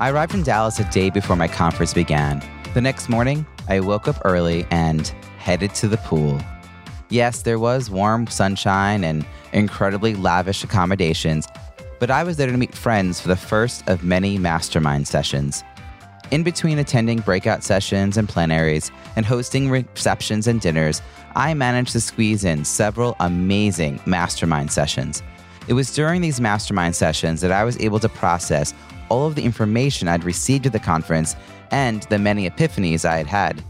I 0.00 0.10
arrived 0.10 0.34
in 0.34 0.42
Dallas 0.42 0.80
a 0.80 0.90
day 0.90 1.08
before 1.08 1.36
my 1.36 1.46
conference 1.46 1.94
began. 1.94 2.42
The 2.74 2.80
next 2.80 3.08
morning, 3.08 3.46
I 3.68 3.78
woke 3.78 4.08
up 4.08 4.20
early 4.24 4.66
and 4.72 5.06
headed 5.38 5.72
to 5.76 5.86
the 5.86 5.98
pool. 5.98 6.40
Yes, 7.10 7.42
there 7.42 7.60
was 7.60 7.90
warm 7.90 8.26
sunshine 8.26 9.04
and 9.04 9.24
incredibly 9.52 10.16
lavish 10.16 10.64
accommodations, 10.64 11.46
but 12.00 12.10
I 12.10 12.24
was 12.24 12.36
there 12.36 12.50
to 12.50 12.56
meet 12.56 12.74
friends 12.74 13.20
for 13.20 13.28
the 13.28 13.36
first 13.36 13.88
of 13.88 14.02
many 14.02 14.36
mastermind 14.36 15.06
sessions. 15.06 15.62
In 16.32 16.42
between 16.42 16.80
attending 16.80 17.20
breakout 17.20 17.62
sessions 17.62 18.16
and 18.16 18.28
plenaries 18.28 18.90
and 19.14 19.24
hosting 19.24 19.70
receptions 19.70 20.48
and 20.48 20.60
dinners, 20.60 21.02
I 21.36 21.54
managed 21.54 21.92
to 21.92 22.00
squeeze 22.00 22.42
in 22.42 22.64
several 22.64 23.14
amazing 23.20 24.00
mastermind 24.06 24.72
sessions. 24.72 25.22
It 25.68 25.74
was 25.74 25.94
during 25.94 26.20
these 26.20 26.40
mastermind 26.40 26.96
sessions 26.96 27.40
that 27.42 27.52
I 27.52 27.62
was 27.62 27.78
able 27.78 28.00
to 28.00 28.08
process 28.08 28.74
all 29.08 29.26
of 29.26 29.34
the 29.34 29.44
information 29.44 30.08
I'd 30.08 30.24
received 30.24 30.66
at 30.66 30.72
the 30.72 30.78
conference 30.78 31.36
and 31.70 32.02
the 32.04 32.18
many 32.18 32.48
epiphanies 32.48 33.04
I 33.04 33.16
had 33.18 33.26
had. 33.26 33.64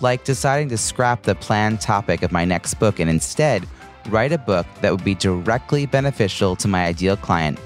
Like 0.00 0.24
deciding 0.24 0.68
to 0.70 0.78
scrap 0.78 1.22
the 1.22 1.34
planned 1.34 1.80
topic 1.80 2.22
of 2.22 2.32
my 2.32 2.44
next 2.44 2.74
book 2.74 2.98
and 2.98 3.08
instead 3.08 3.66
write 4.08 4.32
a 4.32 4.38
book 4.38 4.66
that 4.80 4.90
would 4.90 5.04
be 5.04 5.14
directly 5.14 5.86
beneficial 5.86 6.56
to 6.56 6.68
my 6.68 6.86
ideal 6.86 7.16
client, 7.16 7.58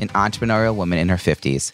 an 0.00 0.08
entrepreneurial 0.08 0.74
woman 0.74 0.98
in 0.98 1.08
her 1.08 1.16
50s. 1.16 1.72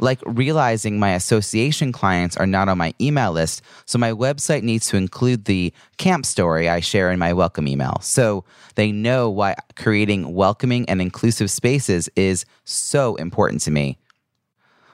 Like 0.00 0.20
realizing 0.26 0.98
my 0.98 1.14
association 1.14 1.90
clients 1.90 2.36
are 2.36 2.46
not 2.46 2.68
on 2.68 2.78
my 2.78 2.94
email 3.00 3.32
list, 3.32 3.62
so 3.84 3.98
my 3.98 4.12
website 4.12 4.62
needs 4.62 4.86
to 4.88 4.96
include 4.96 5.46
the 5.46 5.72
camp 5.96 6.24
story 6.24 6.68
I 6.68 6.80
share 6.80 7.10
in 7.10 7.18
my 7.18 7.32
welcome 7.32 7.66
email. 7.66 7.98
So 8.00 8.44
they 8.76 8.92
know 8.92 9.28
why 9.28 9.56
creating 9.74 10.34
welcoming 10.34 10.88
and 10.88 11.02
inclusive 11.02 11.50
spaces 11.50 12.08
is 12.14 12.44
so 12.64 13.16
important 13.16 13.62
to 13.62 13.72
me. 13.72 13.98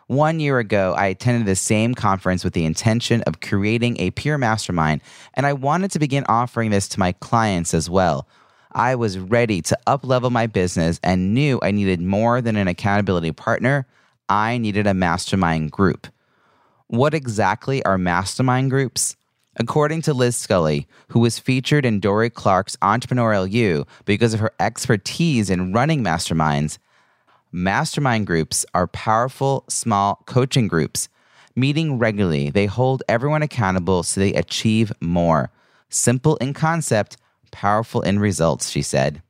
One 0.06 0.38
year 0.38 0.58
ago, 0.58 0.94
I 0.96 1.06
attended 1.06 1.46
the 1.46 1.56
same 1.56 1.94
conference 1.94 2.44
with 2.44 2.52
the 2.52 2.66
intention 2.66 3.22
of 3.22 3.40
creating 3.40 3.98
a 3.98 4.10
peer 4.10 4.36
mastermind, 4.36 5.00
and 5.32 5.46
I 5.46 5.54
wanted 5.54 5.90
to 5.92 5.98
begin 5.98 6.24
offering 6.28 6.70
this 6.70 6.88
to 6.88 7.00
my 7.00 7.12
clients 7.12 7.72
as 7.72 7.88
well. 7.88 8.28
I 8.72 8.96
was 8.96 9.18
ready 9.18 9.62
to 9.62 9.78
uplevel 9.86 10.30
my 10.30 10.46
business 10.46 11.00
and 11.02 11.32
knew 11.32 11.58
I 11.62 11.70
needed 11.70 12.00
more 12.00 12.42
than 12.42 12.56
an 12.56 12.68
accountability 12.68 13.32
partner. 13.32 13.86
I 14.28 14.58
needed 14.58 14.86
a 14.86 14.94
mastermind 14.94 15.70
group. 15.70 16.08
What 16.88 17.14
exactly 17.14 17.82
are 17.84 17.96
mastermind 17.96 18.70
groups? 18.70 19.16
According 19.56 20.02
to 20.02 20.14
Liz 20.14 20.36
Scully, 20.36 20.86
who 21.08 21.20
was 21.20 21.38
featured 21.38 21.86
in 21.86 22.00
Dorie 22.00 22.28
Clark's 22.28 22.76
Entrepreneurial 22.82 23.50
You 23.50 23.86
because 24.04 24.34
of 24.34 24.40
her 24.40 24.52
expertise 24.58 25.48
in 25.48 25.72
running 25.72 26.02
masterminds, 26.02 26.78
Mastermind 27.56 28.26
groups 28.26 28.66
are 28.74 28.88
powerful, 28.88 29.62
small 29.68 30.24
coaching 30.26 30.66
groups. 30.66 31.08
Meeting 31.54 32.00
regularly, 32.00 32.50
they 32.50 32.66
hold 32.66 33.04
everyone 33.08 33.42
accountable 33.42 34.02
so 34.02 34.20
they 34.20 34.34
achieve 34.34 34.92
more. 35.00 35.52
Simple 35.88 36.34
in 36.38 36.52
concept, 36.52 37.16
powerful 37.52 38.02
in 38.02 38.18
results, 38.18 38.70
she 38.70 38.82
said. 38.82 39.22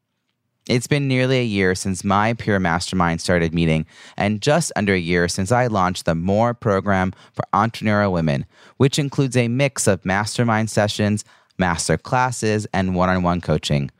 It's 0.66 0.86
been 0.86 1.06
nearly 1.06 1.40
a 1.40 1.44
year 1.44 1.74
since 1.74 2.02
my 2.02 2.32
peer 2.32 2.58
mastermind 2.58 3.20
started 3.20 3.52
meeting, 3.52 3.84
and 4.16 4.40
just 4.40 4.72
under 4.74 4.94
a 4.94 4.98
year 4.98 5.28
since 5.28 5.52
I 5.52 5.66
launched 5.66 6.06
the 6.06 6.14
More 6.14 6.54
program 6.54 7.12
for 7.34 7.44
entrepreneurial 7.52 8.12
women, 8.12 8.46
which 8.78 8.98
includes 8.98 9.36
a 9.36 9.48
mix 9.48 9.86
of 9.86 10.02
mastermind 10.02 10.70
sessions, 10.70 11.26
master 11.58 11.98
classes, 11.98 12.66
and 12.72 12.94
one 12.94 13.10
on 13.10 13.22
one 13.22 13.42
coaching. 13.42 13.90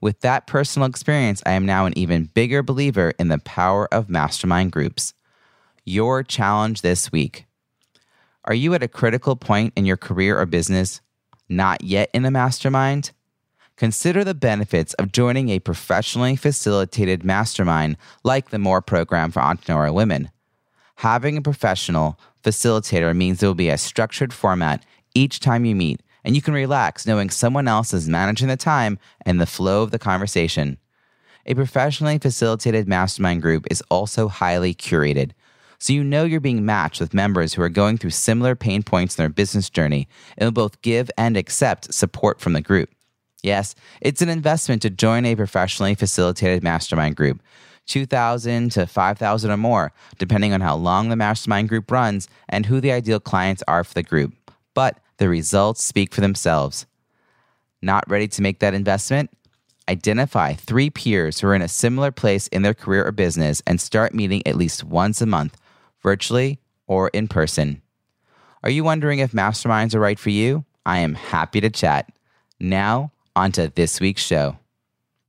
With 0.00 0.20
that 0.20 0.46
personal 0.46 0.88
experience, 0.88 1.42
I 1.44 1.52
am 1.52 1.66
now 1.66 1.86
an 1.86 1.98
even 1.98 2.24
bigger 2.26 2.62
believer 2.62 3.12
in 3.18 3.28
the 3.28 3.38
power 3.38 3.92
of 3.92 4.08
mastermind 4.08 4.70
groups. 4.70 5.12
Your 5.84 6.22
challenge 6.22 6.82
this 6.82 7.10
week 7.10 7.46
Are 8.44 8.54
you 8.54 8.74
at 8.74 8.82
a 8.82 8.88
critical 8.88 9.34
point 9.34 9.72
in 9.76 9.86
your 9.86 9.96
career 9.96 10.38
or 10.38 10.46
business, 10.46 11.00
not 11.48 11.82
yet 11.82 12.10
in 12.14 12.24
a 12.24 12.30
mastermind? 12.30 13.10
Consider 13.76 14.24
the 14.24 14.34
benefits 14.34 14.94
of 14.94 15.12
joining 15.12 15.48
a 15.48 15.60
professionally 15.60 16.36
facilitated 16.36 17.24
mastermind 17.24 17.96
like 18.24 18.50
the 18.50 18.58
MORE 18.58 18.82
program 18.82 19.30
for 19.30 19.40
entrepreneurial 19.40 19.94
women. 19.94 20.30
Having 20.96 21.36
a 21.36 21.42
professional 21.42 22.18
facilitator 22.42 23.16
means 23.16 23.38
there 23.38 23.48
will 23.48 23.54
be 23.54 23.68
a 23.68 23.78
structured 23.78 24.32
format 24.32 24.84
each 25.14 25.38
time 25.38 25.64
you 25.64 25.76
meet 25.76 26.02
and 26.28 26.36
you 26.36 26.42
can 26.42 26.52
relax 26.52 27.06
knowing 27.06 27.30
someone 27.30 27.66
else 27.66 27.94
is 27.94 28.06
managing 28.06 28.48
the 28.48 28.56
time 28.56 28.98
and 29.24 29.40
the 29.40 29.46
flow 29.46 29.82
of 29.82 29.92
the 29.92 29.98
conversation. 29.98 30.76
A 31.46 31.54
professionally 31.54 32.18
facilitated 32.18 32.86
mastermind 32.86 33.40
group 33.40 33.66
is 33.70 33.82
also 33.88 34.28
highly 34.28 34.74
curated, 34.74 35.30
so 35.78 35.94
you 35.94 36.04
know 36.04 36.24
you're 36.24 36.38
being 36.38 36.66
matched 36.66 37.00
with 37.00 37.14
members 37.14 37.54
who 37.54 37.62
are 37.62 37.70
going 37.70 37.96
through 37.96 38.10
similar 38.10 38.54
pain 38.54 38.82
points 38.82 39.16
in 39.16 39.22
their 39.22 39.30
business 39.30 39.70
journey 39.70 40.06
and 40.36 40.46
will 40.46 40.52
both 40.52 40.82
give 40.82 41.10
and 41.16 41.34
accept 41.34 41.94
support 41.94 42.42
from 42.42 42.52
the 42.52 42.60
group. 42.60 42.90
Yes, 43.42 43.74
it's 44.02 44.20
an 44.20 44.28
investment 44.28 44.82
to 44.82 44.90
join 44.90 45.24
a 45.24 45.34
professionally 45.34 45.94
facilitated 45.94 46.62
mastermind 46.62 47.16
group. 47.16 47.40
2000 47.86 48.72
to 48.72 48.86
5000 48.86 49.50
or 49.50 49.56
more, 49.56 49.94
depending 50.18 50.52
on 50.52 50.60
how 50.60 50.76
long 50.76 51.08
the 51.08 51.16
mastermind 51.16 51.70
group 51.70 51.90
runs 51.90 52.28
and 52.50 52.66
who 52.66 52.82
the 52.82 52.92
ideal 52.92 53.18
clients 53.18 53.62
are 53.66 53.82
for 53.82 53.94
the 53.94 54.02
group. 54.02 54.34
But 54.74 54.98
the 55.18 55.28
results 55.28 55.84
speak 55.84 56.14
for 56.14 56.20
themselves. 56.20 56.86
Not 57.82 58.08
ready 58.08 58.26
to 58.28 58.42
make 58.42 58.60
that 58.60 58.74
investment? 58.74 59.30
Identify 59.88 60.54
three 60.54 60.90
peers 60.90 61.40
who 61.40 61.48
are 61.48 61.54
in 61.54 61.62
a 61.62 61.68
similar 61.68 62.10
place 62.10 62.48
in 62.48 62.62
their 62.62 62.74
career 62.74 63.06
or 63.06 63.12
business 63.12 63.62
and 63.66 63.80
start 63.80 64.14
meeting 64.14 64.46
at 64.46 64.56
least 64.56 64.84
once 64.84 65.20
a 65.20 65.26
month, 65.26 65.56
virtually 66.02 66.58
or 66.86 67.08
in 67.08 67.28
person. 67.28 67.82
Are 68.62 68.70
you 68.70 68.84
wondering 68.84 69.20
if 69.20 69.32
masterminds 69.32 69.94
are 69.94 70.00
right 70.00 70.18
for 70.18 70.30
you? 70.30 70.64
I 70.84 70.98
am 70.98 71.14
happy 71.14 71.60
to 71.60 71.70
chat. 71.70 72.10
Now, 72.58 73.12
on 73.36 73.52
to 73.52 73.72
this 73.74 74.00
week's 74.00 74.22
show. 74.22 74.58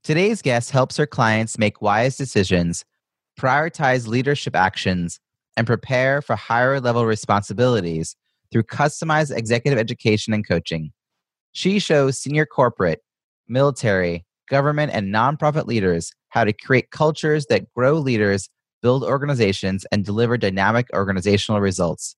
Today's 0.04 0.42
guest 0.42 0.72
helps 0.72 0.98
her 0.98 1.06
clients 1.06 1.58
make 1.58 1.82
wise 1.82 2.18
decisions, 2.18 2.86
prioritize 3.40 4.08
leadership 4.08 4.56
actions, 4.56 5.20
and 5.56 5.68
prepare 5.68 6.22
for 6.22 6.36
higher 6.36 6.80
level 6.80 7.06
responsibilities 7.06 8.16
through 8.52 8.64
customized 8.64 9.36
executive 9.36 9.80
education 9.80 10.34
and 10.34 10.48
coaching. 10.48 10.92
She 11.52 11.80
shows 11.80 12.20
senior 12.20 12.46
corporate, 12.46 13.02
military, 13.48 14.26
government, 14.50 14.92
and 14.94 15.14
nonprofit 15.14 15.66
leaders 15.66 16.12
how 16.30 16.44
to 16.44 16.54
create 16.54 16.92
cultures 16.92 17.48
that 17.48 17.72
grow 17.74 17.94
leaders, 17.94 18.50
build 18.82 19.04
organizations, 19.04 19.86
and 19.92 20.06
deliver 20.06 20.38
dynamic 20.38 20.88
organizational 20.94 21.62
results. 21.62 22.16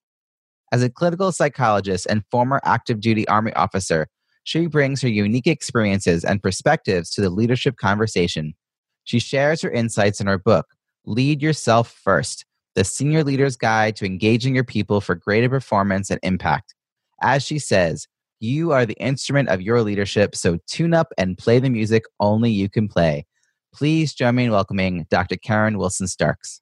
As 0.72 0.84
a 0.84 0.90
clinical 0.90 1.32
psychologist 1.32 2.08
and 2.10 2.24
former 2.32 2.62
active 2.64 3.02
duty 3.02 3.28
Army 3.28 3.54
officer, 3.54 4.08
she 4.44 4.68
brings 4.68 5.02
her 5.02 5.10
unique 5.10 5.48
experiences 5.48 6.24
and 6.24 6.42
perspectives 6.42 7.12
to 7.12 7.22
the 7.22 7.30
leadership 7.30 7.78
conversation. 7.78 8.54
She 9.04 9.20
shares 9.20 9.62
her 9.62 9.72
insights 9.72 10.20
in 10.22 10.28
her 10.28 10.38
book, 10.38 10.68
Lead 11.06 11.42
Yourself 11.42 11.92
First 11.92 12.46
the 12.76 12.84
Senior 12.84 13.24
Leader's 13.24 13.58
Guide 13.58 13.96
to 13.98 14.06
Engaging 14.06 14.56
Your 14.56 14.64
People 14.64 15.02
for 15.02 15.16
Greater 15.16 15.50
Performance 15.50 16.10
and 16.10 16.20
Impact. 16.24 16.74
As 17.22 17.44
she 17.44 17.60
says, 17.60 18.08
you 18.40 18.72
are 18.72 18.86
the 18.86 19.00
instrument 19.00 19.50
of 19.50 19.62
your 19.62 19.82
leadership, 19.82 20.36
so 20.36 20.58
tune 20.68 20.94
up 20.94 21.14
and 21.18 21.38
play 21.38 21.60
the 21.60 21.70
music 21.70 22.04
only 22.20 22.50
you 22.50 22.70
can 22.70 22.88
play. 22.88 23.26
Please 23.74 24.14
join 24.14 24.36
me 24.36 24.46
in 24.46 24.52
welcoming 24.52 25.06
Dr. 25.10 25.36
Karen 25.36 25.78
Wilson 25.78 26.08
Starks. 26.08 26.62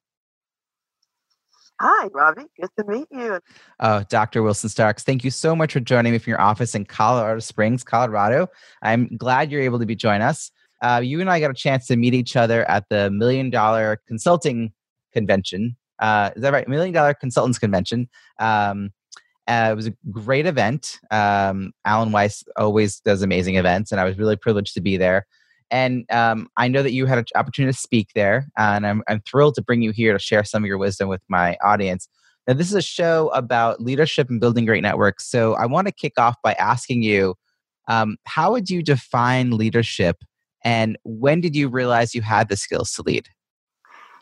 Hi, 1.80 2.08
Robbie. 2.08 2.44
Good 2.60 2.68
to 2.78 2.84
meet 2.84 3.08
you. 3.10 3.40
Oh, 3.80 4.04
Dr. 4.10 4.42
Wilson 4.42 4.68
Starks, 4.68 5.02
thank 5.02 5.24
you 5.24 5.30
so 5.30 5.56
much 5.56 5.72
for 5.72 5.80
joining 5.80 6.12
me 6.12 6.18
from 6.18 6.32
your 6.32 6.40
office 6.40 6.74
in 6.74 6.84
Colorado 6.84 7.40
Springs, 7.40 7.82
Colorado. 7.82 8.48
I'm 8.82 9.16
glad 9.16 9.50
you're 9.50 9.62
able 9.62 9.78
to 9.78 9.86
be 9.86 9.96
join 9.96 10.20
us. 10.20 10.50
Uh, 10.82 11.00
you 11.02 11.22
and 11.22 11.30
I 11.30 11.40
got 11.40 11.50
a 11.50 11.54
chance 11.54 11.86
to 11.86 11.96
meet 11.96 12.12
each 12.12 12.36
other 12.36 12.68
at 12.68 12.84
the 12.90 13.10
Million 13.10 13.48
Dollar 13.48 13.98
Consulting 14.06 14.72
Convention 15.14 15.76
uh, 16.00 16.30
is 16.34 16.42
that 16.42 16.52
right? 16.52 16.68
Million 16.68 16.92
Dollar 16.92 17.14
Consultants 17.14 17.58
Convention. 17.58 18.08
Um, 18.38 18.90
uh, 19.46 19.70
it 19.72 19.74
was 19.74 19.88
a 19.88 19.94
great 20.10 20.46
event. 20.46 20.98
Um, 21.10 21.72
Alan 21.84 22.12
Weiss 22.12 22.44
always 22.56 23.00
does 23.00 23.22
amazing 23.22 23.56
events, 23.56 23.90
and 23.90 24.00
I 24.00 24.04
was 24.04 24.18
really 24.18 24.36
privileged 24.36 24.74
to 24.74 24.80
be 24.80 24.96
there. 24.96 25.26
And 25.72 26.04
um, 26.10 26.48
I 26.56 26.68
know 26.68 26.82
that 26.82 26.92
you 26.92 27.06
had 27.06 27.18
an 27.18 27.24
opportunity 27.36 27.72
to 27.72 27.78
speak 27.78 28.08
there, 28.14 28.48
and 28.56 28.86
I'm, 28.86 29.02
I'm 29.08 29.20
thrilled 29.20 29.54
to 29.56 29.62
bring 29.62 29.82
you 29.82 29.92
here 29.92 30.12
to 30.12 30.18
share 30.18 30.44
some 30.44 30.62
of 30.62 30.68
your 30.68 30.78
wisdom 30.78 31.08
with 31.08 31.22
my 31.28 31.56
audience. 31.64 32.08
Now, 32.46 32.54
this 32.54 32.68
is 32.68 32.74
a 32.74 32.82
show 32.82 33.28
about 33.28 33.80
leadership 33.80 34.30
and 34.30 34.40
building 34.40 34.64
great 34.64 34.82
networks. 34.82 35.28
So, 35.28 35.54
I 35.54 35.66
want 35.66 35.86
to 35.86 35.92
kick 35.92 36.14
off 36.18 36.36
by 36.42 36.54
asking 36.54 37.02
you 37.02 37.34
um, 37.88 38.16
how 38.24 38.52
would 38.52 38.70
you 38.70 38.82
define 38.82 39.56
leadership 39.56 40.16
and 40.64 40.98
when 41.04 41.40
did 41.40 41.56
you 41.56 41.68
realize 41.68 42.14
you 42.14 42.22
had 42.22 42.48
the 42.48 42.56
skills 42.56 42.92
to 42.92 43.02
lead? 43.02 43.28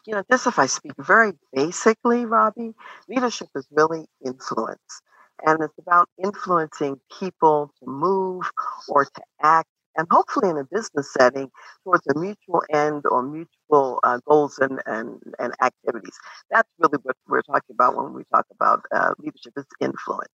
You 0.07 0.15
know, 0.15 0.23
just 0.31 0.47
if 0.47 0.59
I 0.59 0.67
speak 0.67 0.93
very 0.99 1.33
basically, 1.53 2.25
Robbie, 2.27 2.75
leadership 3.09 3.49
is 3.55 3.67
really 3.71 4.07
influence. 4.25 5.03
And 5.47 5.63
it's 5.63 5.79
about 5.79 6.09
influencing 6.23 7.01
people 7.21 7.71
to 7.79 7.87
move 7.89 8.51
or 8.89 9.05
to 9.05 9.23
act, 9.43 9.69
and 9.97 10.07
hopefully 10.11 10.51
in 10.51 10.59
a 10.59 10.65
business 10.65 11.13
setting, 11.13 11.51
towards 11.85 12.05
a 12.09 12.19
mutual 12.19 12.63
end 12.73 13.05
or 13.09 13.23
mutual 13.23 14.01
uh, 14.03 14.19
goals 14.27 14.59
and, 14.59 14.81
and, 14.87 15.23
and 15.39 15.53
activities. 15.63 16.17
That's 16.51 16.69
really 16.79 16.99
what 17.05 17.17
we're 17.29 17.43
talking 17.43 17.75
about 17.75 17.97
when 17.97 18.15
we 18.15 18.25
talk 18.35 18.47
about 18.53 18.83
uh, 18.93 19.15
leadership 19.19 19.53
is 19.57 19.67
influence. 19.81 20.29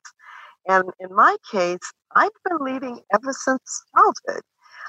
And 0.68 0.90
in 1.00 1.14
my 1.14 1.36
case, 1.50 1.80
I've 2.14 2.30
been 2.48 2.58
leading 2.60 3.00
ever 3.14 3.32
since 3.32 3.84
childhood. 3.96 4.42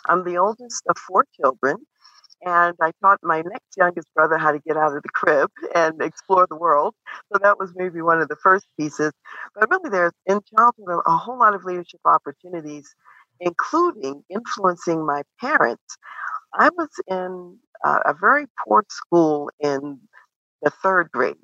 I'm 0.08 0.24
the 0.24 0.38
oldest 0.38 0.84
of 0.90 0.98
four 0.98 1.26
children, 1.40 1.86
and 2.46 2.76
I 2.82 2.92
taught 3.02 3.20
my 3.24 3.42
next 3.42 3.76
youngest 3.78 4.08
brother 4.16 4.38
how 4.38 4.52
to 4.52 4.60
get 4.60 4.78
out 4.78 4.96
of 4.96 5.04
the 5.04 5.10
crib 5.14 5.50
and 5.76 6.02
explore 6.02 6.48
the 6.50 6.56
world. 6.58 6.96
So 7.34 7.40
that 7.42 7.60
was 7.60 7.74
maybe 7.76 8.02
one 8.02 8.22
of 8.22 8.30
the 8.30 8.38
first 8.44 8.68
pieces. 8.80 9.12
But 9.56 9.70
really, 9.72 9.90
there's 9.90 10.14
in 10.28 10.42
childhood 10.58 11.02
a 11.06 11.18
whole 11.18 11.40
lot 11.40 11.56
of 11.56 11.66
leadership 11.66 12.02
opportunities, 12.06 12.96
including 13.42 14.24
influencing 14.30 15.06
my 15.06 15.24
parents. 15.42 15.98
I 16.54 16.70
was 16.78 16.90
in 17.08 17.58
uh, 17.86 18.00
a 18.06 18.14
very 18.20 18.46
poor 18.66 18.86
school 18.90 19.52
in 19.60 20.00
the 20.64 20.72
third 20.84 21.12
grade. 21.12 21.36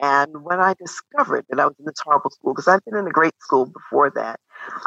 And 0.00 0.44
when 0.44 0.60
I 0.60 0.74
discovered 0.74 1.46
that 1.50 1.60
I 1.60 1.66
was 1.66 1.74
in 1.78 1.86
this 1.86 2.00
horrible 2.04 2.30
school, 2.30 2.52
because 2.54 2.68
I'd 2.68 2.84
been 2.84 2.98
in 2.98 3.06
a 3.08 3.12
great 3.12 3.34
school 3.40 3.66
before 3.66 4.10
that, 4.10 4.40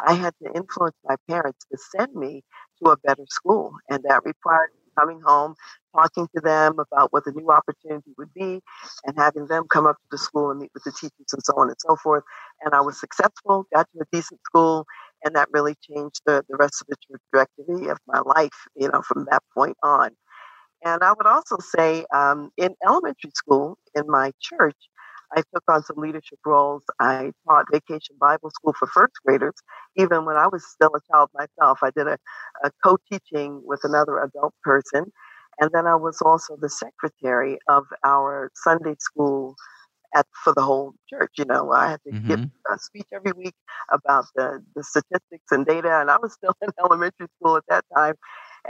I 0.06 0.14
had 0.14 0.34
to 0.42 0.52
influence 0.54 0.96
my 1.04 1.16
parents 1.28 1.66
to 1.72 1.78
send 1.96 2.14
me 2.14 2.44
to 2.82 2.90
a 2.92 2.96
better 2.98 3.24
school. 3.28 3.72
And 3.90 4.02
that 4.08 4.24
required 4.24 4.70
coming 4.98 5.20
home, 5.24 5.54
talking 5.94 6.28
to 6.34 6.40
them 6.42 6.78
about 6.78 7.12
what 7.12 7.24
the 7.24 7.32
new 7.32 7.50
opportunity 7.50 8.12
would 8.18 8.32
be, 8.34 8.60
and 9.04 9.16
having 9.16 9.46
them 9.46 9.64
come 9.70 9.86
up 9.86 9.96
to 9.96 10.08
the 10.10 10.18
school 10.18 10.50
and 10.50 10.60
meet 10.60 10.70
with 10.74 10.84
the 10.84 10.92
teachers 10.92 11.32
and 11.32 11.42
so 11.44 11.54
on 11.56 11.68
and 11.68 11.76
so 11.78 11.96
forth. 12.02 12.24
And 12.62 12.74
I 12.74 12.80
was 12.80 12.98
successful, 12.98 13.66
got 13.74 13.86
to 13.94 14.02
a 14.02 14.06
decent 14.12 14.40
school, 14.46 14.86
and 15.24 15.34
that 15.36 15.48
really 15.52 15.76
changed 15.88 16.20
the, 16.26 16.44
the 16.48 16.56
rest 16.56 16.82
of 16.82 16.88
the 16.88 16.96
trajectory 17.32 17.88
of 17.88 17.98
my 18.06 18.20
life, 18.20 18.66
you 18.74 18.88
know, 18.88 19.02
from 19.02 19.26
that 19.30 19.42
point 19.54 19.76
on. 19.82 20.10
And 20.84 21.02
I 21.04 21.12
would 21.12 21.26
also 21.26 21.56
say 21.60 22.04
um, 22.14 22.50
in 22.56 22.74
elementary 22.84 23.30
school, 23.34 23.78
in 23.94 24.04
my 24.08 24.32
church, 24.40 24.76
I 25.36 25.42
took 25.54 25.64
on 25.68 25.82
some 25.82 25.96
leadership 25.96 26.38
roles. 26.44 26.82
I 27.00 27.32
taught 27.46 27.66
vacation 27.70 28.16
Bible 28.20 28.50
school 28.50 28.74
for 28.78 28.86
first 28.86 29.14
graders, 29.24 29.54
even 29.96 30.24
when 30.24 30.36
I 30.36 30.46
was 30.46 30.64
still 30.66 30.90
a 30.94 31.00
child 31.12 31.30
myself. 31.34 31.78
I 31.82 31.90
did 31.90 32.06
a, 32.06 32.18
a 32.64 32.70
co 32.84 32.98
teaching 33.10 33.62
with 33.64 33.80
another 33.84 34.18
adult 34.18 34.54
person. 34.62 35.12
And 35.60 35.70
then 35.72 35.86
I 35.86 35.94
was 35.94 36.20
also 36.22 36.56
the 36.56 36.68
secretary 36.68 37.58
of 37.68 37.84
our 38.04 38.50
Sunday 38.54 38.96
school 38.98 39.54
at 40.14 40.26
for 40.44 40.52
the 40.54 40.62
whole 40.62 40.94
church. 41.08 41.32
You 41.38 41.44
know, 41.44 41.72
I 41.72 41.90
had 41.90 42.00
to 42.06 42.12
mm-hmm. 42.12 42.28
give 42.28 42.40
a 42.70 42.78
speech 42.78 43.06
every 43.12 43.32
week 43.32 43.54
about 43.90 44.26
the, 44.34 44.62
the 44.74 44.82
statistics 44.82 45.50
and 45.50 45.66
data, 45.66 46.00
and 46.00 46.10
I 46.10 46.16
was 46.20 46.32
still 46.38 46.54
in 46.62 46.68
elementary 46.78 47.28
school 47.38 47.56
at 47.56 47.64
that 47.68 47.84
time. 47.94 48.14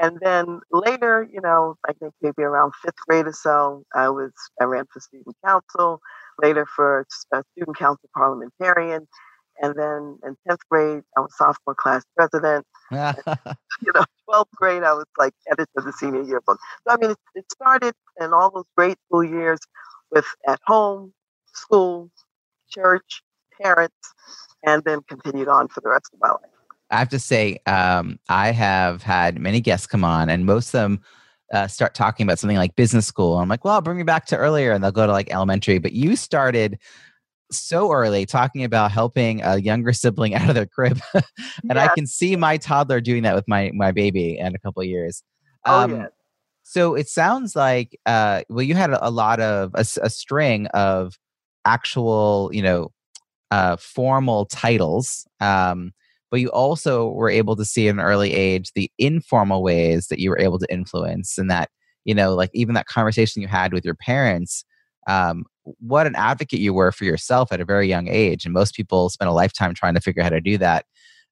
And 0.01 0.19
then 0.23 0.61
later, 0.73 1.29
you 1.31 1.41
know, 1.41 1.77
I 1.87 1.93
think 1.93 2.15
maybe 2.23 2.43
around 2.43 2.73
fifth 2.83 2.97
grade 3.07 3.27
or 3.27 3.33
so, 3.33 3.85
I 3.95 4.09
was 4.09 4.33
I 4.61 4.65
ran 4.65 4.87
for 4.93 5.01
student 5.01 5.37
council 5.45 6.01
later 6.41 6.67
for 6.67 7.07
a 7.33 7.43
student 7.53 7.77
council 7.77 8.09
parliamentarian. 8.15 9.07
And 9.61 9.75
then 9.77 10.19
in 10.25 10.37
10th 10.49 10.61
grade, 10.71 11.03
I 11.17 11.21
was 11.21 11.37
sophomore 11.37 11.75
class 11.75 12.05
president. 12.17 12.67
you 12.91 13.93
know, 13.95 14.05
12th 14.29 14.47
grade, 14.57 14.83
I 14.83 14.93
was 14.95 15.05
like 15.19 15.35
editor 15.51 15.71
of 15.77 15.85
the 15.85 15.93
senior 15.93 16.23
yearbook. 16.23 16.59
So, 16.87 16.95
I 16.95 16.97
mean, 16.97 17.11
it, 17.11 17.19
it 17.35 17.45
started 17.53 17.95
in 18.21 18.33
all 18.33 18.51
those 18.51 18.65
great 18.77 18.97
school 19.07 19.25
years 19.25 19.61
with 20.11 20.27
at 20.49 20.61
home, 20.67 21.13
school, 21.53 22.11
church, 22.69 23.23
parents, 23.61 23.95
and 24.65 24.83
then 24.85 25.01
continued 25.09 25.49
on 25.49 25.69
for 25.69 25.81
the 25.81 25.91
rest 25.91 26.11
of 26.13 26.21
my 26.21 26.31
life. 26.31 26.41
I 26.91 26.99
have 26.99 27.09
to 27.11 27.19
say, 27.19 27.59
um, 27.67 28.19
I 28.29 28.53
have 28.53 29.03
had 29.03 29.39
many 29.39 29.61
guests 29.61 29.87
come 29.87 30.05
on, 30.05 30.29
and 30.29 30.45
most 30.45 30.69
of 30.69 30.73
them 30.73 31.01
uh, 31.53 31.69
start 31.69 31.95
talking 31.95 32.25
about 32.25 32.39
something 32.39 32.57
like 32.57 32.75
business 32.77 33.07
school. 33.07 33.39
I'm 33.39 33.49
like, 33.49 33.65
well, 33.65 33.75
I'll 33.75 33.81
bring 33.81 33.99
me 33.99 34.03
back 34.03 34.27
to 34.27 34.37
earlier, 34.37 34.73
and 34.73 34.83
they'll 34.83 34.91
go 34.91 35.07
to 35.07 35.13
like 35.13 35.33
elementary. 35.33 35.79
But 35.79 35.93
you 35.93 36.17
started 36.17 36.79
so 37.51 37.93
early 37.93 38.25
talking 38.25 38.65
about 38.65 38.91
helping 38.91 39.43
a 39.43 39.59
younger 39.59 39.93
sibling 39.93 40.35
out 40.37 40.49
of 40.49 40.55
their 40.55 40.67
crib, 40.67 41.01
and 41.15 41.23
yeah. 41.75 41.85
I 41.85 41.89
can 41.89 42.07
see 42.07 42.37
my 42.37 42.57
toddler 42.57 43.01
doing 43.01 43.23
that 43.25 43.35
with 43.35 43.47
my 43.47 43.71
my 43.75 43.93
baby 43.93 44.39
in 44.39 44.55
a 44.55 44.59
couple 44.59 44.83
of 44.83 44.89
years. 44.89 45.23
Oh, 45.65 45.81
um, 45.81 45.93
oh 45.93 45.97
yeah. 45.97 46.07
So 46.65 46.95
it 46.95 47.09
sounds 47.09 47.55
like, 47.57 47.99
uh, 48.07 48.43
well, 48.49 48.63
you 48.63 48.75
had 48.75 48.91
a, 48.91 49.09
a 49.09 49.11
lot 49.11 49.41
of 49.41 49.73
a, 49.75 49.81
a, 50.01 50.09
string 50.09 50.69
of 50.69 51.19
actual, 51.65 52.51
you 52.53 52.63
know, 52.63 52.93
uh, 53.51 53.77
formal 53.77 54.47
titles. 54.47 55.27
Um, 55.41 55.93
but 56.33 56.41
you 56.41 56.49
also 56.49 57.11
were 57.11 57.31
able 57.31 57.55
to 57.55 57.65
see 57.65 57.87
at 57.87 57.95
an 57.95 58.01
early 58.01 58.35
age 58.35 58.73
the 58.75 58.91
informal 58.99 59.63
ways 59.63 60.09
that 60.09 60.19
you 60.19 60.31
were 60.31 60.41
able 60.41 60.59
to 60.59 60.67
influence 60.73 61.39
and 61.39 61.49
that 61.49 61.71
you 62.05 62.15
know 62.15 62.35
like 62.35 62.51
even 62.53 62.75
that 62.75 62.87
conversation 62.87 63.41
you 63.41 63.47
had 63.47 63.73
with 63.73 63.85
your 63.85 63.95
parents 63.95 64.65
um, 65.09 65.45
what 65.79 66.07
an 66.07 66.17
advocate 66.17 66.61
you 66.61 66.75
were 66.75 66.93
for 66.93 67.05
yourself 67.05 67.53
at 67.53 67.61
a 67.61 67.65
very 67.65 67.89
young 67.89 68.09
age 68.09 68.45
and 68.45 68.55
most 68.55 68.75
people 68.75 69.09
spend 69.09 69.29
a 69.29 69.33
lifetime 69.33 69.75
trying 69.75 69.95
to 69.95 70.01
figure 70.01 70.23
out 70.23 70.27
how 70.27 70.31
to 70.31 70.41
do 70.41 70.59
that. 70.59 70.87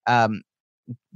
Um, 0.06 0.42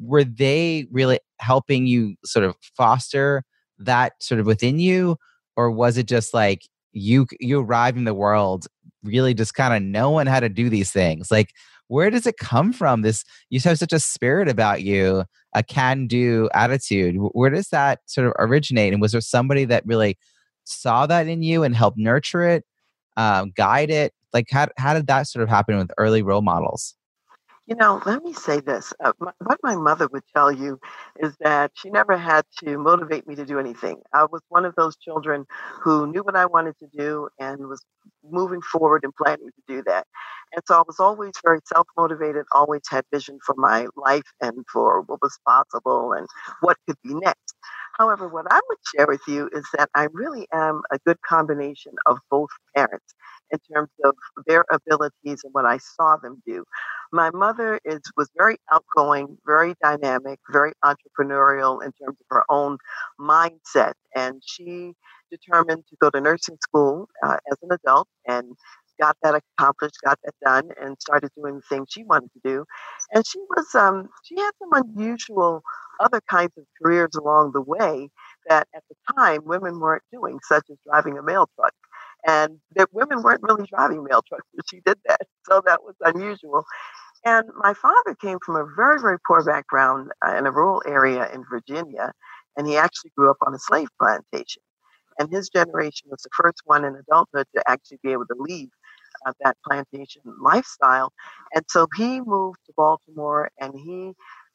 were 0.00 0.24
they 0.24 0.86
really 0.90 1.18
helping 1.40 1.86
you 1.86 2.14
sort 2.24 2.44
of 2.44 2.54
foster 2.76 3.42
that 3.78 4.12
sort 4.20 4.40
of 4.40 4.46
within 4.46 4.78
you 4.78 5.16
or 5.56 5.70
was 5.70 5.98
it 5.98 6.06
just 6.06 6.32
like 6.32 6.62
you 6.92 7.26
you 7.40 7.60
arrived 7.60 7.98
in 7.98 8.04
the 8.04 8.14
world 8.14 8.66
really 9.02 9.34
just 9.34 9.54
kind 9.54 9.74
of 9.74 9.82
knowing 9.82 10.26
how 10.26 10.40
to 10.40 10.48
do 10.48 10.68
these 10.68 10.92
things? 10.92 11.30
Like 11.30 11.50
where 11.94 12.10
does 12.10 12.26
it 12.26 12.36
come 12.38 12.72
from? 12.72 13.02
This 13.02 13.24
you 13.50 13.60
have 13.60 13.78
such 13.78 13.92
a 13.92 14.00
spirit 14.00 14.48
about 14.48 14.82
you 14.82 15.24
a 15.54 15.62
can 15.62 16.08
do 16.08 16.48
attitude 16.52 17.14
where 17.16 17.50
does 17.50 17.68
that 17.68 18.00
sort 18.06 18.26
of 18.26 18.32
originate? 18.36 18.92
And 18.92 19.00
was 19.00 19.12
there 19.12 19.20
somebody 19.20 19.64
that 19.66 19.86
really 19.86 20.18
saw 20.64 21.06
that 21.06 21.28
in 21.28 21.42
you 21.42 21.62
and 21.62 21.76
helped 21.76 21.96
nurture 21.96 22.42
it 22.42 22.64
um, 23.16 23.52
guide 23.56 23.90
it? 23.90 24.12
Like 24.32 24.46
how, 24.50 24.66
how 24.76 24.94
did 24.94 25.06
that 25.06 25.28
sort 25.28 25.44
of 25.44 25.48
happen 25.48 25.78
with 25.78 25.92
early 25.96 26.22
role 26.22 26.42
models 26.42 26.96
you 27.66 27.76
know, 27.76 28.02
let 28.04 28.22
me 28.22 28.32
say 28.34 28.60
this. 28.60 28.92
Uh, 29.02 29.12
my, 29.20 29.32
what 29.44 29.58
my 29.62 29.74
mother 29.74 30.06
would 30.12 30.22
tell 30.36 30.52
you 30.52 30.78
is 31.18 31.34
that 31.40 31.72
she 31.74 31.88
never 31.90 32.16
had 32.16 32.44
to 32.58 32.76
motivate 32.78 33.26
me 33.26 33.34
to 33.36 33.46
do 33.46 33.58
anything. 33.58 34.02
I 34.12 34.24
was 34.24 34.42
one 34.50 34.66
of 34.66 34.74
those 34.76 34.96
children 34.98 35.46
who 35.82 36.06
knew 36.06 36.22
what 36.22 36.36
I 36.36 36.44
wanted 36.46 36.74
to 36.80 36.86
do 36.96 37.28
and 37.40 37.66
was 37.66 37.82
moving 38.22 38.60
forward 38.60 39.02
and 39.04 39.14
planning 39.16 39.48
to 39.48 39.62
do 39.66 39.82
that. 39.86 40.06
And 40.52 40.62
so 40.66 40.74
I 40.78 40.82
was 40.86 41.00
always 41.00 41.32
very 41.42 41.60
self 41.66 41.86
motivated, 41.96 42.44
always 42.52 42.82
had 42.90 43.04
vision 43.12 43.38
for 43.44 43.54
my 43.56 43.86
life 43.96 44.30
and 44.42 44.64
for 44.72 45.00
what 45.02 45.22
was 45.22 45.38
possible 45.46 46.12
and 46.12 46.26
what 46.60 46.76
could 46.86 46.96
be 47.02 47.14
next. 47.14 47.54
However, 47.98 48.28
what 48.28 48.46
I 48.50 48.60
would 48.68 48.78
share 48.94 49.06
with 49.06 49.22
you 49.28 49.48
is 49.52 49.66
that 49.76 49.88
I 49.94 50.08
really 50.12 50.48
am 50.52 50.82
a 50.92 50.98
good 51.06 51.18
combination 51.22 51.92
of 52.06 52.18
both 52.30 52.50
parents 52.76 53.14
in 53.50 53.58
terms 53.72 53.90
of 54.04 54.14
their 54.46 54.64
abilities 54.70 55.42
and 55.44 55.52
what 55.52 55.64
I 55.64 55.78
saw 55.78 56.16
them 56.16 56.42
do. 56.46 56.64
My 57.12 57.30
mother 57.30 57.78
is 57.84 58.00
was 58.16 58.28
very 58.36 58.56
outgoing, 58.72 59.38
very 59.46 59.74
dynamic, 59.82 60.40
very 60.50 60.72
entrepreneurial 60.84 61.82
in 61.84 61.92
terms 61.92 62.18
of 62.20 62.26
her 62.30 62.44
own 62.48 62.78
mindset, 63.20 63.94
and 64.16 64.42
she 64.44 64.94
determined 65.30 65.84
to 65.90 65.96
go 66.00 66.10
to 66.10 66.20
nursing 66.20 66.58
school 66.62 67.08
uh, 67.24 67.36
as 67.50 67.58
an 67.62 67.70
adult 67.72 68.08
and 68.26 68.52
got 69.00 69.16
that 69.22 69.34
accomplished, 69.58 69.96
got 70.04 70.18
that 70.24 70.34
done, 70.44 70.70
and 70.80 70.96
started 71.00 71.30
doing 71.36 71.56
the 71.56 71.62
things 71.62 71.88
she 71.90 72.04
wanted 72.04 72.30
to 72.34 72.40
do. 72.44 72.64
And 73.12 73.26
she 73.26 73.40
was 73.50 73.74
um, 73.74 74.08
she 74.24 74.36
had 74.38 74.52
some 74.58 74.72
unusual 74.72 75.62
other 76.00 76.20
kinds 76.30 76.52
of 76.58 76.64
careers 76.82 77.10
along 77.16 77.52
the 77.52 77.62
way 77.62 78.10
that 78.48 78.68
at 78.74 78.82
the 78.90 79.14
time 79.16 79.42
women 79.44 79.80
weren't 79.80 80.02
doing, 80.12 80.38
such 80.44 80.64
as 80.70 80.76
driving 80.86 81.18
a 81.18 81.22
mail 81.22 81.48
truck. 81.56 81.72
And 82.26 82.58
that 82.76 82.88
women 82.92 83.22
weren't 83.22 83.42
really 83.42 83.66
driving 83.66 84.04
mail 84.04 84.22
trucks, 84.28 84.46
but 84.54 84.66
she 84.70 84.80
did 84.84 84.98
that. 85.08 85.20
So 85.46 85.62
that 85.66 85.82
was 85.84 85.94
unusual. 86.02 86.64
And 87.24 87.48
my 87.56 87.74
father 87.74 88.16
came 88.20 88.38
from 88.44 88.56
a 88.56 88.66
very, 88.76 89.00
very 89.00 89.18
poor 89.26 89.44
background 89.44 90.12
uh, 90.26 90.36
in 90.36 90.46
a 90.46 90.52
rural 90.52 90.82
area 90.86 91.30
in 91.34 91.44
Virginia, 91.50 92.12
and 92.56 92.66
he 92.66 92.76
actually 92.78 93.12
grew 93.16 93.30
up 93.30 93.38
on 93.46 93.54
a 93.54 93.60
slave 93.60 93.88
plantation. 94.00 94.62
And 95.18 95.30
his 95.32 95.48
generation 95.50 96.08
was 96.10 96.22
the 96.22 96.30
first 96.36 96.60
one 96.64 96.84
in 96.84 96.96
adulthood 96.96 97.46
to 97.56 97.62
actually 97.68 97.98
be 98.02 98.12
able 98.12 98.26
to 98.26 98.36
leave 98.38 98.70
uh, 99.26 99.32
that 99.44 99.56
plantation 99.66 100.22
lifestyle. 100.40 101.12
And 101.54 101.64
so 101.68 101.86
he 101.96 102.20
moved 102.20 102.58
to 102.66 102.72
Baltimore 102.76 103.50
and 103.60 103.74
he 103.74 104.12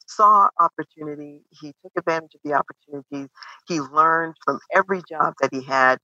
saw 0.07 0.49
opportunity. 0.59 1.41
He 1.51 1.73
took 1.83 1.91
advantage 1.97 2.35
of 2.35 2.41
the 2.43 2.53
opportunities. 2.53 3.29
He 3.67 3.79
learned 3.79 4.35
from 4.45 4.59
every 4.73 5.01
job 5.09 5.33
that 5.41 5.49
he 5.53 5.63
had 5.63 5.99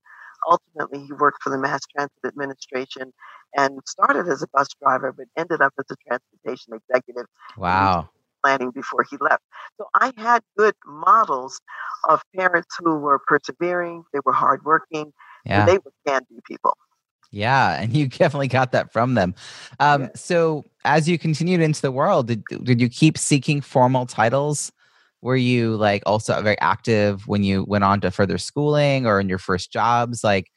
ultimately, 0.50 1.06
he 1.06 1.14
worked 1.14 1.42
for 1.44 1.50
the 1.50 1.58
Mass 1.58 1.82
Transit 1.96 2.12
Administration 2.26 3.12
and 3.56 3.80
started 3.88 4.28
as 4.28 4.44
a 4.44 4.48
bus 4.54 4.68
driver, 4.82 5.12
but 5.12 5.26
ended 5.38 5.62
up 5.62 5.74
as 5.80 5.86
a 5.92 5.96
transportation 6.08 6.74
executive. 6.74 7.26
Wow. 7.58 8.10
Planning 8.44 8.72
before 8.72 9.04
he 9.10 9.18
left. 9.20 9.42
So 9.78 9.88
I 9.96 10.14
had 10.18 10.42
good 10.56 10.76
models 10.86 11.60
of 12.08 12.22
parents 12.36 12.76
who 12.78 12.98
were 13.00 13.20
persevering, 13.28 14.04
they 14.14 14.20
were 14.24 14.34
hardworking, 14.34 15.12
Yeah. 15.46 15.60
and 15.62 15.68
they 15.68 15.78
were 15.80 15.92
can 16.06 16.22
do 16.30 16.40
people. 16.46 16.78
Yeah, 17.36 17.82
and 17.82 17.94
you 17.96 18.08
definitely 18.08 18.48
got 18.48 18.72
that 18.72 18.92
from 18.94 19.14
them. 19.16 19.36
Um, 19.80 20.04
Yeah. 20.04 20.08
So, 20.16 20.64
as 20.86 21.10
you 21.10 21.18
continued 21.18 21.62
into 21.62 21.82
the 21.82 21.92
world, 21.92 22.28
did 22.28 22.44
did 22.64 22.80
you 22.82 22.90
keep 22.90 23.18
seeking 23.18 23.62
formal 23.62 24.06
titles? 24.06 24.72
Were 25.22 25.36
you 25.36 25.76
like 25.76 26.04
also 26.06 26.40
very 26.42 26.60
active 26.60 27.28
when 27.28 27.44
you 27.44 27.66
went 27.68 27.84
on 27.84 28.00
to 28.02 28.12
further 28.12 28.38
schooling 28.38 29.06
or 29.08 29.20
in 29.20 29.28
your 29.30 29.40
first 29.40 29.72
jobs? 29.72 30.24
Like, 30.24 30.48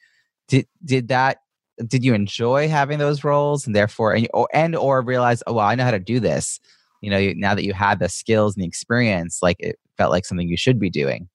did 0.47 0.67
did 0.85 1.09
that? 1.09 1.39
Did 1.87 2.05
you 2.05 2.13
enjoy 2.13 2.69
having 2.69 2.99
those 2.99 3.23
roles, 3.23 3.65
and 3.67 3.75
therefore, 3.75 4.13
and 4.15 4.27
or, 4.33 4.47
and 4.53 4.75
or 4.75 5.01
realize, 5.01 5.43
oh 5.47 5.53
well, 5.53 5.67
I 5.67 5.75
know 5.75 5.85
how 5.85 5.91
to 5.91 5.99
do 5.99 6.19
this. 6.19 6.59
You 7.01 7.11
know, 7.11 7.33
now 7.37 7.55
that 7.55 7.63
you 7.65 7.73
had 7.73 7.99
the 7.99 8.09
skills 8.09 8.55
and 8.55 8.63
the 8.63 8.67
experience, 8.67 9.39
like 9.43 9.57
it 9.59 9.77
felt 9.97 10.11
like 10.11 10.25
something 10.25 10.49
you 10.49 10.57
should 10.57 10.79
be 10.79 10.89
doing. 10.91 11.29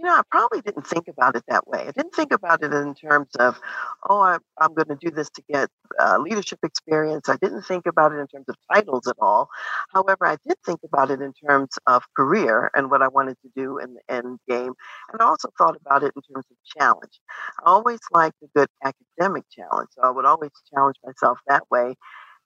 You 0.00 0.06
know, 0.06 0.14
I 0.14 0.22
probably 0.30 0.62
didn't 0.62 0.86
think 0.86 1.08
about 1.08 1.36
it 1.36 1.44
that 1.48 1.68
way. 1.68 1.80
I 1.82 1.90
didn't 1.90 2.14
think 2.14 2.32
about 2.32 2.64
it 2.64 2.72
in 2.72 2.94
terms 2.94 3.36
of, 3.38 3.60
oh, 4.08 4.22
I'm, 4.22 4.40
I'm 4.58 4.72
going 4.72 4.88
to 4.88 4.96
do 4.96 5.10
this 5.10 5.28
to 5.32 5.42
get 5.52 5.68
uh, 6.00 6.16
leadership 6.18 6.60
experience. 6.62 7.28
I 7.28 7.36
didn't 7.36 7.64
think 7.64 7.84
about 7.84 8.12
it 8.12 8.16
in 8.18 8.26
terms 8.28 8.46
of 8.48 8.56
titles 8.72 9.06
at 9.08 9.16
all. 9.20 9.50
However, 9.92 10.24
I 10.26 10.38
did 10.48 10.56
think 10.64 10.80
about 10.86 11.10
it 11.10 11.20
in 11.20 11.34
terms 11.34 11.72
of 11.86 12.02
career 12.16 12.70
and 12.74 12.90
what 12.90 13.02
I 13.02 13.08
wanted 13.08 13.36
to 13.42 13.50
do 13.54 13.76
in 13.76 13.92
the 13.94 14.14
end 14.14 14.38
game. 14.48 14.72
And 15.12 15.20
I 15.20 15.26
also 15.26 15.50
thought 15.58 15.76
about 15.84 16.02
it 16.02 16.14
in 16.16 16.22
terms 16.34 16.46
of 16.50 16.56
challenge. 16.80 17.20
I 17.60 17.70
always 17.70 18.00
liked 18.10 18.36
a 18.42 18.46
good 18.56 18.68
academic 18.82 19.44
challenge. 19.50 19.90
So 19.92 20.02
I 20.02 20.10
would 20.10 20.24
always 20.24 20.52
challenge 20.74 20.96
myself 21.04 21.40
that 21.46 21.64
way. 21.70 21.94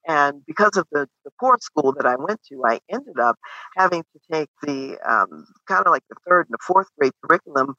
And 0.07 0.43
because 0.47 0.77
of 0.77 0.87
the, 0.93 1.09
the 1.25 1.31
poor 1.41 1.57
school 1.61 1.93
that 1.97 2.07
I 2.07 2.17
went 2.17 2.41
to, 2.51 2.63
I 2.65 2.81
ended 2.91 3.19
up 3.21 3.37
having 3.77 4.03
to 4.03 4.21
take 4.33 4.49
the 4.63 4.99
um, 5.09 5.47
kind 5.69 5.87
of 5.87 5.93
like 5.93 6.05
the 6.11 6.17
third 6.29 6.47
and 6.47 6.53
the 6.55 6.59
fourth 6.67 6.89
grade 6.99 7.13
curriculum 7.25 7.75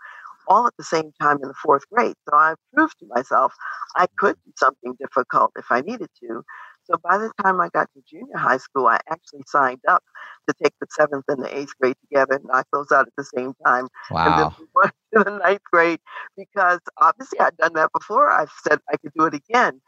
all 0.47 0.67
at 0.67 0.73
the 0.77 0.83
same 0.83 1.11
time 1.21 1.37
in 1.41 1.47
the 1.47 1.55
fourth 1.63 1.83
grade. 1.91 2.15
So 2.29 2.35
I 2.35 2.53
proved 2.73 2.99
to 2.99 3.05
myself 3.09 3.53
I 3.95 4.07
could 4.17 4.35
do 4.45 4.51
something 4.57 4.95
difficult 4.99 5.51
if 5.57 5.65
I 5.71 5.81
needed 5.81 6.09
to. 6.21 6.43
So 6.83 6.97
by 7.03 7.17
the 7.17 7.31
time 7.43 7.59
I 7.59 7.69
got 7.69 7.89
to 7.93 8.01
junior 8.07 8.37
high 8.37 8.57
school, 8.57 8.85
I 8.87 8.99
actually 9.09 9.41
signed 9.47 9.81
up 9.87 10.03
to 10.47 10.53
take 10.61 10.73
the 10.79 10.85
seventh 10.91 11.25
and 11.27 11.43
the 11.43 11.55
eighth 11.57 11.73
grade 11.81 11.95
together, 12.01 12.35
and 12.35 12.45
knock 12.45 12.67
those 12.71 12.91
out 12.91 13.07
at 13.07 13.13
the 13.17 13.23
same 13.23 13.53
time, 13.65 13.87
Wow. 14.09 14.23
and 14.23 14.37
then 14.37 14.47
on 14.83 14.91
to 15.15 15.23
the 15.23 15.37
ninth 15.39 15.61
grade 15.71 15.99
because 16.37 16.79
obviously 17.01 17.39
I'd 17.39 17.57
done 17.57 17.73
that 17.73 17.89
before. 17.91 18.29
I've 18.31 18.51
said 18.67 18.79
I 18.91 18.97
could 18.97 19.13
do 19.17 19.25
it 19.25 19.33
again. 19.33 19.81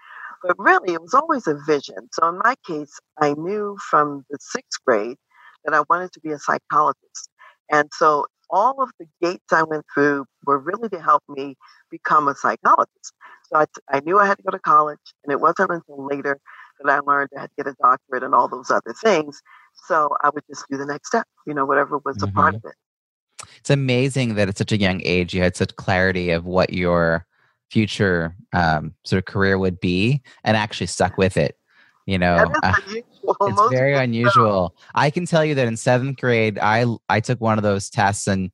But 0.43 0.57
really, 0.57 0.93
it 0.93 1.01
was 1.01 1.13
always 1.13 1.47
a 1.47 1.57
vision. 1.65 2.09
So 2.13 2.29
in 2.29 2.39
my 2.43 2.55
case, 2.65 2.99
I 3.21 3.33
knew 3.33 3.77
from 3.89 4.25
the 4.29 4.37
sixth 4.39 4.79
grade 4.85 5.17
that 5.65 5.73
I 5.73 5.83
wanted 5.89 6.11
to 6.13 6.19
be 6.19 6.31
a 6.31 6.39
psychologist. 6.39 7.29
And 7.71 7.89
so 7.93 8.25
all 8.49 8.81
of 8.81 8.91
the 8.99 9.05
gates 9.21 9.51
I 9.51 9.63
went 9.63 9.85
through 9.93 10.25
were 10.45 10.59
really 10.59 10.89
to 10.89 11.01
help 11.01 11.23
me 11.27 11.55
become 11.91 12.27
a 12.27 12.35
psychologist. 12.35 13.13
So 13.51 13.59
I, 13.59 13.65
I 13.91 13.99
knew 14.01 14.19
I 14.19 14.25
had 14.25 14.37
to 14.37 14.43
go 14.43 14.51
to 14.51 14.59
college, 14.59 14.99
and 15.23 15.31
it 15.31 15.39
wasn't 15.39 15.71
until 15.71 16.05
later 16.05 16.39
that 16.81 16.91
I 16.91 16.99
learned 16.99 17.29
I 17.35 17.41
had 17.41 17.49
to 17.57 17.63
get 17.63 17.67
a 17.67 17.75
doctorate 17.81 18.23
and 18.23 18.35
all 18.35 18.47
those 18.47 18.69
other 18.69 18.93
things. 19.01 19.41
So 19.87 20.15
I 20.23 20.29
would 20.29 20.43
just 20.49 20.65
do 20.69 20.77
the 20.77 20.85
next 20.85 21.07
step, 21.09 21.25
you 21.45 21.53
know, 21.53 21.65
whatever 21.65 21.99
was 22.03 22.21
a 22.21 22.27
part 22.27 22.55
mm-hmm. 22.55 22.67
of 22.67 22.71
it. 22.71 23.47
It's 23.57 23.69
amazing 23.69 24.35
that 24.35 24.49
at 24.49 24.57
such 24.57 24.71
a 24.71 24.77
young 24.77 25.01
age 25.03 25.33
you 25.33 25.41
had 25.41 25.55
such 25.55 25.75
clarity 25.75 26.31
of 26.31 26.45
what 26.45 26.73
your 26.73 27.25
future 27.71 28.35
um, 28.53 28.93
sort 29.05 29.19
of 29.19 29.25
career 29.25 29.57
would 29.57 29.79
be 29.79 30.21
and 30.43 30.57
actually 30.57 30.87
stuck 30.87 31.17
with 31.17 31.37
it. 31.37 31.57
You 32.05 32.17
know, 32.17 32.45
uh, 32.63 32.73
it's 32.87 33.69
very 33.69 33.95
unusual. 33.95 34.75
I 34.95 35.09
can 35.09 35.25
tell 35.25 35.43
you 35.43 35.55
that 35.55 35.67
in 35.67 35.75
seventh 35.75 36.19
grade, 36.19 36.57
I 36.59 36.85
I 37.09 37.19
took 37.19 37.41
one 37.41 37.57
of 37.57 37.63
those 37.63 37.89
tests 37.89 38.27
and 38.27 38.51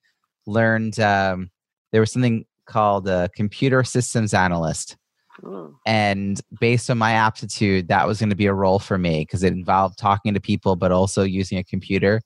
learned 0.48 1.00
um, 1.00 1.52
there 1.92 2.02
was 2.02 2.12
something 2.12 2.46
called 2.66 3.08
a 3.08 3.30
computer 3.36 3.84
systems 3.84 4.34
analyst. 4.34 4.98
don't. 5.42 5.74
And 5.86 6.42
based 6.60 6.90
on 6.90 6.98
my 6.98 7.14
aptitude, 7.14 7.88
that 7.88 8.08
was 8.08 8.20
going 8.20 8.30
to 8.30 8.36
be 8.36 8.46
a 8.46 8.54
role 8.54 8.80
for 8.80 8.98
me 8.98 9.22
because 9.22 9.44
it 9.44 9.54
involved 9.54 9.98
talking 9.98 10.34
to 10.34 10.40
people, 10.40 10.76
but 10.76 10.92
also 10.92 11.24
using 11.24 11.58
a 11.58 11.64
computer. 11.64 12.22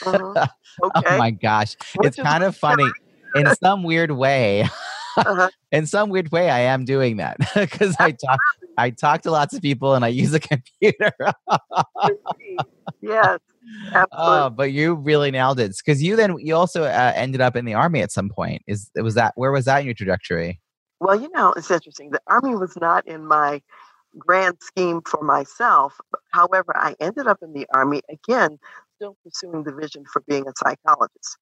Mm, 0.00 0.34
mhm. 0.34 0.48
Okay. 0.84 1.14
Oh 1.14 1.16
my 1.16 1.30
gosh. 1.30 1.74
Which 1.94 2.08
it's 2.08 2.16
kind 2.18 2.44
of 2.44 2.54
funny 2.54 2.84
in 3.34 3.46
some 3.56 3.82
weird 3.82 4.10
way. 4.10 4.68
Uh-huh. 5.16 5.48
in 5.72 5.86
some 5.86 6.10
weird 6.10 6.30
way, 6.32 6.50
I 6.50 6.60
am 6.60 6.84
doing 6.84 7.16
that 7.16 7.38
because 7.54 7.96
I 7.98 8.10
talk, 8.24 8.38
I 8.78 8.90
talk 8.90 9.22
to 9.22 9.30
lots 9.30 9.54
of 9.54 9.62
people 9.62 9.94
and 9.94 10.04
I 10.04 10.08
use 10.08 10.34
a 10.34 10.40
computer. 10.40 11.12
Yes, 13.00 13.38
absolutely. 13.92 14.06
oh, 14.12 14.50
but 14.50 14.72
you 14.72 14.94
really 14.94 15.30
nailed 15.30 15.60
it 15.60 15.76
because 15.76 16.02
you 16.02 16.16
then 16.16 16.36
you 16.38 16.54
also 16.54 16.84
uh, 16.84 17.12
ended 17.14 17.40
up 17.40 17.56
in 17.56 17.64
the 17.64 17.74
army 17.74 18.02
at 18.02 18.12
some 18.12 18.28
point. 18.28 18.62
Is 18.66 18.90
was 18.94 19.14
that 19.14 19.32
where 19.36 19.52
was 19.52 19.66
that 19.66 19.80
in 19.80 19.86
your 19.86 19.94
trajectory? 19.94 20.60
Well, 21.00 21.20
you 21.20 21.28
know, 21.30 21.52
it's 21.52 21.70
interesting. 21.70 22.10
The 22.10 22.22
Army 22.26 22.54
was 22.54 22.76
not 22.76 23.06
in 23.06 23.26
my 23.26 23.60
grand 24.18 24.56
scheme 24.60 25.02
for 25.02 25.22
myself. 25.22 25.98
However, 26.32 26.72
I 26.74 26.94
ended 27.00 27.26
up 27.26 27.38
in 27.42 27.52
the 27.52 27.66
Army 27.74 28.00
again, 28.10 28.58
still 28.96 29.16
pursuing 29.22 29.64
the 29.64 29.74
vision 29.74 30.04
for 30.10 30.22
being 30.26 30.46
a 30.48 30.52
psychologist. 30.56 31.36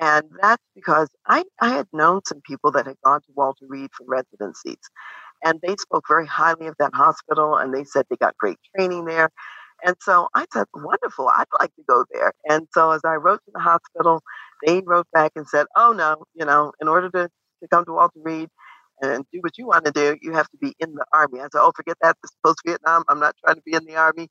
And 0.00 0.24
that's 0.42 0.62
because 0.74 1.08
I, 1.26 1.44
I 1.60 1.70
had 1.70 1.86
known 1.92 2.22
some 2.26 2.40
people 2.46 2.72
that 2.72 2.86
had 2.86 2.96
gone 3.04 3.20
to 3.22 3.28
Walter 3.36 3.66
Reed 3.68 3.90
for 3.96 4.04
residencies. 4.08 4.80
And 5.44 5.60
they 5.62 5.76
spoke 5.80 6.04
very 6.08 6.26
highly 6.26 6.66
of 6.66 6.76
that 6.78 6.94
hospital 6.94 7.56
and 7.56 7.74
they 7.74 7.84
said 7.84 8.06
they 8.10 8.16
got 8.16 8.36
great 8.38 8.58
training 8.76 9.04
there. 9.06 9.30
And 9.84 9.96
so 10.00 10.28
I 10.34 10.46
said, 10.52 10.66
wonderful, 10.74 11.28
I'd 11.28 11.46
like 11.60 11.74
to 11.76 11.82
go 11.88 12.04
there. 12.12 12.32
And 12.48 12.66
so 12.72 12.92
as 12.92 13.02
I 13.04 13.14
wrote 13.16 13.40
to 13.44 13.52
the 13.54 13.60
hospital, 13.60 14.22
they 14.66 14.82
wrote 14.86 15.06
back 15.12 15.32
and 15.36 15.46
said, 15.48 15.66
oh, 15.76 15.92
no, 15.92 16.24
you 16.34 16.46
know, 16.46 16.72
in 16.80 16.88
order 16.88 17.10
to, 17.10 17.28
to 17.62 17.68
come 17.70 17.84
to 17.84 17.92
Walter 17.92 18.20
Reed, 18.22 18.48
and 19.02 19.24
do 19.32 19.40
what 19.42 19.58
you 19.58 19.66
want 19.66 19.84
to 19.84 19.92
do, 19.92 20.16
you 20.22 20.32
have 20.32 20.48
to 20.50 20.56
be 20.58 20.74
in 20.80 20.94
the 20.94 21.04
army. 21.12 21.40
I 21.40 21.44
said, 21.44 21.60
oh, 21.60 21.72
forget 21.76 21.96
that. 22.02 22.16
This 22.22 22.30
is 22.30 22.36
post 22.44 22.60
Vietnam. 22.66 23.04
I'm 23.08 23.20
not 23.20 23.34
trying 23.44 23.56
to 23.56 23.62
be 23.66 23.74
in 23.74 23.84
the 23.84 23.96
army. 23.96 24.28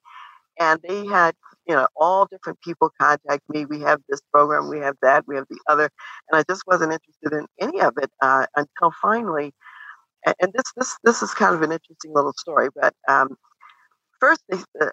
And 0.59 0.79
they 0.87 1.05
had, 1.07 1.35
you 1.67 1.75
know, 1.75 1.87
all 1.95 2.25
different 2.25 2.59
people 2.61 2.91
contact 2.99 3.41
me. 3.49 3.65
We 3.65 3.81
have 3.81 4.01
this 4.09 4.21
program, 4.33 4.69
we 4.69 4.79
have 4.79 4.95
that, 5.01 5.25
we 5.27 5.35
have 5.35 5.45
the 5.49 5.59
other, 5.67 5.89
and 6.29 6.39
I 6.39 6.43
just 6.49 6.63
wasn't 6.67 6.93
interested 6.93 7.33
in 7.33 7.47
any 7.59 7.81
of 7.81 7.93
it 8.01 8.11
uh, 8.21 8.45
until 8.55 8.93
finally. 9.01 9.53
And 10.25 10.53
this, 10.53 10.65
this, 10.77 10.97
this 11.03 11.21
is 11.21 11.33
kind 11.33 11.53
of 11.53 11.61
an 11.61 11.71
interesting 11.71 12.13
little 12.13 12.33
story. 12.37 12.69
But 12.73 12.93
um, 13.09 13.35
first, 14.19 14.41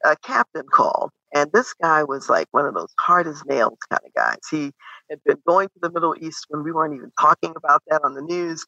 a 0.05 0.17
captain 0.25 0.65
called, 0.73 1.11
and 1.33 1.51
this 1.53 1.73
guy 1.81 2.03
was 2.03 2.29
like 2.29 2.49
one 2.51 2.67
of 2.67 2.75
those 2.75 2.93
hard 2.99 3.29
as 3.29 3.45
nails 3.47 3.79
kind 3.89 4.03
of 4.05 4.13
guys. 4.15 4.39
He 4.51 4.73
had 5.09 5.21
been 5.25 5.39
going 5.47 5.69
to 5.69 5.81
the 5.83 5.91
Middle 5.91 6.17
East 6.21 6.47
when 6.49 6.65
we 6.65 6.73
weren't 6.73 6.95
even 6.95 7.13
talking 7.21 7.53
about 7.57 7.83
that 7.89 8.03
on 8.05 8.15
the 8.15 8.23
news 8.23 8.67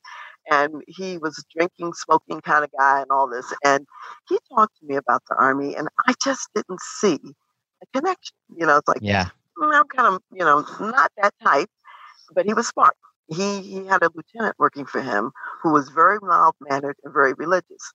and 0.51 0.83
he 0.89 1.19
was 1.19 1.45
drinking, 1.57 1.93
smoking 1.95 2.41
kind 2.41 2.65
of 2.65 2.71
guy 2.79 3.01
and 3.01 3.11
all 3.11 3.29
this. 3.29 3.53
And 3.65 3.87
he 4.29 4.39
talked 4.55 4.79
to 4.81 4.87
me 4.87 4.97
about 4.97 5.23
the 5.29 5.37
army, 5.37 5.77
and 5.77 5.89
I 6.07 6.15
just 6.23 6.49
didn't 6.55 6.81
see 6.81 7.19
a 7.83 7.87
connection. 7.99 8.37
You 8.57 8.67
know, 8.67 8.77
it's 8.79 8.89
like 8.89 9.01
Yeah. 9.03 9.31
"Mm, 9.59 9.75
I'm 9.75 9.89
kind 9.89 10.15
of, 10.15 10.23
you 10.33 10.45
know, 10.45 10.65
not 10.81 11.13
that 11.23 11.35
type, 11.45 11.71
but 12.35 12.47
he 12.47 12.55
was 12.55 12.69
smart. 12.69 12.97
He 13.29 13.63
he 13.63 13.87
had 13.87 14.03
a 14.03 14.11
lieutenant 14.15 14.57
working 14.59 14.87
for 14.87 15.01
him 15.01 15.33
who 15.63 15.73
was 15.73 15.89
very 15.91 16.19
mild 16.23 16.55
mannered 16.61 16.97
and 17.05 17.13
very 17.13 17.35
religious. 17.35 17.93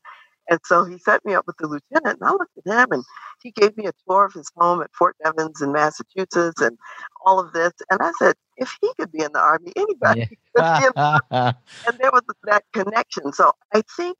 And 0.49 0.59
so 0.65 0.85
he 0.85 0.97
set 0.99 1.25
me 1.25 1.33
up 1.35 1.45
with 1.47 1.57
the 1.57 1.67
lieutenant, 1.67 2.19
and 2.21 2.29
I 2.29 2.31
looked 2.31 2.57
at 2.65 2.83
him, 2.83 2.91
and 2.93 3.03
he 3.43 3.51
gave 3.51 3.75
me 3.77 3.85
a 3.87 3.91
tour 4.07 4.25
of 4.25 4.33
his 4.33 4.49
home 4.55 4.81
at 4.81 4.89
Fort 4.97 5.15
Devens 5.23 5.61
in 5.61 5.73
Massachusetts, 5.73 6.61
and 6.61 6.77
all 7.25 7.39
of 7.39 7.53
this. 7.53 7.73
And 7.89 7.99
I 8.01 8.11
said, 8.19 8.35
if 8.57 8.77
he 8.81 8.91
could 8.99 9.11
be 9.11 9.23
in 9.23 9.33
the 9.33 9.39
army, 9.39 9.73
anybody 9.75 10.21
could 10.55 10.65
be 10.79 10.85
in 10.85 10.91
Yeah. 10.95 11.53
and 11.87 11.97
there 11.99 12.11
was 12.11 12.23
that 12.45 12.63
connection. 12.73 13.33
So 13.33 13.53
I 13.73 13.81
think 13.97 14.17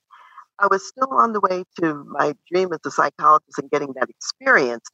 I 0.60 0.68
was 0.68 0.88
still 0.88 1.10
on 1.12 1.34
the 1.34 1.40
way 1.42 1.64
to 1.82 2.04
my 2.06 2.34
dream 2.52 2.74
as 2.74 2.80
a 2.86 2.92
psychologist 2.92 3.60
and 3.60 3.70
getting 3.72 3.94
that 4.00 4.10
experience. 4.10 4.90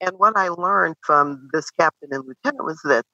And 0.00 0.12
what 0.18 0.36
I 0.36 0.48
learned 0.48 0.96
from 1.02 1.48
this 1.52 1.70
captain 1.70 2.10
and 2.12 2.24
lieutenant 2.26 2.64
was 2.64 2.80
that 2.84 3.04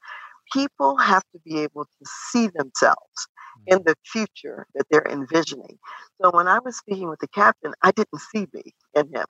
people 0.53 0.97
have 0.99 1.23
to 1.33 1.39
be 1.45 1.61
able 1.61 1.85
to 1.85 2.11
see 2.31 2.49
themselves 2.49 3.29
in 3.67 3.79
mm. 3.79 3.85
the 3.87 3.95
future 4.05 4.67
that 4.75 4.87
they're 4.91 5.07
envisioning. 5.09 5.79
So 6.21 6.31
when 6.31 6.49
I 6.49 6.59
was 6.59 6.77
speaking 6.77 7.09
with 7.09 7.21
the 7.21 7.29
captain, 7.29 7.73
I 7.83 7.93
didn't 7.93 8.21
see 8.33 8.47
me 8.53 8.75
in 8.95 9.09
him. 9.09 9.27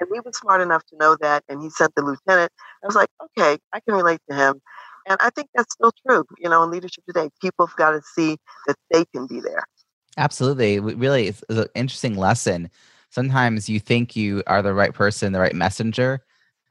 And 0.00 0.10
he 0.12 0.20
was 0.20 0.36
smart 0.36 0.60
enough 0.60 0.84
to 0.86 0.96
know 0.96 1.16
that. 1.20 1.44
And 1.48 1.62
he 1.62 1.70
sent 1.70 1.94
the 1.94 2.02
lieutenant. 2.02 2.52
I 2.82 2.86
was 2.86 2.96
like, 2.96 3.08
okay, 3.22 3.58
I 3.72 3.80
can 3.80 3.94
relate 3.94 4.20
to 4.30 4.36
him. 4.36 4.60
And 5.08 5.16
I 5.20 5.30
think 5.30 5.48
that's 5.54 5.72
still 5.72 5.92
true. 6.06 6.24
You 6.38 6.50
know, 6.50 6.62
in 6.64 6.70
leadership 6.70 7.04
today, 7.06 7.30
people 7.40 7.66
have 7.66 7.76
got 7.76 7.92
to 7.92 8.02
see 8.02 8.36
that 8.66 8.76
they 8.90 9.04
can 9.14 9.26
be 9.26 9.40
there. 9.40 9.64
Absolutely. 10.18 10.80
Really, 10.80 11.28
it's, 11.28 11.44
it's 11.48 11.58
an 11.58 11.68
interesting 11.74 12.16
lesson. 12.16 12.70
Sometimes 13.10 13.68
you 13.68 13.78
think 13.78 14.16
you 14.16 14.42
are 14.46 14.62
the 14.62 14.74
right 14.74 14.92
person, 14.92 15.32
the 15.32 15.40
right 15.40 15.54
messenger, 15.54 16.22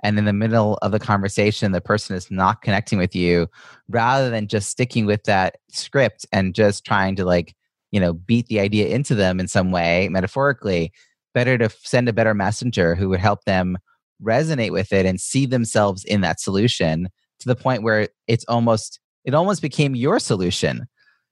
and 0.04 0.18
in 0.18 0.26
the 0.26 0.34
middle 0.34 0.78
of 0.82 0.92
the 0.92 1.00
conversation, 1.00 1.72
the 1.72 1.82
person 1.82 2.16
is 2.16 2.30
not 2.30 2.62
connecting 2.62 3.00
with 3.00 3.16
you, 3.16 3.48
rather 3.90 4.30
than 4.30 4.48
just 4.48 4.70
sticking 4.70 5.06
with 5.06 5.24
that 5.24 5.58
script 5.70 6.26
and 6.32 6.54
just 6.54 6.86
trying 6.86 7.16
to 7.16 7.26
like 7.26 7.56
you 7.96 8.02
know, 8.02 8.12
beat 8.12 8.48
the 8.48 8.60
idea 8.60 8.88
into 8.88 9.16
them 9.16 9.40
in 9.40 9.48
some 9.48 9.72
way, 9.72 10.10
metaphorically. 10.10 10.92
Better 11.34 11.58
to 11.58 11.70
send 11.70 12.10
a 12.10 12.14
better 12.14 12.34
messenger 12.34 12.94
who 12.94 13.08
would 13.08 13.22
help 13.22 13.46
them 13.46 13.78
resonate 14.22 14.72
with 14.72 14.92
it 14.92 15.06
and 15.06 15.18
see 15.20 15.46
themselves 15.46 16.04
in 16.04 16.20
that 16.20 16.42
solution 16.42 17.08
to 17.40 17.48
the 17.48 17.56
point 17.56 17.84
where 17.84 18.10
it's 18.28 18.44
almost 18.50 19.00
it 19.24 19.34
almost 19.34 19.62
became 19.62 19.96
your 19.96 20.20
solution. 20.20 20.88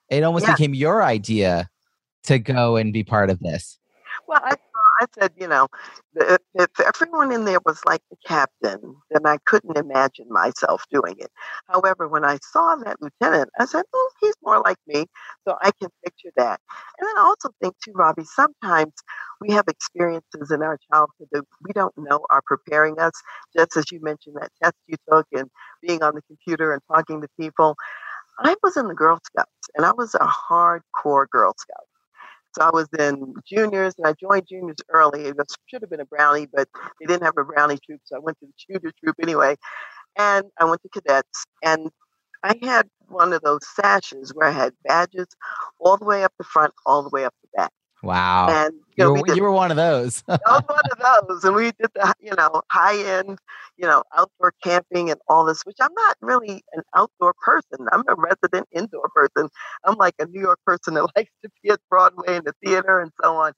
It 0.10 0.24
almost 0.24 0.46
yeah. 0.46 0.54
became 0.54 0.74
your 0.74 1.04
idea 1.04 1.70
to 2.24 2.40
go 2.40 2.78
and 2.78 2.94
be 2.94 3.04
part 3.04 3.30
of 3.30 3.40
this. 3.40 3.78
Well, 4.26 4.40
I 4.42 4.56
I 5.04 5.08
said, 5.22 5.34
you 5.40 5.48
know, 5.50 5.68
if, 6.16 6.70
everyone 6.82 7.34
in 7.34 7.46
there 7.46 7.60
was 7.66 7.82
like 7.86 8.02
the 8.12 8.18
captain, 8.28 8.96
then 9.12 9.28
I 9.28 9.38
couldn't 9.46 9.78
imagine 9.78 10.28
myself 10.30 10.86
doing 10.92 11.16
it. 11.20 11.32
However, 11.70 12.08
when 12.10 12.26
I 12.26 12.40
saw 12.44 12.76
that 12.78 12.98
lieutenant, 13.02 13.52
I 13.60 13.66
said, 13.66 13.84
oh, 13.94 14.12
he's 14.22 14.36
more 14.44 14.62
like 14.62 14.78
me. 14.88 15.08
So 15.48 15.58
I 15.62 15.72
can 15.82 15.90
picture 16.06 16.32
that. 16.38 16.62
And 17.00 17.08
then 17.08 17.18
I 17.20 17.22
also 17.22 17.50
think, 17.62 17.76
too, 17.86 17.94
Robbie, 17.96 18.26
sometimes 18.26 18.94
we 19.42 19.54
have 19.54 19.66
experiences 19.70 20.52
in 20.52 20.64
our 20.64 20.80
childhood 20.92 21.30
that 21.34 21.44
we 21.64 21.74
don't 21.74 21.96
know 21.98 22.22
are 22.32 22.44
preparing 22.46 23.00
us. 23.00 23.14
Just 23.58 23.78
as 23.78 23.86
you 23.92 24.02
mentioned 24.02 24.38
that 24.42 24.52
test 24.64 24.76
you 24.88 24.98
took 25.12 25.28
and 25.34 25.50
being 25.88 26.04
on 26.04 26.16
the 26.16 26.24
computer 26.24 26.74
and 26.74 26.82
talking 26.92 27.22
to 27.22 27.30
people. 27.40 27.76
I 28.40 28.56
was 28.64 28.78
in 28.78 28.88
the 28.88 28.96
Girl 28.96 29.20
Scouts 29.26 29.70
and 29.76 29.86
I 29.86 29.94
was 29.94 30.16
a 30.16 30.20
hardcore 30.28 31.28
Girl 31.32 31.54
Scout. 31.58 31.93
So 32.58 32.64
I 32.66 32.72
was 32.74 32.88
in 33.00 33.36
juniors 33.48 33.96
and 33.98 34.08
I 34.08 34.14
joined 34.14 34.48
juniors 34.48 34.78
early. 34.90 35.26
It 35.26 35.36
should 35.68 35.82
have 35.82 35.90
been 35.92 36.02
a 36.02 36.06
brownie, 36.06 36.48
but 36.54 36.70
they 37.00 37.08
didn't 37.08 37.24
have 37.24 37.38
a 37.38 37.46
brownie 37.46 37.80
troop. 37.86 38.02
So 38.06 38.18
I 38.18 38.20
went 38.20 38.40
to 38.40 38.48
the 38.48 38.54
junior 38.76 38.94
troop 39.04 39.16
anyway. 39.24 39.56
And 40.18 40.46
I 40.60 40.66
went 40.66 40.82
to 40.84 40.90
cadets 40.90 41.46
and 41.64 41.90
I 42.44 42.56
had 42.64 42.90
one 43.10 43.34
of 43.34 43.42
those 43.44 43.62
sashes 43.76 44.34
where 44.36 44.50
I 44.50 44.52
had 44.54 44.74
badges 44.86 45.28
all 45.80 45.98
the 45.98 46.06
way 46.06 46.24
up 46.24 46.34
the 46.40 46.46
front, 46.46 46.74
all 46.86 47.04
the 47.04 47.10
way 47.12 47.26
up 47.26 47.36
the 47.44 47.50
back. 47.58 47.72
Wow. 48.04 48.48
And 48.50 48.74
you, 48.98 49.06
know, 49.06 49.16
you, 49.16 49.22
were, 49.22 49.28
did, 49.28 49.38
you 49.38 49.44
were 49.44 49.52
one 49.52 49.72
of 49.72 49.78
those. 49.78 50.24
I 50.28 50.38
was 50.46 50.64
one 50.68 50.82
of 50.92 51.28
those. 51.28 51.44
And 51.46 51.56
we 51.56 51.72
did 51.72 51.90
the, 51.96 52.14
you 52.22 52.36
know, 52.36 52.62
high 52.70 52.98
end, 52.98 53.40
you 53.78 53.88
know, 53.88 54.04
outdoor 54.16 54.54
camping 54.62 55.10
and 55.10 55.20
all 55.30 55.46
this, 55.46 55.66
which 55.66 55.78
I'm 55.80 55.94
not 55.96 56.18
really 56.22 56.64
an 56.74 56.84
outdoor 56.96 57.34
person. 57.42 57.88
I'm 57.92 58.04
a 58.08 58.16
resident 58.16 58.68
indoor 58.74 59.10
person. 59.16 59.50
I'm 59.86 59.96
like 59.96 60.16
a 60.20 60.26
New 60.26 60.42
York 60.42 60.60
person 60.66 60.96
that 60.96 61.08
likes 61.16 61.32
to 61.44 61.50
be 61.64 61.70
at 61.70 61.80
Broadway 61.90 62.36
and 62.36 62.46
the 62.46 62.54
theater 62.64 63.00
and 63.00 63.12
so 63.24 63.38
on. 63.38 63.54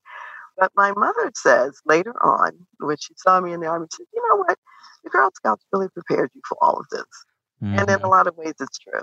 But 0.57 0.71
my 0.75 0.93
mother 0.93 1.31
says 1.35 1.81
later 1.85 2.13
on, 2.23 2.51
when 2.79 2.97
she 2.97 3.13
saw 3.17 3.41
me 3.41 3.51
in 3.51 3.59
the 3.59 3.67
army, 3.67 3.87
she 3.91 4.03
said, 4.03 4.07
you 4.13 4.23
know 4.29 4.37
what? 4.37 4.57
The 5.03 5.09
Girl 5.09 5.29
Scouts 5.33 5.65
really 5.73 5.89
prepared 5.89 6.29
you 6.33 6.41
for 6.47 6.57
all 6.61 6.77
of 6.79 6.85
this. 6.91 7.03
Mm. 7.63 7.79
And 7.79 7.81
in 7.81 7.89
a 7.89 7.97
mm-hmm. 7.97 8.07
lot 8.07 8.27
of 8.27 8.37
ways, 8.37 8.53
it's 8.59 8.77
true. 8.77 9.01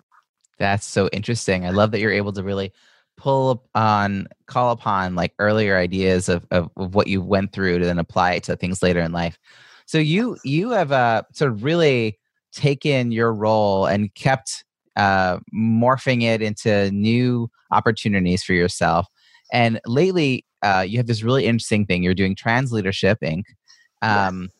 That's 0.58 0.86
so 0.86 1.08
interesting. 1.08 1.66
I 1.66 1.70
love 1.70 1.90
that 1.90 2.00
you're 2.00 2.12
able 2.12 2.32
to 2.32 2.42
really 2.42 2.72
pull 3.16 3.64
on 3.74 4.26
call 4.46 4.72
upon 4.72 5.14
like 5.14 5.32
earlier 5.38 5.76
ideas 5.76 6.28
of, 6.28 6.46
of, 6.50 6.68
of, 6.76 6.94
what 6.94 7.06
you 7.06 7.22
went 7.22 7.52
through 7.52 7.78
to 7.78 7.84
then 7.84 7.98
apply 7.98 8.32
it 8.32 8.42
to 8.44 8.56
things 8.56 8.82
later 8.82 9.00
in 9.00 9.12
life. 9.12 9.38
So 9.86 9.98
you 9.98 10.36
you 10.44 10.70
have 10.70 10.92
uh, 10.92 11.22
sort 11.32 11.52
of 11.52 11.64
really 11.64 12.18
taken 12.52 13.12
your 13.12 13.32
role 13.32 13.86
and 13.86 14.14
kept 14.14 14.64
uh, 14.96 15.38
morphing 15.54 16.22
it 16.22 16.42
into 16.42 16.90
new 16.90 17.50
opportunities 17.70 18.42
for 18.42 18.52
yourself. 18.52 19.06
And 19.52 19.80
lately 19.86 20.44
uh, 20.62 20.84
you 20.86 20.98
have 20.98 21.06
this 21.06 21.22
really 21.22 21.46
interesting 21.46 21.86
thing. 21.86 22.02
You're 22.02 22.14
doing 22.14 22.34
TransLeadership 22.34 23.16
inc. 23.22 23.44
um, 24.02 24.42
yes. 24.42 24.50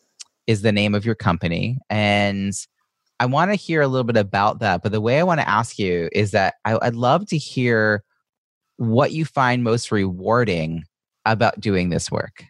is 0.47 0.61
the 0.61 0.71
name 0.71 0.95
of 0.95 1.05
your 1.05 1.15
company. 1.15 1.77
And 1.89 2.53
i 3.19 3.25
want 3.25 3.51
to 3.51 3.55
hear 3.55 3.81
a 3.81 3.87
little 3.87 4.03
bit 4.03 4.17
about 4.17 4.59
that 4.59 4.81
but 4.81 4.91
the 4.91 4.99
way 4.99 5.19
i 5.19 5.23
want 5.23 5.39
to 5.39 5.47
ask 5.47 5.77
you 5.77 6.09
is 6.11 6.31
that 6.31 6.55
I, 6.65 6.77
i'd 6.81 6.95
love 6.95 7.27
to 7.27 7.37
hear 7.37 8.03
what 8.77 9.11
you 9.11 9.25
find 9.25 9.63
most 9.63 9.91
rewarding 9.91 10.83
about 11.25 11.59
doing 11.59 11.89
this 11.89 12.11
work. 12.11 12.45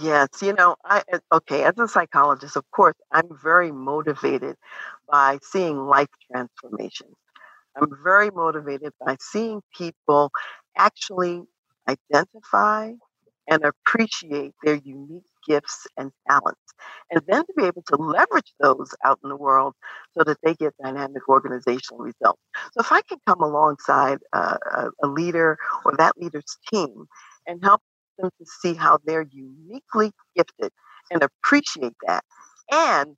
Yes, 0.00 0.28
you 0.42 0.52
know, 0.54 0.74
I 0.84 1.02
okay, 1.32 1.62
as 1.62 1.78
a 1.78 1.86
psychologist, 1.86 2.56
of 2.56 2.68
course, 2.72 2.96
I'm 3.12 3.28
very 3.42 3.70
motivated 3.70 4.56
by 5.08 5.38
seeing 5.42 5.86
life 5.86 6.08
transformations. 6.30 7.14
I'm 7.76 7.90
very 8.02 8.30
motivated 8.30 8.92
by 9.04 9.16
seeing 9.20 9.62
people 9.76 10.32
actually 10.76 11.44
identify 11.88 12.92
and 13.48 13.64
appreciate 13.64 14.52
their 14.64 14.74
unique 14.74 15.22
gifts 15.48 15.86
and 15.96 16.10
talents, 16.28 16.60
and 17.10 17.22
then 17.26 17.44
to 17.46 17.52
be 17.56 17.64
able 17.64 17.82
to 17.82 17.96
leverage 17.96 18.52
those 18.60 18.94
out 19.04 19.18
in 19.22 19.30
the 19.30 19.36
world 19.36 19.74
so 20.16 20.24
that 20.24 20.38
they 20.42 20.54
get 20.54 20.74
dynamic 20.82 21.28
organizational 21.28 22.04
results. 22.04 22.40
So, 22.72 22.80
if 22.80 22.92
I 22.92 23.00
can 23.02 23.18
come 23.26 23.40
alongside 23.42 24.18
uh, 24.32 24.58
a, 24.72 24.88
a 25.02 25.08
leader 25.08 25.58
or 25.84 25.94
that 25.96 26.12
leader's 26.18 26.58
team 26.72 27.06
and 27.46 27.62
help 27.62 27.80
them 28.18 28.30
to 28.38 28.46
see 28.60 28.74
how 28.74 28.98
they're 29.04 29.26
uniquely 29.32 30.12
gifted 30.36 30.72
and 31.10 31.22
appreciate 31.22 31.94
that, 32.06 32.24
and 32.70 33.16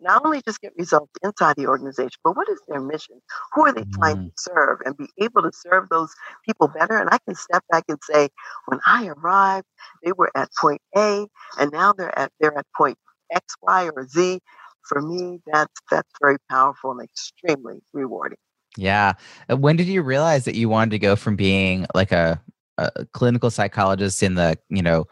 not 0.00 0.24
only 0.24 0.42
just 0.46 0.60
get 0.60 0.72
results 0.76 1.12
inside 1.22 1.56
the 1.56 1.66
organization, 1.66 2.18
but 2.22 2.36
what 2.36 2.48
is 2.48 2.60
their 2.68 2.80
mission? 2.80 3.20
Who 3.54 3.66
are 3.66 3.72
they 3.72 3.84
trying 3.94 4.16
mm. 4.16 4.26
to 4.26 4.32
serve 4.36 4.78
and 4.84 4.96
be 4.96 5.08
able 5.20 5.42
to 5.42 5.50
serve 5.52 5.88
those 5.88 6.12
people 6.44 6.68
better? 6.68 6.96
And 6.96 7.08
I 7.10 7.18
can 7.26 7.34
step 7.34 7.64
back 7.70 7.84
and 7.88 7.98
say, 8.02 8.28
when 8.66 8.80
I 8.86 9.08
arrived, 9.08 9.66
they 10.04 10.12
were 10.12 10.30
at 10.34 10.50
point 10.60 10.80
A 10.96 11.26
and 11.58 11.72
now 11.72 11.92
they're 11.92 12.16
at 12.18 12.32
they're 12.40 12.56
at 12.56 12.66
point 12.76 12.98
X, 13.32 13.54
Y, 13.62 13.90
or 13.94 14.06
Z. 14.06 14.40
For 14.82 15.00
me, 15.00 15.40
that's 15.52 15.80
that's 15.90 16.10
very 16.20 16.36
powerful 16.50 16.92
and 16.92 17.02
extremely 17.02 17.80
rewarding. 17.92 18.38
Yeah. 18.76 19.14
When 19.48 19.76
did 19.76 19.86
you 19.86 20.02
realize 20.02 20.44
that 20.44 20.54
you 20.54 20.68
wanted 20.68 20.90
to 20.90 20.98
go 20.98 21.16
from 21.16 21.34
being 21.34 21.86
like 21.94 22.12
a, 22.12 22.40
a 22.78 23.06
clinical 23.06 23.50
psychologist 23.50 24.22
in 24.22 24.34
the, 24.34 24.58
you 24.68 24.82
know, 24.82 25.06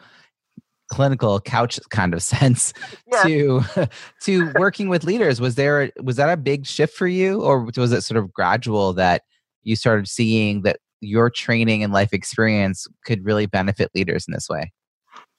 clinical 0.95 1.41
couch 1.41 1.81
kind 1.91 2.15
of 2.15 2.23
sense 2.35 2.73
yeah. 3.11 3.23
to 3.25 3.89
to 4.23 4.53
working 4.57 4.89
with 4.89 5.05
leaders. 5.05 5.41
Was 5.41 5.57
there 5.57 5.91
was 6.03 6.17
that 6.17 6.31
a 6.31 6.37
big 6.37 6.67
shift 6.67 6.97
for 6.97 7.09
you 7.09 7.43
or 7.43 7.69
was 7.77 7.93
it 7.93 8.03
sort 8.03 8.19
of 8.19 8.33
gradual 8.33 8.93
that 8.95 9.23
you 9.65 9.75
started 9.75 10.07
seeing 10.07 10.63
that 10.63 10.79
your 11.01 11.31
training 11.31 11.83
and 11.83 11.93
life 11.93 12.13
experience 12.13 12.87
could 13.05 13.25
really 13.25 13.47
benefit 13.47 13.91
leaders 13.95 14.27
in 14.29 14.33
this 14.33 14.49
way? 14.49 14.73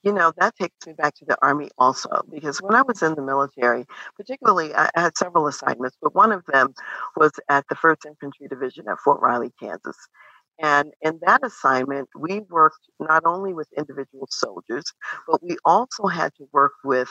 You 0.02 0.12
know 0.12 0.32
that 0.38 0.54
takes 0.60 0.86
me 0.86 0.92
back 0.92 1.14
to 1.16 1.24
the 1.24 1.38
army 1.42 1.68
also 1.78 2.22
because 2.32 2.62
when 2.62 2.76
i 2.76 2.82
was 2.82 3.02
in 3.02 3.16
the 3.16 3.22
military 3.22 3.84
particularly 4.14 4.72
i 4.72 4.88
had 4.94 5.18
several 5.18 5.48
assignments 5.48 5.96
but 6.00 6.14
one 6.14 6.30
of 6.30 6.44
them 6.46 6.74
was 7.16 7.32
at 7.48 7.64
the 7.68 7.74
1st 7.74 8.06
infantry 8.06 8.46
division 8.46 8.84
at 8.88 8.98
fort 9.00 9.20
riley 9.20 9.52
kansas 9.58 9.96
and 10.62 10.92
in 11.02 11.18
that 11.26 11.44
assignment, 11.44 12.08
we 12.18 12.40
worked 12.50 12.88
not 13.00 13.22
only 13.26 13.52
with 13.54 13.68
individual 13.76 14.28
soldiers, 14.30 14.84
but 15.28 15.42
we 15.42 15.56
also 15.64 16.06
had 16.06 16.34
to 16.36 16.48
work 16.52 16.72
with 16.84 17.08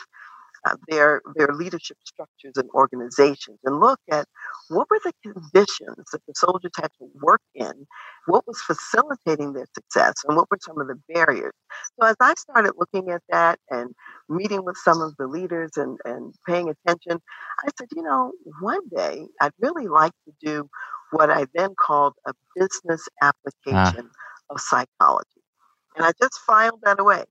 their 0.90 1.22
their 1.36 1.50
leadership 1.54 1.98
structures 2.06 2.54
and 2.56 2.70
organizations 2.74 3.60
and 3.64 3.80
look 3.80 4.00
at 4.12 4.28
what 4.70 4.88
were 4.90 5.00
the 5.04 5.14
conditions 5.22 6.06
that 6.12 6.22
the 6.28 6.34
soldiers 6.36 6.72
had 6.76 6.90
to 7.00 7.08
work 7.22 7.42
in, 7.54 7.86
what 8.28 8.46
was 8.48 8.60
facilitating 8.62 9.54
their 9.54 9.68
success, 9.74 10.14
and 10.28 10.36
what 10.36 10.50
were 10.50 10.58
some 10.62 10.80
of 10.80 10.88
the 10.88 11.00
barriers. 11.14 11.54
So 12.00 12.08
as 12.08 12.16
I 12.20 12.34
started 12.36 12.74
looking 12.78 13.12
at 13.12 13.22
that 13.30 13.60
and 13.70 13.94
meeting 14.30 14.64
with 14.64 14.78
some 14.78 15.02
of 15.02 15.14
the 15.18 15.28
leaders 15.28 15.72
and, 15.76 15.98
and 16.06 16.34
paying 16.48 16.70
attention, 16.70 17.22
I 17.64 17.70
said, 17.78 17.88
you 17.96 18.04
know, 18.04 18.32
one 18.62 18.82
day 18.96 19.26
I'd 19.42 19.52
really 19.60 19.88
like 19.88 20.14
to 20.26 20.34
do 20.42 20.70
what 21.12 21.30
I 21.30 21.46
then 21.54 21.76
called 21.80 22.14
a 22.28 22.34
business 22.56 23.08
ah. 23.22 23.30
application 23.30 24.10
ah. 24.10 24.54
of 24.54 24.60
psychology. 24.60 25.42
And 25.96 26.06
I 26.06 26.12
just 26.22 26.40
filed 26.46 26.82
that 26.84 27.00
away 27.00 27.24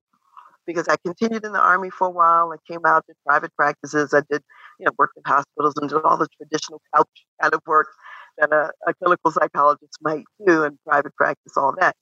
because 0.67 0.89
I 0.89 0.97
continued 1.05 1.45
in 1.45 1.53
the 1.53 1.61
army 1.61 1.91
for 1.91 2.09
a 2.09 2.11
while. 2.11 2.53
I 2.53 2.57
came 2.71 2.85
out, 2.87 3.07
did 3.07 3.17
private 3.27 3.55
practices. 3.57 4.15
I 4.15 4.23
did, 4.31 4.43
you 4.79 4.87
know, 4.87 4.93
worked 4.99 5.17
in 5.17 5.23
hospitals 5.27 5.75
and 5.77 5.89
did 5.89 6.03
all 6.03 6.17
the 6.17 6.29
traditional 6.37 6.81
couch 6.95 7.09
kind 7.41 7.55
of 7.55 7.61
work 7.67 7.89
that 8.39 8.53
a, 8.53 8.71
a 8.87 8.95
clinical 8.95 9.31
psychologist 9.31 9.99
might 10.03 10.25
do 10.47 10.65
in 10.65 10.79
private 10.87 11.15
practice, 11.17 11.57
all 11.57 11.75
that. 11.81 11.97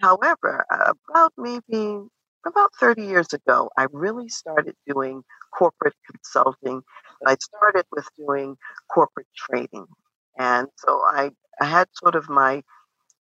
However, 0.00 0.64
about 0.70 1.32
maybe 1.36 2.00
about 2.46 2.70
30 2.78 3.02
years 3.02 3.32
ago, 3.32 3.70
I 3.76 3.86
really 3.92 4.28
started 4.28 4.74
doing 4.86 5.22
corporate 5.56 5.94
consulting. 6.10 6.82
I 7.26 7.36
started 7.40 7.86
with 7.90 8.06
doing 8.16 8.56
corporate 8.92 9.26
training. 9.36 9.86
And 10.38 10.68
so 10.76 11.00
I, 11.06 11.30
I 11.60 11.64
had 11.64 11.88
sort 11.94 12.14
of 12.14 12.28
my 12.28 12.62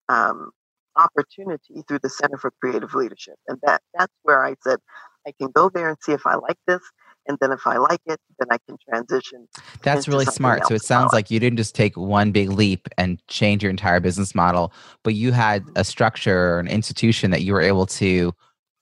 um, 0.09 0.51
opportunity 0.99 1.83
through 1.87 2.01
the 2.03 2.11
Center 2.11 2.37
for 2.37 2.53
Creative 2.61 2.93
Leadership. 2.95 3.37
And 3.47 3.59
that, 3.63 3.81
that's 3.97 4.13
where 4.23 4.45
I 4.45 4.57
said, 4.63 4.79
I 5.27 5.33
can 5.41 5.51
go 5.51 5.69
there 5.69 5.89
and 5.89 5.97
see 6.03 6.13
if 6.13 6.27
I 6.27 6.35
like 6.35 6.59
this. 6.67 6.81
And 7.27 7.37
then 7.41 7.53
if 7.53 7.67
I 7.67 7.77
like 7.77 8.01
it, 8.07 8.19
then 8.39 8.49
I 8.51 8.57
can 8.67 8.79
transition. 8.89 9.49
That's 9.83 10.09
really 10.09 10.25
smart. 10.25 10.67
So 10.67 10.75
it 10.75 10.83
sounds 10.83 11.13
like 11.13 11.31
you 11.31 11.39
didn't 11.39 11.59
just 11.59 11.75
take 11.75 11.95
one 11.95 12.33
big 12.33 12.49
leap 12.49 12.89
and 12.97 13.21
change 13.29 13.63
your 13.63 13.69
entire 13.69 14.01
business 14.01 14.35
model, 14.35 14.73
but 15.05 15.15
you 15.15 15.33
had 15.33 15.63
a 15.77 15.85
structure 15.85 16.55
or 16.55 16.59
an 16.59 16.69
institution 16.69 17.31
that 17.33 17.43
you 17.43 17.53
were 17.53 17.61
able 17.61 17.85
to 17.87 18.33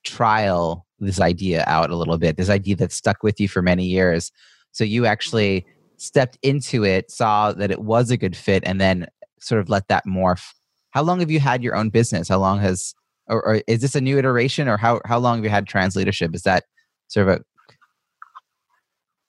trial 0.05 0.87
this 1.01 1.21
idea 1.21 1.65
out 1.67 1.91
a 1.91 1.97
little 1.97 2.19
bit, 2.19 2.37
this 2.37 2.49
idea 2.49 2.77
that 2.77 2.93
stuck 2.93 3.25
with 3.25 3.41
you 3.41 3.49
for 3.49 3.63
many 3.63 3.85
years. 3.85 4.31
So 4.71 4.85
you 4.85 5.07
actually 5.07 5.63
mm-hmm. 5.63 5.71
stepped 5.97 6.39
into 6.43 6.85
it, 6.85 7.11
saw 7.11 7.53
that 7.53 7.73
it 7.73 7.81
was 7.81 8.13
a 8.13 8.17
good 8.17 8.37
fit, 8.37 8.63
and 8.65 8.81
then 8.81 9.09
sort 9.41 9.61
of 9.61 9.69
let 9.69 9.89
that 9.89 10.05
morph 10.07 10.55
how 10.97 11.03
long 11.03 11.21
have 11.21 11.31
you 11.31 11.41
had 11.41 11.63
your 11.63 11.77
own 11.77 11.91
business? 11.91 12.27
How 12.27 12.39
long 12.39 12.59
has, 12.61 12.95
or, 13.27 13.45
or 13.45 13.61
is 13.67 13.83
this 13.83 13.95
a 13.95 14.01
new 14.01 14.19
iteration, 14.19 14.67
or 14.67 14.79
how 14.79 15.03
how 15.05 15.19
long 15.19 15.37
have 15.37 15.45
you 15.45 15.51
had 15.51 15.67
TransLeadership? 15.67 16.35
Is 16.35 16.41
that 16.45 16.65
sort 17.09 17.29
of 17.29 17.35
a 17.37 17.45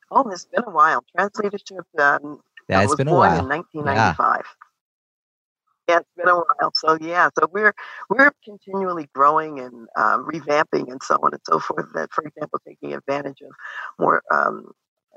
Oh, 0.10 0.30
it's 0.30 0.45
been 0.45 0.63
a 0.65 0.71
while. 0.71 1.03
TransLeadership. 1.17 1.84
Um, 1.99 2.39
yeah, 2.69 2.84
it's 2.84 2.95
been 2.95 3.10
a 3.10 3.13
while. 3.13 3.39
In 3.39 3.49
1995. 3.49 4.45
Yeah. 5.89 5.93
Yeah, 5.93 5.99
it's 5.99 6.10
been 6.15 6.30
a 6.30 6.36
while. 6.36 6.71
So 6.73 6.97
yeah, 7.01 7.27
so 7.38 7.49
we're 7.51 7.73
we're 8.10 8.32
continually 8.45 9.10
growing 9.13 9.60
and 9.60 9.89
um, 9.97 10.25
revamping 10.25 10.89
and 10.89 11.03
so 11.03 11.15
on 11.15 11.34
and 11.34 11.41
so 11.43 11.60
forth. 11.60 11.88
That, 11.93 12.13
for 12.13 12.23
example, 12.23 12.62
taking 12.65 12.93
advantage 12.93 13.41
of 13.41 13.51
more 13.99 14.21
um, 14.32 14.71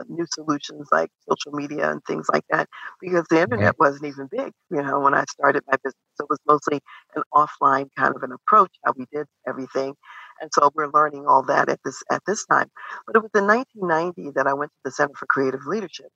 new 0.09 0.27
solutions 0.35 0.89
like 0.93 1.11
social 1.29 1.53
media 1.53 1.91
and 1.91 2.01
things 2.07 2.27
like 2.33 2.45
that, 2.51 2.69
because 3.01 3.25
the 3.31 3.41
internet 3.41 3.75
wasn't 3.79 4.07
even 4.07 4.29
big. 4.31 4.53
You 4.71 4.83
know, 4.83 5.01
when 5.01 5.15
I 5.15 5.25
started 5.31 5.63
my 5.67 5.77
business, 5.83 5.95
it 6.21 6.27
was 6.29 6.39
mostly 6.47 6.81
an 7.17 7.23
offline 7.35 7.89
kind 7.97 8.15
of 8.17 8.23
an 8.23 8.33
approach 8.33 8.73
how 8.85 8.93
we 8.97 9.07
did 9.13 9.27
everything, 9.47 9.95
and 10.41 10.51
so 10.53 10.71
we're 10.75 10.91
learning 10.93 11.27
all 11.27 11.43
that 11.45 11.69
at 11.69 11.81
this 11.85 12.03
at 12.11 12.23
this 12.27 12.45
time. 12.47 12.71
But 13.07 13.17
it 13.17 13.23
was 13.23 13.31
in 13.35 13.47
1990 13.47 14.33
that 14.37 14.47
I 14.47 14.55
went 14.55 14.71
to 14.71 14.79
the 14.85 14.91
Center 14.91 15.15
for 15.19 15.27
Creative 15.27 15.65
Leadership. 15.67 16.09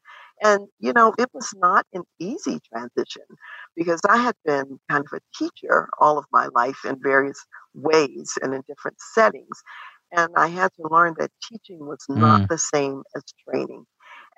And, 0.42 0.66
you 0.81 0.92
know, 0.92 1.14
it 1.18 1.29
was 1.33 1.53
not 1.57 1.87
an 1.92 2.03
easy 2.18 2.59
transition 2.73 3.23
because 3.77 4.01
I 4.09 4.16
had 4.16 4.35
been 4.44 4.81
kind 4.90 5.05
of 5.05 5.18
a 5.18 5.20
teacher 5.38 5.88
all 6.01 6.18
of 6.18 6.25
my 6.33 6.49
life 6.55 6.85
in 6.85 7.01
various 7.01 7.38
ways 7.73 8.37
and 8.42 8.53
in 8.53 8.62
different 8.66 8.97
settings. 9.01 9.62
And 10.16 10.33
I 10.37 10.46
had 10.46 10.70
to 10.74 10.88
learn 10.88 11.14
that 11.18 11.31
teaching 11.42 11.87
was 11.87 12.05
not 12.09 12.42
mm. 12.42 12.48
the 12.48 12.59
same 12.59 13.03
as 13.16 13.22
training. 13.48 13.85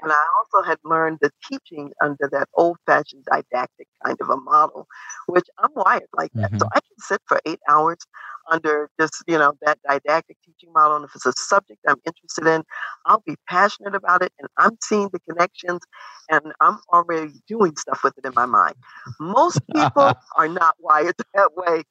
And 0.03 0.13
I 0.13 0.25
also 0.39 0.67
had 0.67 0.79
learned 0.85 1.19
the 1.23 1.31
teaching 1.49 1.93
under 2.03 2.29
that 2.31 2.49
old 2.55 2.77
fashioned 2.87 3.25
didactic 3.25 3.89
kind 4.05 4.19
of 4.21 4.29
a 4.29 4.37
model, 4.37 4.87
which 5.27 5.47
I'm 5.59 5.71
wired 5.75 6.09
like 6.15 6.33
that. 6.35 6.51
Mm-hmm. 6.51 6.59
So 6.59 6.69
I 6.75 6.81
can 6.81 6.99
sit 6.99 7.23
for 7.27 7.41
eight 7.47 7.61
hours 7.69 7.99
under 8.51 8.91
just, 9.01 9.23
you 9.27 9.39
know, 9.39 9.55
that 9.63 9.79
didactic 9.89 10.37
teaching 10.45 10.73
model. 10.75 10.97
And 10.97 11.05
if 11.07 11.13
it's 11.15 11.25
a 11.25 11.33
subject 11.37 11.81
I'm 11.89 11.97
interested 12.05 12.47
in, 12.47 12.63
I'll 13.07 13.23
be 13.27 13.37
passionate 13.49 13.95
about 13.95 14.23
it 14.23 14.33
and 14.39 14.49
I'm 14.59 14.77
seeing 14.83 15.09
the 15.13 15.21
connections 15.21 15.81
and 16.31 16.53
I'm 16.61 16.79
already 16.93 17.33
doing 17.49 17.75
stuff 17.77 18.01
with 18.05 18.19
it 18.19 18.27
in 18.27 18.33
my 18.35 18.47
mind. 18.47 18.75
Most 19.19 19.61
people 19.75 20.13
are 20.37 20.49
not 20.49 20.77
wired 20.79 21.15
that 21.35 21.51
way. 21.57 21.85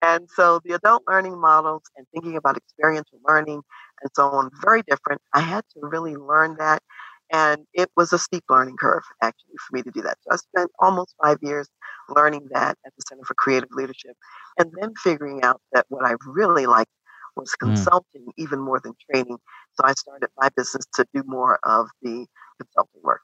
And 0.00 0.28
so 0.34 0.60
the 0.64 0.74
adult 0.74 1.02
learning 1.08 1.40
models 1.40 1.82
and 1.96 2.06
thinking 2.12 2.36
about 2.36 2.56
experiential 2.56 3.18
learning 3.26 3.62
and 4.02 4.10
so 4.14 4.28
on, 4.28 4.50
very 4.62 4.82
different. 4.82 5.20
I 5.34 5.40
had 5.40 5.64
to 5.74 5.80
really 5.82 6.14
learn 6.14 6.56
that 6.58 6.82
and 7.30 7.66
it 7.74 7.90
was 7.96 8.12
a 8.12 8.18
steep 8.18 8.44
learning 8.48 8.76
curve, 8.78 9.02
actually, 9.22 9.54
for 9.56 9.76
me 9.76 9.82
to 9.82 9.90
do 9.90 10.02
that. 10.02 10.16
So 10.22 10.32
I 10.32 10.36
spent 10.36 10.70
almost 10.78 11.14
five 11.22 11.38
years 11.42 11.68
learning 12.08 12.48
that 12.52 12.78
at 12.86 12.92
the 12.96 13.02
Center 13.06 13.22
for 13.24 13.34
Creative 13.34 13.68
Leadership, 13.72 14.16
and 14.58 14.72
then 14.80 14.94
figuring 15.02 15.42
out 15.42 15.60
that 15.72 15.84
what 15.88 16.06
I 16.06 16.14
really 16.26 16.66
liked 16.66 16.90
was 17.36 17.50
mm. 17.50 17.66
consulting 17.66 18.26
mm. 18.26 18.32
even 18.38 18.60
more 18.60 18.80
than 18.80 18.94
training. 19.10 19.38
So 19.74 19.84
I 19.84 19.92
started 19.92 20.30
my 20.38 20.48
business 20.56 20.86
to 20.94 21.06
do 21.14 21.22
more 21.26 21.58
of 21.64 21.88
the 22.02 22.26
consulting 22.58 23.02
work. 23.02 23.20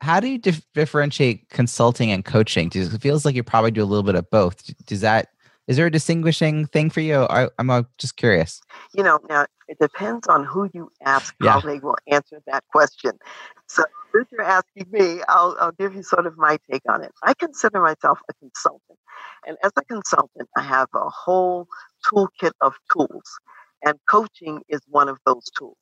How 0.00 0.20
do 0.20 0.28
you 0.28 0.38
dif- 0.38 0.66
differentiate 0.74 1.48
consulting 1.50 2.10
and 2.10 2.24
coaching? 2.24 2.68
Because 2.68 2.92
it 2.92 3.00
feels 3.00 3.24
like 3.24 3.34
you 3.34 3.42
probably 3.42 3.70
do 3.70 3.82
a 3.82 3.86
little 3.86 4.02
bit 4.02 4.16
of 4.16 4.28
both. 4.30 4.62
Does 4.86 5.00
that 5.00 5.28
is 5.68 5.76
there 5.76 5.86
a 5.86 5.90
distinguishing 5.90 6.66
thing 6.66 6.88
for 6.88 7.00
you? 7.00 7.20
I, 7.24 7.48
am 7.58 7.68
uh, 7.68 7.82
just 7.98 8.16
curious. 8.16 8.62
You 8.94 9.02
know, 9.04 9.20
now 9.28 9.46
it 9.68 9.78
depends 9.78 10.26
on 10.26 10.44
who 10.44 10.68
you 10.72 10.90
ask 11.04 11.34
yeah. 11.40 11.52
how 11.52 11.60
they 11.60 11.78
will 11.78 11.96
answer 12.10 12.40
that 12.46 12.64
question. 12.72 13.12
So, 13.66 13.84
if 14.14 14.26
you're 14.32 14.42
asking 14.42 14.86
me, 14.90 15.20
I'll, 15.28 15.54
I'll 15.60 15.72
give 15.72 15.94
you 15.94 16.02
sort 16.02 16.26
of 16.26 16.38
my 16.38 16.58
take 16.70 16.80
on 16.88 17.04
it. 17.04 17.12
I 17.22 17.34
consider 17.34 17.82
myself 17.82 18.18
a 18.30 18.34
consultant. 18.34 18.98
And 19.46 19.58
as 19.62 19.72
a 19.76 19.84
consultant, 19.84 20.48
I 20.56 20.62
have 20.62 20.88
a 20.94 21.10
whole 21.10 21.68
toolkit 22.06 22.52
of 22.62 22.72
tools. 22.90 23.38
And 23.84 23.98
coaching 24.08 24.62
is 24.70 24.80
one 24.88 25.10
of 25.10 25.18
those 25.26 25.44
tools. 25.56 25.76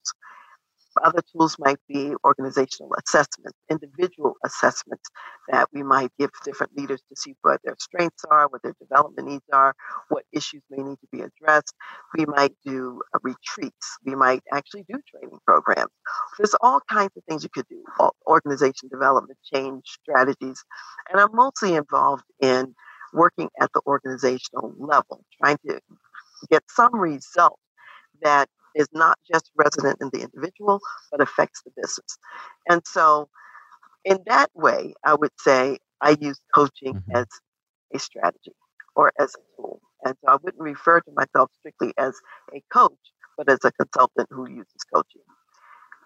Other 1.04 1.22
tools 1.32 1.56
might 1.58 1.78
be 1.88 2.14
organizational 2.24 2.92
assessments, 2.98 3.58
individual 3.70 4.34
assessments 4.44 5.08
that 5.48 5.68
we 5.72 5.82
might 5.82 6.10
give 6.18 6.30
different 6.44 6.76
leaders 6.76 7.02
to 7.08 7.16
see 7.16 7.34
what 7.42 7.60
their 7.64 7.76
strengths 7.78 8.24
are, 8.30 8.48
what 8.48 8.62
their 8.62 8.74
development 8.80 9.28
needs 9.28 9.44
are, 9.52 9.74
what 10.08 10.24
issues 10.32 10.62
may 10.70 10.82
need 10.82 10.98
to 11.00 11.08
be 11.12 11.20
addressed. 11.22 11.74
We 12.16 12.26
might 12.26 12.54
do 12.64 13.00
uh, 13.14 13.18
retreats. 13.22 13.98
We 14.04 14.14
might 14.14 14.42
actually 14.52 14.84
do 14.88 14.98
training 15.10 15.38
programs. 15.46 15.90
There's 16.38 16.54
all 16.60 16.80
kinds 16.90 17.12
of 17.16 17.24
things 17.28 17.42
you 17.42 17.50
could 17.52 17.68
do, 17.68 17.82
organization 18.26 18.88
development, 18.90 19.38
change 19.54 19.84
strategies. 19.86 20.64
And 21.10 21.20
I'm 21.20 21.34
mostly 21.34 21.74
involved 21.74 22.24
in 22.40 22.74
working 23.12 23.48
at 23.60 23.70
the 23.74 23.82
organizational 23.86 24.74
level, 24.78 25.24
trying 25.42 25.58
to 25.68 25.80
get 26.50 26.62
some 26.70 26.94
result 26.94 27.58
that 28.22 28.48
is 28.76 28.88
not 28.92 29.18
just 29.32 29.50
resident 29.56 29.98
in 30.00 30.10
the 30.12 30.20
individual, 30.20 30.80
but 31.10 31.20
affects 31.20 31.62
the 31.62 31.70
business. 31.76 32.18
And 32.68 32.82
so, 32.86 33.28
in 34.04 34.18
that 34.26 34.50
way, 34.54 34.94
I 35.04 35.14
would 35.14 35.32
say 35.38 35.78
I 36.00 36.16
use 36.20 36.38
coaching 36.54 36.94
mm-hmm. 36.94 37.16
as 37.16 37.26
a 37.92 37.98
strategy 37.98 38.52
or 38.94 39.12
as 39.18 39.34
a 39.34 39.56
tool. 39.56 39.80
And 40.04 40.14
so 40.24 40.32
I 40.32 40.36
wouldn't 40.42 40.62
refer 40.62 41.00
to 41.00 41.10
myself 41.16 41.50
strictly 41.58 41.92
as 41.98 42.14
a 42.54 42.62
coach, 42.72 42.92
but 43.36 43.50
as 43.50 43.58
a 43.64 43.72
consultant 43.72 44.28
who 44.30 44.48
uses 44.48 44.84
coaching. 44.94 45.22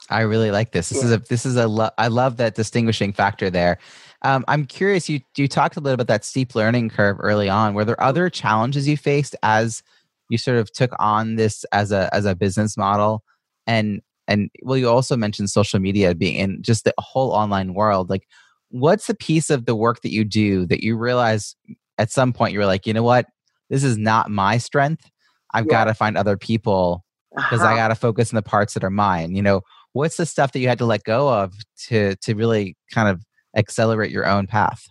I 0.09 0.23
really 0.23 0.51
like 0.51 0.73
this. 0.73 0.89
This 0.89 0.99
yeah. 0.99 1.05
is 1.05 1.13
a 1.13 1.19
this 1.19 1.45
is 1.45 1.57
a 1.57 1.69
lo- 1.69 1.91
I 1.99 2.09
love 2.09 2.39
that 2.39 2.55
distinguishing 2.55 3.13
factor 3.13 3.51
there. 3.51 3.79
Um, 4.23 4.45
I'm 4.49 4.65
curious. 4.65 5.11
You 5.11 5.21
you 5.37 5.47
talked 5.47 5.77
a 5.77 5.81
little 5.81 5.95
about 5.95 6.07
that 6.07 6.25
steep 6.25 6.55
learning 6.55 6.89
curve 6.89 7.19
early 7.21 7.51
on. 7.51 7.75
Were 7.75 7.85
there 7.85 7.97
mm-hmm. 7.97 8.09
other 8.09 8.31
challenges 8.31 8.89
you 8.89 8.97
faced 8.97 9.37
as 9.43 9.83
you 10.31 10.38
sort 10.38 10.57
of 10.57 10.73
took 10.73 10.93
on 10.99 11.37
this 11.37 11.64
as 11.73 11.93
a 11.93 12.12
as 12.14 12.25
a 12.25 12.35
business 12.35 12.77
model. 12.77 13.23
And 13.66 14.01
and 14.27 14.51
well 14.62 14.79
you 14.79 14.88
also 14.88 15.16
mentioned 15.16 15.51
social 15.51 15.81
media 15.81 16.14
being 16.14 16.37
in 16.37 16.62
just 16.62 16.85
the 16.85 16.95
whole 16.99 17.33
online 17.33 17.75
world. 17.75 18.09
Like 18.09 18.27
what's 18.71 19.09
the 19.09 19.14
piece 19.14 19.51
of 19.51 19.66
the 19.66 19.75
work 19.75 20.03
that 20.03 20.12
you 20.12 20.25
do 20.25 20.66
that 20.66 20.83
you 20.83 20.97
realize 20.97 21.57
at 21.99 22.11
some 22.11 22.33
point 22.33 22.53
you 22.53 22.59
were 22.59 22.66
like 22.66 22.87
you 22.87 22.95
know 22.95 23.03
what? 23.03 23.27
This 23.69 23.85
is 23.85 23.99
not 23.99 24.31
my 24.31 24.59
strength. 24.59 25.11
I've 25.53 25.66
yeah. 25.66 25.71
got 25.73 25.85
to 25.85 25.95
find 25.95 26.16
other 26.16 26.37
people 26.37 27.05
because 27.35 27.61
uh-huh. 27.61 27.73
i 27.73 27.77
got 27.77 27.88
to 27.88 27.95
focus 27.95 28.33
on 28.33 28.37
the 28.37 28.43
parts 28.43 28.75
that 28.75 28.85
are 28.85 28.90
mine. 28.90 29.35
You 29.35 29.43
know 29.43 29.62
what's 29.93 30.16
the 30.16 30.27
stuff 30.27 30.53
that 30.53 30.61
you 30.61 30.69
had 30.69 30.79
to 30.79 30.87
let 30.87 31.05
go 31.05 31.29
of 31.29 31.53
to 31.88 32.16
to 32.16 32.35
really 32.35 32.77
kind 32.93 33.09
of 33.09 33.23
accelerate 33.57 34.12
your 34.12 34.27
own 34.27 34.47
path 34.47 34.87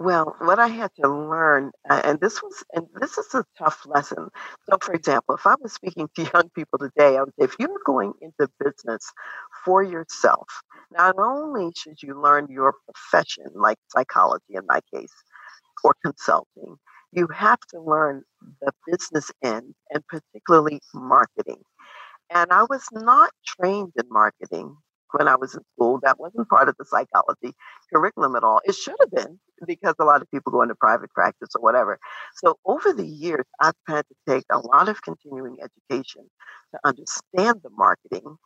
well, 0.00 0.36
what 0.40 0.60
I 0.60 0.68
had 0.68 0.92
to 1.02 1.08
learn, 1.10 1.72
uh, 1.90 2.02
and 2.04 2.20
this 2.20 2.42
was, 2.42 2.64
and 2.74 2.88
this 3.00 3.18
is 3.18 3.34
a 3.34 3.44
tough 3.58 3.86
lesson. 3.86 4.30
So, 4.70 4.78
for 4.82 4.94
example, 4.94 5.36
if 5.36 5.46
I 5.46 5.56
was 5.62 5.74
speaking 5.74 6.10
to 6.16 6.24
young 6.34 6.50
people 6.56 6.80
today, 6.80 7.18
I 7.18 7.22
would 7.22 7.34
say, 7.40 7.46
if 7.46 7.56
you're 7.60 7.80
going 7.86 8.14
into 8.22 8.50
business 8.64 9.04
for 9.64 9.84
yourself, 9.84 10.48
not 10.92 11.16
only 11.18 11.72
should 11.78 12.02
you 12.02 12.20
learn 12.20 12.48
your 12.50 12.74
profession, 12.86 13.46
like 13.54 13.78
psychology 13.90 14.56
in 14.56 14.66
my 14.68 14.80
case, 14.94 15.14
or 15.84 15.94
consulting, 16.04 16.76
you 17.12 17.28
have 17.34 17.60
to 17.72 17.80
learn 17.80 18.24
the 18.62 18.72
business 18.88 19.32
end 19.44 19.74
and 19.92 20.04
particularly 20.08 20.80
marketing. 20.94 21.62
And 22.30 22.52
I 22.52 22.64
was 22.64 22.84
not 22.92 23.32
trained 23.46 23.92
in 23.96 24.06
marketing 24.10 24.76
when 25.12 25.28
I 25.28 25.36
was 25.36 25.54
in 25.56 25.62
school. 25.74 26.00
That 26.04 26.20
wasn't 26.20 26.48
part 26.50 26.68
of 26.68 26.76
the 26.78 26.84
psychology 26.86 27.56
curriculum 27.94 28.36
at 28.36 28.44
all. 28.44 28.60
It 28.66 28.76
should 28.76 28.96
have 29.00 29.12
been 29.12 29.40
because 29.66 29.94
a 29.98 30.04
lot 30.04 30.22
of 30.22 30.30
people 30.30 30.52
go 30.52 30.62
into 30.62 30.74
private 30.74 31.10
practice 31.12 31.50
or 31.54 31.62
whatever. 31.62 31.98
So 32.36 32.58
over 32.64 32.92
the 32.92 33.06
years, 33.06 33.44
I've 33.60 33.74
had 33.86 34.04
to 34.08 34.14
take 34.28 34.44
a 34.50 34.58
lot 34.58 34.88
of 34.88 35.02
continuing 35.02 35.58
education 35.62 36.28
to 36.74 36.80
understand 36.84 37.60
the 37.62 37.70
marketing 37.70 38.36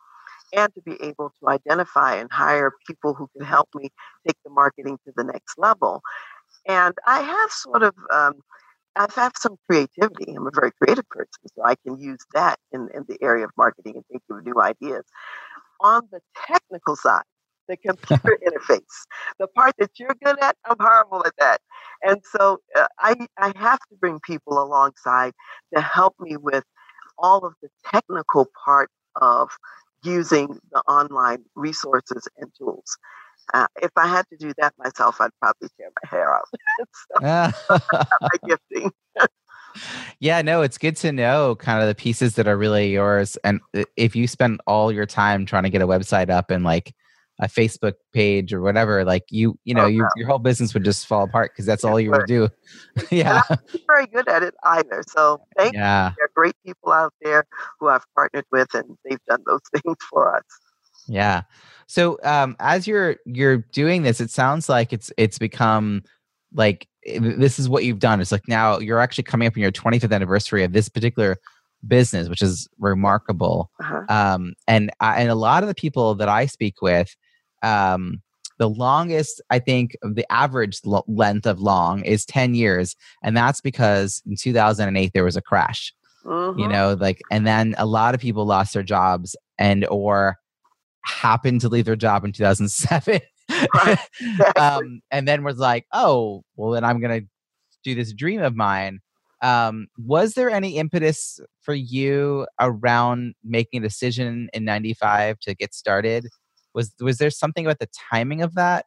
and 0.53 0.73
to 0.75 0.81
be 0.81 1.01
able 1.01 1.31
to 1.39 1.49
identify 1.49 2.15
and 2.15 2.31
hire 2.31 2.71
people 2.87 3.13
who 3.13 3.27
can 3.35 3.45
help 3.45 3.69
me 3.75 3.89
take 4.25 4.37
the 4.43 4.51
marketing 4.51 4.97
to 5.05 5.13
the 5.15 5.23
next 5.23 5.57
level. 5.57 6.01
And 6.67 6.93
I 7.05 7.21
have 7.21 7.51
sort 7.51 7.83
of 7.83 7.93
um, 8.11 8.33
I've 8.95 9.13
had 9.13 9.37
some 9.37 9.57
creativity. 9.69 10.33
I'm 10.33 10.47
a 10.47 10.51
very 10.53 10.71
creative 10.71 11.07
person, 11.09 11.41
so 11.53 11.63
I 11.63 11.75
can 11.75 11.99
use 11.99 12.19
that 12.33 12.57
in, 12.71 12.87
in 12.93 13.03
the 13.09 13.17
area 13.21 13.43
of 13.43 13.51
marketing 13.57 13.95
and 13.95 14.05
think 14.07 14.23
of 14.29 14.45
new 14.45 14.61
ideas 14.61 15.03
on 15.81 16.07
the 16.11 16.19
technical 16.47 16.95
side, 16.95 17.23
the 17.67 17.77
computer 17.77 18.37
interface, 18.47 18.81
the 19.39 19.47
part 19.47 19.73
that 19.79 19.91
you're 19.97 20.15
good 20.23 20.37
at, 20.41 20.55
I'm 20.65 20.77
horrible 20.79 21.25
at 21.25 21.33
that. 21.39 21.61
And 22.03 22.21
so 22.31 22.59
uh, 22.75 22.87
I, 22.99 23.15
I 23.37 23.53
have 23.57 23.79
to 23.89 23.95
bring 23.99 24.19
people 24.19 24.61
alongside 24.61 25.33
to 25.73 25.81
help 25.81 26.15
me 26.19 26.37
with 26.37 26.63
all 27.17 27.45
of 27.45 27.53
the 27.61 27.69
technical 27.91 28.47
part 28.63 28.89
of 29.21 29.49
using 30.03 30.59
the 30.71 30.81
online 30.81 31.43
resources 31.55 32.27
and 32.37 32.51
tools. 32.57 32.97
Uh, 33.53 33.67
if 33.81 33.91
I 33.95 34.07
had 34.07 34.25
to 34.29 34.37
do 34.37 34.53
that 34.57 34.73
myself, 34.77 35.21
I'd 35.21 35.29
probably 35.39 35.69
tear 35.77 35.89
my 36.03 36.09
hair 36.09 36.33
out. 36.33 36.47
so, 37.69 37.77
my 38.21 38.29
gifting 38.47 38.91
yeah, 40.19 40.41
no, 40.41 40.61
it's 40.61 40.77
good 40.77 40.95
to 40.97 41.11
know 41.11 41.55
kind 41.55 41.81
of 41.81 41.87
the 41.87 41.95
pieces 41.95 42.35
that 42.35 42.47
are 42.47 42.57
really 42.57 42.91
yours. 42.91 43.37
And 43.43 43.59
if 43.97 44.15
you 44.15 44.27
spend 44.27 44.61
all 44.67 44.91
your 44.91 45.05
time 45.05 45.45
trying 45.45 45.63
to 45.63 45.69
get 45.69 45.81
a 45.81 45.87
website 45.87 46.29
up 46.29 46.51
and 46.51 46.63
like 46.63 46.93
a 47.39 47.47
Facebook 47.47 47.93
page 48.13 48.53
or 48.53 48.61
whatever, 48.61 49.03
like 49.03 49.23
you, 49.29 49.57
you 49.65 49.73
know, 49.73 49.85
oh, 49.85 49.87
your, 49.87 50.09
your 50.15 50.27
whole 50.27 50.39
business 50.39 50.73
would 50.73 50.85
just 50.85 51.05
fall 51.05 51.23
apart 51.23 51.51
because 51.51 51.65
that's 51.65 51.83
all 51.83 51.99
you 51.99 52.11
would 52.11 52.27
do. 52.27 52.47
yeah. 53.11 53.41
very 53.87 54.07
good 54.07 54.27
at 54.29 54.41
it 54.43 54.53
either. 54.63 55.03
So 55.09 55.41
thank 55.57 55.73
yeah. 55.73 56.09
you. 56.09 56.15
There 56.17 56.25
are 56.25 56.31
great 56.33 56.55
people 56.65 56.91
out 56.91 57.13
there 57.21 57.45
who 57.79 57.89
I've 57.89 58.05
partnered 58.15 58.45
with 58.51 58.73
and 58.73 58.97
they've 59.03 59.23
done 59.27 59.43
those 59.45 59.61
things 59.81 59.97
for 60.09 60.35
us. 60.35 60.43
Yeah. 61.07 61.41
So 61.87 62.17
um, 62.23 62.55
as 62.59 62.87
you're 62.87 63.17
you're 63.25 63.57
doing 63.57 64.03
this, 64.03 64.19
it 64.19 64.31
sounds 64.31 64.69
like 64.69 64.91
it's 64.91 65.11
it's 65.17 65.37
become 65.37 66.03
like 66.53 66.87
eh, 67.05 67.19
this 67.21 67.59
is 67.59 67.69
what 67.69 67.83
you've 67.83 67.99
done. 67.99 68.21
It's 68.21 68.31
like 68.31 68.47
now 68.47 68.79
you're 68.79 68.99
actually 68.99 69.25
coming 69.25 69.47
up 69.47 69.53
on 69.55 69.61
your 69.61 69.71
25th 69.71 70.13
anniversary 70.13 70.63
of 70.63 70.73
this 70.73 70.89
particular 70.89 71.37
business, 71.87 72.29
which 72.29 72.41
is 72.41 72.67
remarkable. 72.79 73.69
Uh-huh. 73.79 74.05
Um, 74.09 74.53
and 74.67 74.91
I, 74.99 75.21
and 75.21 75.29
a 75.29 75.35
lot 75.35 75.63
of 75.63 75.69
the 75.69 75.75
people 75.75 76.15
that 76.15 76.29
I 76.29 76.45
speak 76.45 76.81
with, 76.81 77.15
um, 77.65 78.21
the 78.57 78.69
longest 78.69 79.41
I 79.49 79.59
think 79.59 79.97
the 80.01 80.29
average 80.31 80.79
lo- 80.85 81.03
length 81.07 81.45
of 81.45 81.59
long 81.59 82.03
is 82.03 82.25
10 82.25 82.55
years, 82.55 82.95
and 83.23 83.35
that's 83.35 83.61
because 83.61 84.21
in 84.25 84.35
2008 84.39 85.11
there 85.13 85.23
was 85.23 85.35
a 85.35 85.41
crash. 85.41 85.93
You 86.23 86.31
mm-hmm. 86.31 86.71
know, 86.71 86.97
like, 86.99 87.21
and 87.29 87.45
then 87.45 87.75
a 87.77 87.85
lot 87.85 88.15
of 88.15 88.21
people 88.21 88.45
lost 88.45 88.73
their 88.73 88.81
jobs 88.81 89.35
and 89.59 89.85
or 89.91 90.37
happened 91.03 91.61
to 91.61 91.69
leave 91.69 91.85
their 91.85 91.95
job 91.95 92.25
in 92.25 92.31
2007. 92.31 93.21
um, 94.55 95.01
and 95.11 95.27
then 95.27 95.43
was 95.43 95.59
like, 95.59 95.85
oh, 95.93 96.41
well, 96.55 96.71
then 96.71 96.83
I'm 96.83 96.99
gonna 96.99 97.21
do 97.83 97.93
this 97.93 98.11
dream 98.11 98.41
of 98.41 98.55
mine 98.55 99.01
um, 99.41 99.87
was 99.97 100.33
there 100.33 100.49
any 100.49 100.77
impetus 100.77 101.39
for 101.61 101.75
you 101.75 102.47
around 102.59 103.35
making 103.43 103.81
a 103.83 103.87
decision 103.87 104.49
in 104.53 104.65
95 104.65 105.39
to 105.41 105.53
get 105.53 105.73
started? 105.73 106.27
Was 106.75 106.93
was 106.99 107.17
there 107.17 107.31
something 107.31 107.65
about 107.65 107.79
the 107.79 107.89
timing 108.11 108.41
of 108.41 108.53
that 108.53 108.85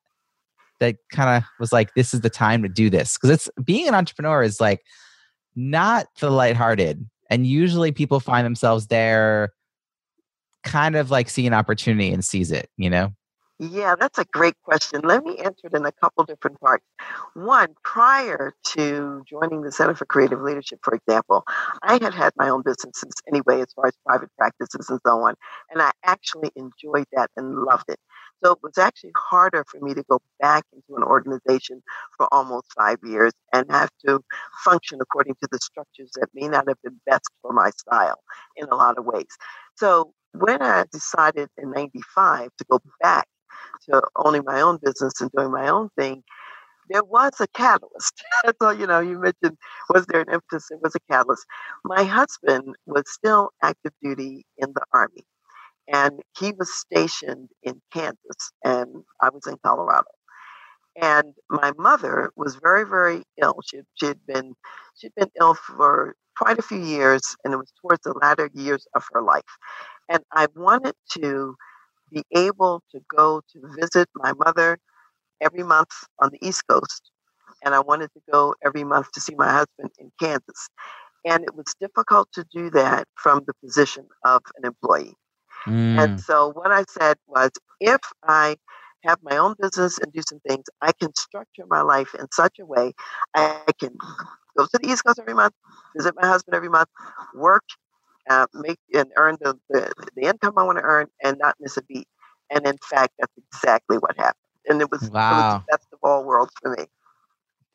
that 0.79 0.97
kind 1.13 1.39
of 1.39 1.49
was 1.59 1.73
like 1.73 1.95
this 1.95 2.15
is 2.15 2.21
the 2.21 2.31
time 2.31 2.63
to 2.63 2.69
do 2.69 2.91
this? 2.91 3.17
Because 3.17 3.31
it's 3.31 3.49
being 3.65 3.89
an 3.89 3.95
entrepreneur 3.95 4.43
is 4.43 4.61
like 4.61 4.83
not 5.57 6.07
the 6.21 6.31
lighthearted. 6.31 7.05
And 7.31 7.47
usually 7.47 7.91
people 7.91 8.21
find 8.21 8.45
themselves 8.45 8.87
there 8.87 9.51
kind 10.63 10.97
of 10.97 11.11
like 11.11 11.29
see 11.29 11.47
an 11.47 11.55
opportunity 11.55 12.13
and 12.13 12.25
seize 12.25 12.53
it, 12.53 12.71
you 12.77 12.89
know? 12.89 13.13
Yeah, 13.61 13.97
that's 13.99 14.19
a 14.19 14.25
great 14.25 14.55
question. 14.63 15.01
Let 15.03 15.25
me 15.25 15.37
answer 15.39 15.67
it 15.67 15.75
in 15.75 15.85
a 15.85 15.91
couple 15.91 16.23
different 16.25 16.61
parts. 16.61 16.85
One, 17.35 17.75
prior 17.83 18.53
to 18.69 19.23
joining 19.29 19.63
the 19.63 19.73
Center 19.73 19.97
for 19.97 20.07
Creative 20.07 20.41
Leadership, 20.41 20.79
for 20.85 20.95
example, 20.95 21.43
I 21.83 21.95
had 22.01 22.15
had 22.15 22.33
my 22.37 22.51
own 22.51 22.63
businesses 22.63 23.13
anyway, 23.27 23.61
as 23.61 23.73
far 23.75 23.89
as 23.89 23.95
private 24.07 24.31
practices 24.39 24.89
and 24.91 25.01
so 25.05 25.23
on. 25.23 25.35
And 25.73 25.83
I 25.83 25.91
actually 26.05 26.53
enjoyed 26.55 27.07
that 27.15 27.31
and 27.37 27.57
loved 27.57 27.87
it. 27.89 27.99
So 28.45 28.53
it 28.53 28.59
was 28.63 28.79
actually 28.79 29.11
harder 29.17 29.65
for 29.69 29.81
me 29.81 29.93
to 29.95 30.05
go 30.09 30.21
back 30.41 30.65
into 30.73 30.97
an 30.97 31.03
organization 31.03 31.83
for 32.17 32.33
almost 32.33 32.67
five 32.77 32.99
years 33.03 33.33
and 33.53 33.67
have 33.73 33.91
to 34.07 34.21
function 34.65 35.01
according 35.03 35.35
to 35.43 35.49
the 35.51 35.59
structures 35.59 36.13
that 36.15 36.29
may 36.33 36.47
not 36.47 36.69
have 36.69 36.81
been 36.85 37.01
best 37.07 37.25
for 37.43 37.53
my 37.53 37.71
style 37.71 38.21
in 38.57 38.69
a 38.69 38.77
lot 38.77 38.99
of 38.99 39.05
ways. 39.05 39.27
So 39.77 40.13
when 40.33 40.63
I 40.63 40.85
decided 40.93 41.49
in 41.59 41.73
95 41.73 42.51
to 42.59 42.65
go 42.71 42.79
back 43.01 43.27
to 43.91 44.03
owning 44.17 44.43
my 44.45 44.61
own 44.61 44.79
business 44.83 45.21
and 45.21 45.31
doing 45.37 45.51
my 45.53 45.69
own 45.69 45.91
thing, 45.99 46.23
there 46.91 47.05
was 47.05 47.33
a 47.41 47.47
catalyst. 47.49 48.23
so, 48.63 48.71
you 48.71 48.87
know, 48.87 49.01
you 49.01 49.19
mentioned, 49.21 49.59
was 49.91 50.07
there 50.07 50.21
an 50.23 50.33
impetus? 50.33 50.71
It 50.71 50.81
was 50.83 50.95
a 50.95 51.13
catalyst. 51.13 51.47
My 51.85 52.05
husband 52.05 52.77
was 52.87 53.05
still 53.07 53.51
active 53.63 53.93
duty 54.03 54.45
in 54.59 54.73
the 54.75 54.85
Army, 54.93 55.25
and 55.89 56.21
he 56.39 56.53
was 56.59 56.73
stationed 56.75 57.49
in 57.63 57.81
Kansas, 57.93 58.53
and 58.65 59.05
I 59.23 59.31
was 59.31 59.47
in 59.47 59.57
Colorado. 59.65 60.09
And 61.01 61.35
my 61.49 61.73
mother 61.79 62.33
was 62.37 62.57
very, 62.57 62.85
very 62.85 63.23
ill. 63.41 63.61
She 63.65 63.81
she 63.95 64.07
had 64.07 64.21
been 64.27 64.55
she'd 64.97 65.15
been 65.17 65.31
ill 65.41 65.55
for 65.55 66.17
quite 66.37 66.59
a 66.59 66.63
few 66.63 66.79
years, 66.83 67.23
and 67.45 67.55
it 67.55 67.57
was 67.57 67.73
towards 67.81 68.03
the 68.05 68.15
latter 68.21 68.51
years 68.55 68.87
of 68.95 69.05
her 69.13 69.23
life. 69.23 69.43
And 70.09 70.23
I 70.33 70.47
wanted 70.57 70.95
to 71.13 71.57
be 72.13 72.23
able 72.35 72.83
to 72.93 73.01
go 73.15 73.43
to 73.53 73.61
visit 73.81 74.09
my 74.15 74.33
mother 74.33 74.79
every 75.41 75.63
month 75.63 75.91
on 76.21 76.31
the 76.31 76.47
East 76.47 76.63
Coast. 76.69 77.11
And 77.65 77.75
I 77.75 77.81
wanted 77.81 78.11
to 78.15 78.21
go 78.31 78.55
every 78.65 78.85
month 78.85 79.11
to 79.13 79.21
see 79.21 79.35
my 79.35 79.51
husband 79.51 79.91
in 79.99 80.13
Kansas. 80.21 80.69
And 81.25 81.43
it 81.45 81.55
was 81.55 81.75
difficult 81.81 82.29
to 82.33 82.45
do 82.53 82.71
that 82.71 83.07
from 83.17 83.43
the 83.47 83.55
position 83.65 84.07
of 84.25 84.43
an 84.57 84.67
employee. 84.67 85.15
Mm. 85.67 85.99
And 85.99 86.21
so 86.21 86.53
what 86.53 86.71
I 86.71 86.85
said 86.89 87.17
was 87.27 87.51
if 87.81 88.01
I 88.23 88.57
have 89.05 89.19
my 89.23 89.37
own 89.37 89.55
business 89.59 89.99
and 89.99 90.13
do 90.13 90.21
some 90.29 90.41
things, 90.49 90.65
I 90.81 90.93
can 90.93 91.15
structure 91.17 91.65
my 91.69 91.83
life 91.83 92.15
in 92.19 92.27
such 92.33 92.59
a 92.59 92.67
way 92.67 92.93
I 93.35 93.61
can 93.79 93.97
go 94.57 94.65
to 94.65 94.79
the 94.81 94.89
East 94.89 95.05
Coast 95.05 95.19
every 95.19 95.35
month, 95.35 95.55
visit 95.97 96.15
my 96.21 96.27
husband 96.27 96.55
every 96.55 96.69
month, 96.69 96.89
work 97.35 97.63
uh, 98.29 98.47
make 98.55 98.79
and 98.95 99.11
earn 99.17 99.37
the, 99.41 99.59
the, 99.71 99.93
the 100.17 100.23
income 100.23 100.55
I 100.57 100.63
want 100.65 100.79
to 100.79 100.85
earn 100.85 101.07
and 101.23 101.39
not 101.39 101.57
miss 101.61 101.77
a 101.77 101.83
beat. 101.83 102.09
And 102.51 102.67
in 102.67 102.77
fact, 102.79 103.15
that's 103.19 103.33
exactly 103.53 103.99
what 103.99 104.17
happened. 104.17 104.37
And 104.69 104.81
it 104.81 104.91
was, 104.91 105.11
wow. 105.11 105.31
it 105.31 105.35
was 105.35 105.55
the 105.55 105.77
best 105.77 105.89
of 105.93 105.99
all 106.03 106.25
worlds 106.25 106.53
for 106.61 106.77
me. 106.77 106.87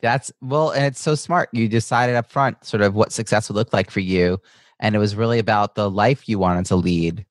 That's 0.00 0.30
well, 0.42 0.70
and 0.70 0.84
it's 0.84 1.00
so 1.00 1.14
smart. 1.14 1.48
You 1.52 1.68
decided 1.68 2.14
up 2.14 2.30
front 2.30 2.62
sort 2.64 2.82
of 2.82 2.94
what 2.94 3.12
success 3.12 3.48
would 3.48 3.56
look 3.56 3.72
like 3.72 3.90
for 3.90 4.00
you. 4.00 4.38
And 4.80 4.94
it 4.94 4.98
was 4.98 5.16
really 5.16 5.38
about 5.38 5.76
the 5.76 5.88
life 5.88 6.28
you 6.28 6.38
wanted 6.38 6.66
to 6.66 6.76
lead 6.76 7.24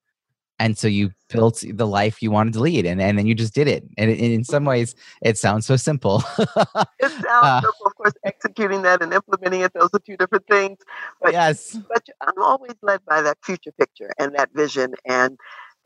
and 0.59 0.77
so 0.77 0.87
you 0.87 1.11
built 1.29 1.63
the 1.67 1.87
life 1.87 2.21
you 2.21 2.31
wanted 2.31 2.53
to 2.53 2.59
lead 2.59 2.85
and, 2.85 3.01
and 3.01 3.17
then 3.17 3.25
you 3.25 3.33
just 3.33 3.53
did 3.53 3.67
it 3.67 3.83
and 3.97 4.11
in 4.11 4.43
some 4.43 4.65
ways 4.65 4.95
it 5.21 5.37
sounds 5.37 5.65
so 5.65 5.75
simple. 5.75 6.23
It 6.37 6.49
sounds 7.09 7.25
uh, 7.27 7.61
simple 7.61 7.85
of 7.85 7.95
course 7.95 8.13
executing 8.23 8.83
that 8.83 9.01
and 9.01 9.13
implementing 9.13 9.61
it 9.61 9.73
those 9.73 9.89
are 9.93 9.99
two 9.99 10.17
different 10.17 10.45
things 10.47 10.77
but 11.21 11.33
yes. 11.33 11.77
but 11.89 12.05
i'm 12.21 12.41
always 12.41 12.75
led 12.81 12.99
by 13.05 13.21
that 13.21 13.37
future 13.43 13.71
picture 13.79 14.11
and 14.19 14.35
that 14.35 14.49
vision 14.53 14.93
and 15.05 15.37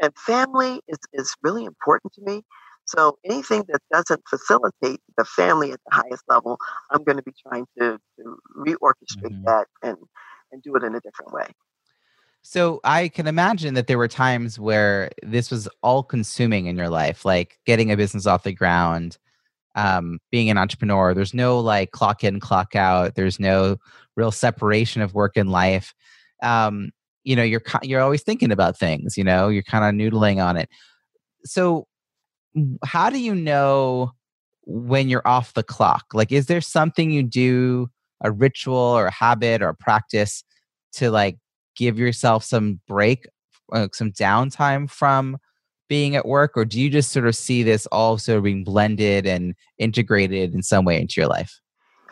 and 0.02 0.14
family 0.18 0.82
is 0.88 1.00
is 1.14 1.36
really 1.42 1.66
important 1.66 2.14
to 2.14 2.22
me 2.22 2.44
so 2.86 3.18
anything 3.26 3.64
that 3.68 3.82
doesn't 3.92 4.22
facilitate 4.30 5.02
the 5.18 5.26
family 5.26 5.72
at 5.72 5.80
the 5.90 5.96
highest 5.96 6.24
level 6.28 6.58
i'm 6.92 7.04
going 7.04 7.18
to 7.18 7.24
be 7.24 7.34
trying 7.48 7.66
to, 7.80 7.98
to 8.18 8.38
reorchestrate 8.58 9.32
mm-hmm. 9.32 9.46
that 9.46 9.68
and 9.82 9.98
and 10.52 10.62
do 10.64 10.76
it 10.76 10.84
in 10.84 10.96
a 10.96 11.00
different 11.02 11.32
way 11.32 11.48
so 12.42 12.80
I 12.84 13.10
can 13.10 13.28
imagine 13.28 13.74
that 13.74 13.88
there 13.88 13.98
were 13.98 14.08
times 14.08 14.60
where 14.60 15.12
this 15.22 15.52
was 15.52 15.68
all 15.84 16.04
consuming 16.04 16.68
in 16.68 16.78
your 16.78 16.90
life, 16.90 17.26
like 17.26 17.60
getting 17.66 17.92
a 17.92 17.98
business 17.98 18.26
off 18.26 18.44
the 18.44 18.54
ground, 18.54 19.18
um, 19.76 20.20
being 20.32 20.50
an 20.50 20.58
entrepreneur. 20.58 21.14
There's 21.14 21.34
no 21.34 21.60
like 21.60 21.92
clock 21.92 22.24
in, 22.24 22.40
clock 22.40 22.76
out. 22.76 23.16
There's 23.16 23.40
no 23.40 23.78
real 24.16 24.32
separation 24.32 25.02
of 25.02 25.14
work 25.14 25.38
and 25.38 25.52
life. 25.52 25.94
Um, 26.42 26.92
you 27.24 27.36
know, 27.36 27.44
you're 27.44 27.62
you're 27.84 28.02
always 28.02 28.24
thinking 28.24 28.52
about 28.52 28.78
things. 28.78 29.18
You 29.18 29.24
know, 29.24 29.50
you're 29.50 29.64
kind 29.64 29.84
of 29.84 29.94
noodling 29.94 30.44
on 30.44 30.58
it. 30.58 30.70
So, 31.44 31.86
how 32.86 33.10
do 33.10 33.20
you 33.20 33.36
know 33.36 34.14
when 34.66 35.10
you're 35.10 35.28
off 35.28 35.54
the 35.54 35.64
clock? 35.64 36.06
Like, 36.14 36.32
is 36.32 36.48
there 36.48 36.62
something 36.62 37.12
you 37.12 37.24
do, 37.24 37.90
a 38.22 38.32
ritual 38.32 38.78
or 38.78 39.08
a 39.08 39.12
habit 39.12 39.62
or 39.62 39.70
a 39.70 39.76
practice 39.76 40.44
to 40.94 41.12
like 41.12 41.38
give 41.78 41.98
yourself 41.98 42.44
some 42.44 42.82
break, 42.88 43.28
uh, 43.72 43.88
some 43.94 44.12
downtime 44.12 44.90
from 44.90 45.38
being 45.88 46.16
at 46.16 46.26
work, 46.26 46.58
or 46.58 46.66
do 46.66 46.82
you 46.82 46.90
just 46.90 47.12
sort 47.12 47.28
of 47.28 47.36
see 47.36 47.64
this 47.64 47.86
also 47.88 48.42
being 48.42 48.64
blended 48.64 49.26
and 49.26 49.56
integrated 49.78 50.54
in 50.54 50.62
some 50.62 50.84
way 50.84 51.00
into 51.00 51.22
your 51.22 51.30
life? 51.30 51.62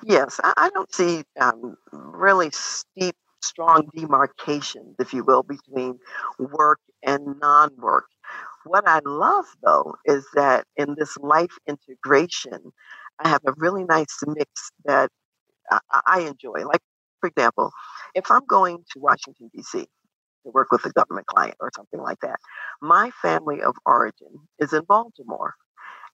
Yes, 0.04 0.40
I, 0.44 0.70
don't 0.74 0.94
see 0.94 1.24
um, 1.40 1.76
really 1.92 2.50
steep, 2.52 3.16
strong 3.42 3.90
demarcations, 3.96 4.96
if 5.00 5.14
you 5.14 5.24
will, 5.24 5.44
between 5.44 6.00
work 6.40 6.80
and 7.04 7.40
non 7.42 7.72
work. 7.78 8.06
What 8.66 8.88
I 8.88 9.00
love, 9.06 9.46
though, 9.64 9.96
is 10.06 10.26
that 10.36 10.66
in 10.76 10.96
this 10.98 11.18
life 11.18 11.56
integration, 11.68 12.72
I 13.24 13.30
have 13.30 13.42
a 13.46 13.54
really 13.58 13.84
nice 13.84 14.22
mix 14.28 14.50
that 14.86 15.10
I, 15.72 15.80
I 16.06 16.20
enjoy. 16.22 16.66
Like, 16.66 16.82
for 17.20 17.28
example, 17.28 17.72
if 18.16 18.32
I'm 18.32 18.46
going 18.48 18.78
to 18.94 19.00
Washington, 19.00 19.50
D.C. 19.56 19.80
to 19.82 20.52
work 20.52 20.72
with 20.72 20.86
a 20.86 20.92
government 20.92 21.28
client 21.28 21.56
or 21.60 21.72
something 21.76 22.02
like 22.02 22.20
that, 22.22 22.40
my 22.82 23.12
family 23.22 23.62
of 23.62 23.76
origin 23.86 24.40
is 24.60 24.74
in 24.74 24.84
Baltimore. 24.86 25.56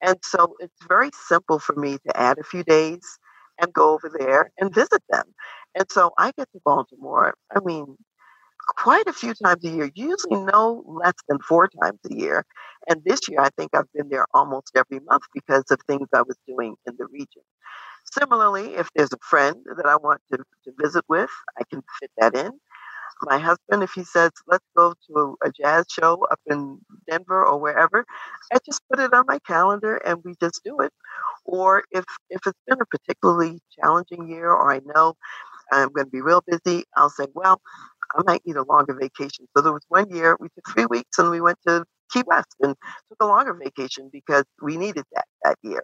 And 0.02 0.18
so 0.24 0.56
it's 0.60 0.74
very 0.88 1.12
simple 1.28 1.60
for 1.60 1.76
me 1.76 1.98
to 2.08 2.18
add 2.20 2.40
a 2.40 2.44
few 2.44 2.64
days 2.64 3.02
and 3.62 3.74
go 3.74 3.92
over 3.94 4.12
there 4.20 4.52
and 4.60 4.74
visit 4.74 5.04
them. 5.10 5.26
And 5.76 5.86
so 5.92 6.12
I 6.18 6.32
get 6.38 6.50
to 6.54 6.62
Baltimore, 6.66 7.36
I 7.56 7.60
mean, 7.64 7.98
quite 8.78 9.08
a 9.08 9.14
few 9.14 9.34
times 9.34 9.64
a 9.66 9.70
year, 9.70 9.92
usually 9.96 10.42
no 10.44 10.84
less 10.88 11.14
than 11.28 11.40
four 11.40 11.70
times 11.82 12.00
a 12.12 12.16
year. 12.16 12.46
And 12.90 13.02
this 13.06 13.22
year, 13.30 13.40
I 13.42 13.50
think 13.58 13.72
I've 13.76 13.92
been 13.94 14.10
there 14.10 14.26
almost 14.34 14.72
every 14.76 15.00
month 15.06 15.24
because 15.34 15.66
of 15.72 15.80
things 15.88 16.08
I 16.14 16.22
was 16.24 16.38
doing 16.48 16.76
in 16.88 16.96
the 16.98 17.08
region. 17.08 17.44
Similarly, 18.12 18.76
if 18.76 18.90
there's 18.96 19.14
a 19.14 19.18
friend 19.22 19.58
that 19.78 19.86
I 19.88 19.96
want 19.98 20.22
to, 20.32 20.38
to 20.40 20.74
visit 20.82 21.06
with, 21.10 21.30
I 21.60 21.64
can 21.72 21.82
fit 22.00 22.12
that 22.18 22.36
in. 22.36 22.52
My 23.24 23.40
husband, 23.40 23.84
if 23.84 23.94
he 23.94 24.04
says, 24.04 24.32
let's 24.48 24.66
go 24.78 24.94
to 25.10 25.38
a 25.44 25.52
jazz 25.52 25.86
show 25.92 26.26
up 26.32 26.40
in 26.48 26.80
Denver 27.10 27.46
or 27.46 27.60
wherever, 27.60 28.06
I 28.54 28.58
just 28.66 28.82
put 28.90 29.00
it 29.00 29.14
on 29.14 29.26
my 29.28 29.40
calendar 29.48 29.98
and 29.98 30.20
we 30.26 30.36
just 30.42 30.62
do 30.66 30.80
it. 30.82 30.94
Or 31.46 31.84
if, 31.92 32.06
if 32.30 32.42
it's 32.48 32.60
been 32.68 32.80
a 32.82 32.86
particularly 32.86 33.60
challenging 33.80 34.30
year 34.30 34.50
or 34.52 34.72
I 34.74 34.82
know 34.86 35.16
I'm 35.72 35.90
going 35.94 36.06
to 36.08 36.12
be 36.12 36.22
real 36.22 36.44
busy, 36.48 36.86
I'll 36.98 37.10
say, 37.12 37.28
well, 37.36 37.62
I 38.18 38.24
might 38.26 38.44
need 38.46 38.58
a 38.58 38.64
longer 38.64 38.96
vacation. 39.00 39.48
So 39.56 39.64
there 39.64 39.74
was 39.74 39.86
one 39.90 40.10
year 40.12 40.38
we 40.40 40.50
took 40.50 40.66
three 40.74 40.88
weeks 40.88 41.20
and 41.20 41.32
we 41.32 41.42
went 41.42 41.60
to 41.68 41.86
Key 42.12 42.24
West 42.28 42.56
and 42.62 42.76
took 43.10 43.18
a 43.22 43.28
longer 43.28 43.54
vacation 43.54 44.10
because 44.14 44.46
we 44.62 44.78
needed 44.78 45.06
that 45.16 45.26
that 45.44 45.58
year. 45.64 45.84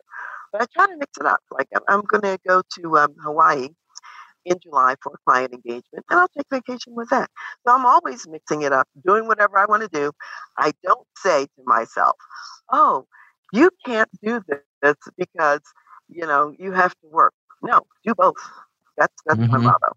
But 0.51 0.61
I 0.61 0.65
try 0.73 0.87
to 0.87 0.97
mix 0.97 1.17
it 1.19 1.25
up. 1.25 1.39
Like 1.51 1.67
I'm, 1.75 1.81
I'm 1.87 2.01
going 2.01 2.23
to 2.23 2.37
go 2.47 2.61
to 2.79 2.97
um, 2.97 3.15
Hawaii 3.21 3.69
in 4.45 4.57
July 4.63 4.95
for 5.01 5.13
a 5.13 5.17
client 5.29 5.53
engagement, 5.53 6.05
and 6.09 6.19
I'll 6.19 6.29
take 6.29 6.47
vacation 6.49 6.95
with 6.95 7.09
that. 7.09 7.29
So 7.65 7.73
I'm 7.73 7.85
always 7.85 8.27
mixing 8.27 8.61
it 8.61 8.71
up, 8.71 8.87
doing 9.05 9.27
whatever 9.27 9.57
I 9.57 9.65
want 9.65 9.83
to 9.83 9.89
do. 9.89 10.11
I 10.57 10.71
don't 10.83 11.07
say 11.17 11.45
to 11.45 11.63
myself, 11.65 12.15
"Oh, 12.71 13.05
you 13.51 13.69
can't 13.85 14.09
do 14.23 14.41
this 14.81 14.95
because 15.17 15.61
you 16.09 16.25
know 16.25 16.53
you 16.57 16.71
have 16.71 16.91
to 17.01 17.07
work." 17.09 17.33
No, 17.61 17.81
do 18.05 18.15
both. 18.15 18.35
That's 18.97 19.13
that's 19.25 19.39
mm-hmm. 19.39 19.51
my 19.51 19.57
motto. 19.57 19.93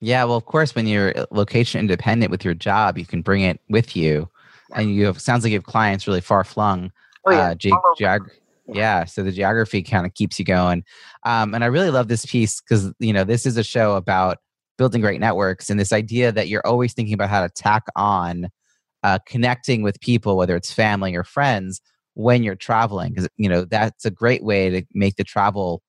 Yeah, 0.00 0.24
well, 0.24 0.36
of 0.36 0.44
course, 0.44 0.74
when 0.74 0.86
you're 0.86 1.16
uh, 1.18 1.26
location 1.30 1.80
independent 1.80 2.30
with 2.30 2.44
your 2.44 2.54
job, 2.54 2.98
you 2.98 3.06
can 3.06 3.22
bring 3.22 3.42
it 3.42 3.60
with 3.68 3.96
you, 3.96 4.28
yeah. 4.70 4.80
and 4.80 4.94
you 4.94 5.06
have 5.06 5.20
sounds 5.20 5.44
like 5.44 5.50
you 5.50 5.58
have 5.58 5.64
clients 5.64 6.06
really 6.06 6.20
far 6.20 6.44
flung. 6.44 6.92
Oh 7.24 7.32
yeah, 7.32 7.50
uh, 7.50 7.54
ge- 7.54 7.72
geog- 7.98 8.30
yeah. 8.72 9.04
So 9.04 9.22
the 9.22 9.32
geography 9.32 9.82
kind 9.82 10.06
of 10.06 10.14
keeps 10.14 10.38
you 10.38 10.44
going, 10.44 10.84
um, 11.24 11.54
and 11.54 11.64
I 11.64 11.68
really 11.68 11.90
love 11.90 12.08
this 12.08 12.26
piece 12.26 12.60
because 12.60 12.92
you 12.98 13.12
know 13.12 13.24
this 13.24 13.46
is 13.46 13.56
a 13.56 13.64
show 13.64 13.96
about 13.96 14.38
building 14.76 15.00
great 15.00 15.20
networks 15.20 15.70
and 15.70 15.78
this 15.78 15.92
idea 15.92 16.30
that 16.32 16.48
you're 16.48 16.66
always 16.66 16.94
thinking 16.94 17.14
about 17.14 17.28
how 17.28 17.42
to 17.42 17.48
tack 17.52 17.84
on 17.96 18.48
uh, 19.02 19.18
connecting 19.26 19.82
with 19.82 20.00
people, 20.00 20.36
whether 20.36 20.56
it's 20.56 20.72
family 20.72 21.14
or 21.14 21.24
friends, 21.24 21.80
when 22.14 22.42
you're 22.42 22.56
traveling, 22.56 23.12
because 23.12 23.28
you 23.36 23.48
know 23.48 23.64
that's 23.64 24.04
a 24.04 24.10
great 24.10 24.42
way 24.44 24.70
to 24.70 24.82
make 24.94 25.16
the 25.16 25.24
travel 25.24 25.82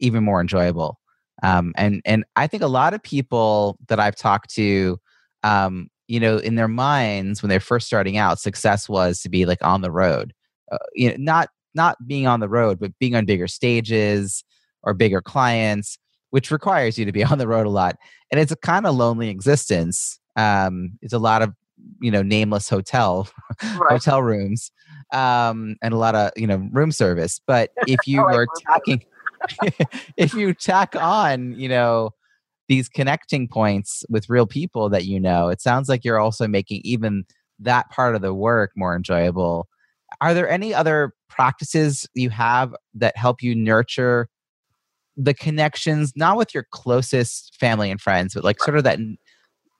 even 0.00 0.24
more 0.24 0.40
enjoyable. 0.40 0.98
Um, 1.42 1.72
and 1.76 2.00
and 2.04 2.24
I 2.36 2.46
think 2.46 2.62
a 2.62 2.68
lot 2.68 2.94
of 2.94 3.02
people 3.02 3.78
that 3.88 4.00
I've 4.00 4.16
talked 4.16 4.50
to, 4.54 4.98
um, 5.42 5.88
you 6.08 6.20
know, 6.20 6.38
in 6.38 6.56
their 6.56 6.68
minds 6.68 7.42
when 7.42 7.50
they're 7.50 7.60
first 7.60 7.86
starting 7.86 8.16
out, 8.16 8.40
success 8.40 8.88
was 8.88 9.20
to 9.22 9.28
be 9.28 9.46
like 9.46 9.62
on 9.62 9.80
the 9.80 9.90
road. 9.90 10.32
Uh, 10.72 10.78
you 10.94 11.10
know, 11.10 11.16
not 11.18 11.48
not 11.74 12.06
being 12.06 12.26
on 12.26 12.40
the 12.40 12.48
road, 12.48 12.78
but 12.78 12.98
being 12.98 13.14
on 13.14 13.24
bigger 13.24 13.48
stages 13.48 14.44
or 14.82 14.94
bigger 14.94 15.20
clients, 15.20 15.98
which 16.30 16.50
requires 16.50 16.98
you 16.98 17.04
to 17.04 17.12
be 17.12 17.24
on 17.32 17.38
the 17.38 17.48
road 17.48 17.66
a 17.66 17.70
lot. 17.70 17.96
And 18.30 18.40
it's 18.40 18.52
a 18.52 18.56
kind 18.56 18.86
of 18.86 18.94
lonely 18.94 19.28
existence. 19.28 20.18
Um, 20.36 20.98
it's 21.02 21.12
a 21.12 21.18
lot 21.18 21.42
of 21.42 21.52
you 22.00 22.10
know 22.10 22.22
nameless 22.22 22.68
hotel 22.68 23.28
right. 23.62 23.92
hotel 23.92 24.22
rooms 24.22 24.70
um, 25.12 25.76
and 25.82 25.92
a 25.92 25.98
lot 25.98 26.14
of 26.14 26.30
you 26.36 26.46
know 26.46 26.66
room 26.72 26.92
service. 26.92 27.40
But 27.46 27.70
if 27.86 28.06
you 28.06 28.20
are 28.20 28.46
talking 28.66 29.04
if 30.16 30.34
you 30.34 30.54
tack 30.54 30.96
on, 30.96 31.58
you 31.58 31.68
know, 31.68 32.10
these 32.68 32.88
connecting 32.88 33.46
points 33.46 34.04
with 34.08 34.30
real 34.30 34.46
people 34.46 34.88
that 34.90 35.04
you 35.04 35.20
know, 35.20 35.48
it 35.48 35.60
sounds 35.60 35.88
like 35.88 36.04
you're 36.04 36.18
also 36.18 36.48
making 36.48 36.80
even 36.84 37.24
that 37.60 37.90
part 37.90 38.14
of 38.14 38.22
the 38.22 38.34
work 38.34 38.72
more 38.74 38.96
enjoyable. 38.96 39.68
Are 40.20 40.34
there 40.34 40.48
any 40.48 40.72
other 40.72 41.12
practices 41.28 42.06
you 42.14 42.30
have 42.30 42.74
that 42.94 43.16
help 43.16 43.42
you 43.42 43.54
nurture 43.54 44.28
the 45.16 45.34
connections, 45.34 46.12
not 46.16 46.36
with 46.36 46.54
your 46.54 46.66
closest 46.70 47.56
family 47.58 47.90
and 47.90 48.00
friends, 48.00 48.34
but 48.34 48.44
like 48.44 48.60
sort 48.60 48.76
of 48.76 48.84
that 48.84 48.98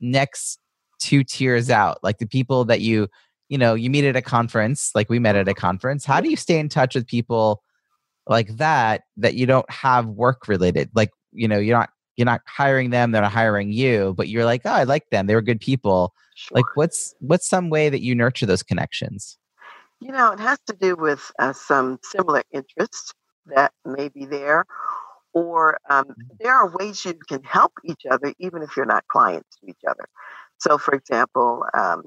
next 0.01 0.59
two 1.01 1.25
tiers 1.25 1.71
out, 1.71 1.99
like 2.03 2.19
the 2.19 2.27
people 2.27 2.65
that 2.65 2.81
you, 2.81 3.09
you 3.49 3.59
know, 3.59 3.75
you 3.75 3.91
meet 3.91 4.05
at 4.05 4.17
a 4.17 4.23
conference, 4.23 4.91
like 4.95 5.11
we 5.11 5.19
met 5.19 5.37
at 5.37 5.49
a 5.49 5.51
mm-hmm. 5.51 5.61
conference. 5.61 6.05
How 6.05 6.21
do 6.21 6.31
you 6.31 6.37
stay 6.37 6.59
in 6.59 6.69
touch 6.69 6.95
with 6.95 7.07
people 7.07 7.63
like 8.29 8.57
that 8.57 9.03
that 9.17 9.35
you 9.35 9.47
don't 9.47 9.69
have 9.71 10.07
work 10.07 10.49
related? 10.49 10.91
Like 10.95 11.11
you 11.35 11.49
know 11.49 11.59
you're 11.59 11.77
not 11.77 11.91
you're 12.17 12.25
not 12.25 12.41
hiring 12.47 12.91
them 12.91 13.11
they're 13.11 13.23
not 13.23 13.33
hiring 13.33 13.73
you 13.73 14.15
but 14.17 14.29
you're 14.29 14.45
like 14.45 14.63
oh 14.65 14.71
i 14.71 14.85
like 14.85 15.11
them 15.11 15.27
they 15.27 15.35
were 15.35 15.43
good 15.43 15.61
people. 15.61 16.15
Sure. 16.37 16.57
like 16.57 16.65
what's 16.75 17.15
what's 17.21 17.49
some 17.49 17.71
way 17.71 17.89
that 17.89 18.01
you 18.01 18.13
nurture 18.13 18.47
those 18.47 18.63
connections 18.63 19.39
you 20.01 20.13
know 20.13 20.33
it 20.33 20.41
has 20.41 20.59
to 20.67 20.77
do 20.81 20.97
with 20.97 21.31
uh, 21.39 21.53
some 21.53 21.99
similar 22.03 22.43
interests 22.53 23.13
that 23.47 23.73
may 23.85 24.09
be 24.09 24.25
there 24.25 24.65
or 25.33 25.79
um, 25.91 26.05
mm-hmm. 26.05 26.23
there 26.41 26.55
are 26.55 26.77
ways 26.79 27.05
you 27.05 27.15
can 27.29 27.43
help 27.43 27.73
each 27.85 28.03
other 28.11 28.33
even 28.39 28.63
if 28.63 28.77
you're 28.77 28.87
not 28.87 29.07
clients 29.09 29.57
to 29.57 29.69
each 29.69 29.83
other 29.89 30.07
so 30.59 30.79
for 30.79 30.95
example 30.95 31.65
um, 31.75 32.03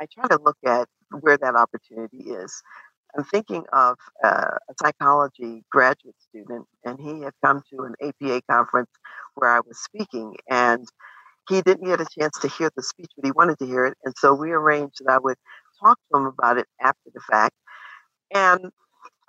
i 0.00 0.06
try 0.12 0.26
to 0.28 0.38
look 0.44 0.58
at 0.66 0.88
where 1.20 1.38
that 1.38 1.54
opportunity 1.54 2.30
is 2.30 2.62
I'm 3.16 3.24
thinking 3.24 3.64
of 3.72 3.96
uh, 4.22 4.56
a 4.68 4.74
psychology 4.80 5.64
graduate 5.70 6.14
student, 6.28 6.66
and 6.84 6.98
he 7.00 7.22
had 7.22 7.32
come 7.44 7.62
to 7.70 7.82
an 7.82 7.94
APA 8.00 8.42
conference 8.50 8.90
where 9.34 9.50
I 9.50 9.60
was 9.60 9.78
speaking, 9.78 10.36
and 10.48 10.86
he 11.48 11.62
didn't 11.62 11.86
get 11.86 12.00
a 12.00 12.06
chance 12.18 12.38
to 12.40 12.48
hear 12.48 12.70
the 12.76 12.82
speech, 12.82 13.10
but 13.16 13.24
he 13.24 13.32
wanted 13.32 13.58
to 13.58 13.66
hear 13.66 13.86
it. 13.86 13.96
And 14.04 14.14
so 14.16 14.34
we 14.34 14.52
arranged 14.52 15.00
that 15.04 15.12
I 15.14 15.18
would 15.18 15.36
talk 15.82 15.98
to 16.12 16.18
him 16.20 16.26
about 16.26 16.58
it 16.58 16.66
after 16.80 17.10
the 17.14 17.20
fact. 17.30 17.54
And 18.34 18.70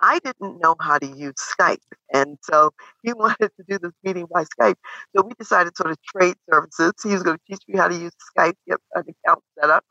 I 0.00 0.18
didn't 0.20 0.60
know 0.60 0.76
how 0.80 0.98
to 0.98 1.06
use 1.06 1.34
Skype. 1.38 1.78
And 2.12 2.38
so 2.42 2.72
he 3.02 3.12
wanted 3.14 3.50
to 3.56 3.64
do 3.68 3.78
this 3.78 3.92
meeting 4.04 4.26
by 4.32 4.44
Skype. 4.44 4.76
So 5.16 5.22
we 5.24 5.32
decided 5.38 5.70
to 5.70 5.76
sort 5.76 5.90
of 5.92 5.98
trade 6.02 6.36
services. 6.50 6.92
He 7.02 7.10
was 7.10 7.22
going 7.22 7.38
to 7.38 7.42
teach 7.48 7.62
me 7.68 7.78
how 7.78 7.88
to 7.88 7.96
use 7.96 8.12
Skype, 8.36 8.54
get 8.68 8.78
an 8.94 9.04
account 9.26 9.42
set 9.60 9.70
up 9.70 9.84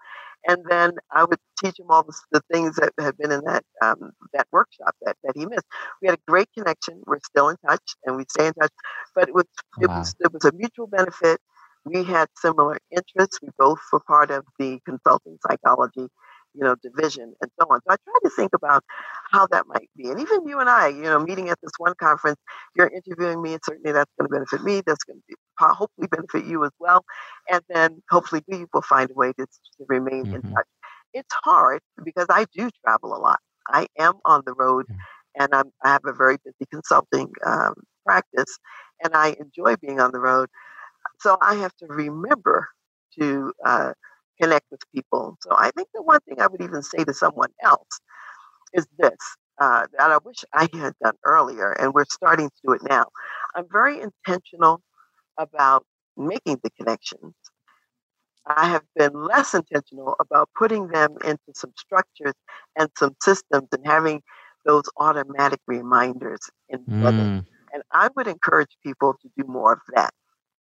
and 0.47 0.63
then 0.69 0.93
I 1.12 1.24
would 1.24 1.39
teach 1.63 1.80
him 1.80 1.88
all 1.89 2.04
the, 2.04 2.13
the 2.32 2.41
things 2.52 2.76
that 2.78 2.93
had 3.00 3.17
been 3.17 3.32
in 3.32 3.41
that 3.45 3.63
um, 3.82 4.12
that 4.34 4.47
workshop 4.52 4.95
that, 5.04 5.17
that 5.24 5.34
he 5.36 5.45
missed. 5.45 5.65
We 6.02 6.08
had 6.08 6.17
a 6.17 6.32
great 6.32 6.50
connection. 6.58 7.02
We're 7.06 7.19
still 7.26 7.50
in 7.50 7.58
touch, 7.67 7.95
and 8.06 8.17
we 8.17 8.26
stay 8.30 8.47
in 8.47 8.54
touch. 8.54 8.71
But 9.15 9.30
it 9.30 9.36
was 9.36 9.45
it 9.82 9.91
was 9.95 10.15
it 10.19 10.34
was 10.34 10.45
a 10.45 10.52
mutual 10.54 10.88
benefit. 10.88 11.39
We 11.86 12.04
had 12.04 12.30
similar 12.38 12.78
interests. 12.91 13.39
We 13.41 13.50
both 13.58 13.80
were 13.91 14.02
part 14.02 14.32
of 14.32 14.45
the 14.60 14.80
consulting 14.86 15.38
psychology 15.47 16.08
you 16.53 16.63
know, 16.63 16.75
division 16.81 17.33
and 17.41 17.51
so 17.59 17.67
on. 17.69 17.79
So 17.87 17.93
I 17.93 17.95
try 18.03 18.13
to 18.23 18.29
think 18.29 18.51
about 18.53 18.83
how 19.31 19.47
that 19.47 19.65
might 19.67 19.89
be. 19.95 20.09
And 20.09 20.19
even 20.19 20.47
you 20.47 20.59
and 20.59 20.69
I, 20.69 20.89
you 20.89 21.03
know, 21.03 21.19
meeting 21.19 21.49
at 21.49 21.59
this 21.61 21.71
one 21.77 21.93
conference, 21.99 22.39
you're 22.75 22.89
interviewing 22.89 23.41
me, 23.41 23.53
and 23.53 23.61
certainly 23.63 23.91
that's 23.91 24.11
going 24.19 24.29
to 24.29 24.33
benefit 24.33 24.63
me. 24.63 24.81
That's 24.85 25.03
going 25.03 25.19
to 25.19 25.23
be, 25.27 25.35
hopefully 25.59 26.07
benefit 26.07 26.45
you 26.45 26.63
as 26.65 26.71
well. 26.79 27.03
And 27.49 27.61
then 27.69 28.01
hopefully 28.09 28.43
we 28.47 28.65
will 28.73 28.81
find 28.81 29.09
a 29.09 29.13
way 29.13 29.33
to, 29.33 29.45
to 29.45 29.85
remain 29.87 30.25
mm-hmm. 30.25 30.35
in 30.35 30.41
touch. 30.41 30.67
It's 31.13 31.35
hard 31.43 31.81
because 32.03 32.27
I 32.29 32.45
do 32.55 32.69
travel 32.83 33.15
a 33.15 33.19
lot. 33.19 33.39
I 33.67 33.87
am 33.99 34.15
on 34.25 34.43
the 34.45 34.53
road 34.53 34.85
mm-hmm. 34.85 35.43
and 35.43 35.53
I'm, 35.53 35.71
I 35.83 35.89
have 35.89 36.05
a 36.05 36.13
very 36.13 36.37
busy 36.43 36.67
consulting 36.71 37.31
um, 37.45 37.73
practice 38.05 38.57
and 39.03 39.13
I 39.15 39.35
enjoy 39.39 39.75
being 39.75 39.99
on 39.99 40.11
the 40.11 40.19
road. 40.19 40.49
So 41.19 41.37
I 41.41 41.55
have 41.55 41.75
to 41.77 41.87
remember 41.87 42.67
to 43.19 43.51
uh, 43.65 43.93
connect 44.41 44.65
with 44.71 44.82
people. 44.93 45.38
So 45.41 45.51
I 45.58 45.71
think 45.71 45.89
the 45.93 46.01
one 46.01 46.19
thing 46.21 46.41
I 46.41 46.47
would 46.47 46.62
even 46.62 46.82
say 46.82 47.04
to 47.04 47.13
someone 47.13 47.51
else 47.63 47.99
is 48.73 48.88
this 48.97 49.17
uh, 49.60 49.86
that 49.97 50.12
I 50.12 50.17
wish 50.23 50.43
I 50.54 50.67
had 50.73 50.93
done 51.04 51.15
earlier, 51.25 51.73
and 51.73 51.93
we're 51.93 52.06
starting 52.06 52.49
to 52.49 52.56
do 52.65 52.73
it 52.73 52.82
now. 52.89 53.06
I'm 53.56 53.67
very 53.71 54.01
intentional 54.01 54.82
about 55.38 55.86
making 56.17 56.60
the 56.63 56.71
connections. 56.71 57.34
I 58.47 58.67
have 58.69 58.84
been 58.95 59.13
less 59.13 59.54
intentional 59.54 60.15
about 60.19 60.49
putting 60.58 60.88
them 60.88 61.15
into 61.23 61.51
some 61.54 61.73
structures 61.77 62.34
and 62.75 62.89
some 62.97 63.15
systems 63.21 63.67
and 63.71 63.86
having 63.86 64.23
those 64.65 64.84
automatic 64.97 65.60
reminders 65.67 66.39
embedded. 66.73 67.13
Mm. 67.13 67.45
And 67.73 67.84
I 67.91 68.10
would 68.15 68.27
encourage 68.27 68.75
people 68.84 69.15
to 69.21 69.30
do 69.38 69.47
more 69.47 69.73
of 69.73 69.80
that 69.95 70.12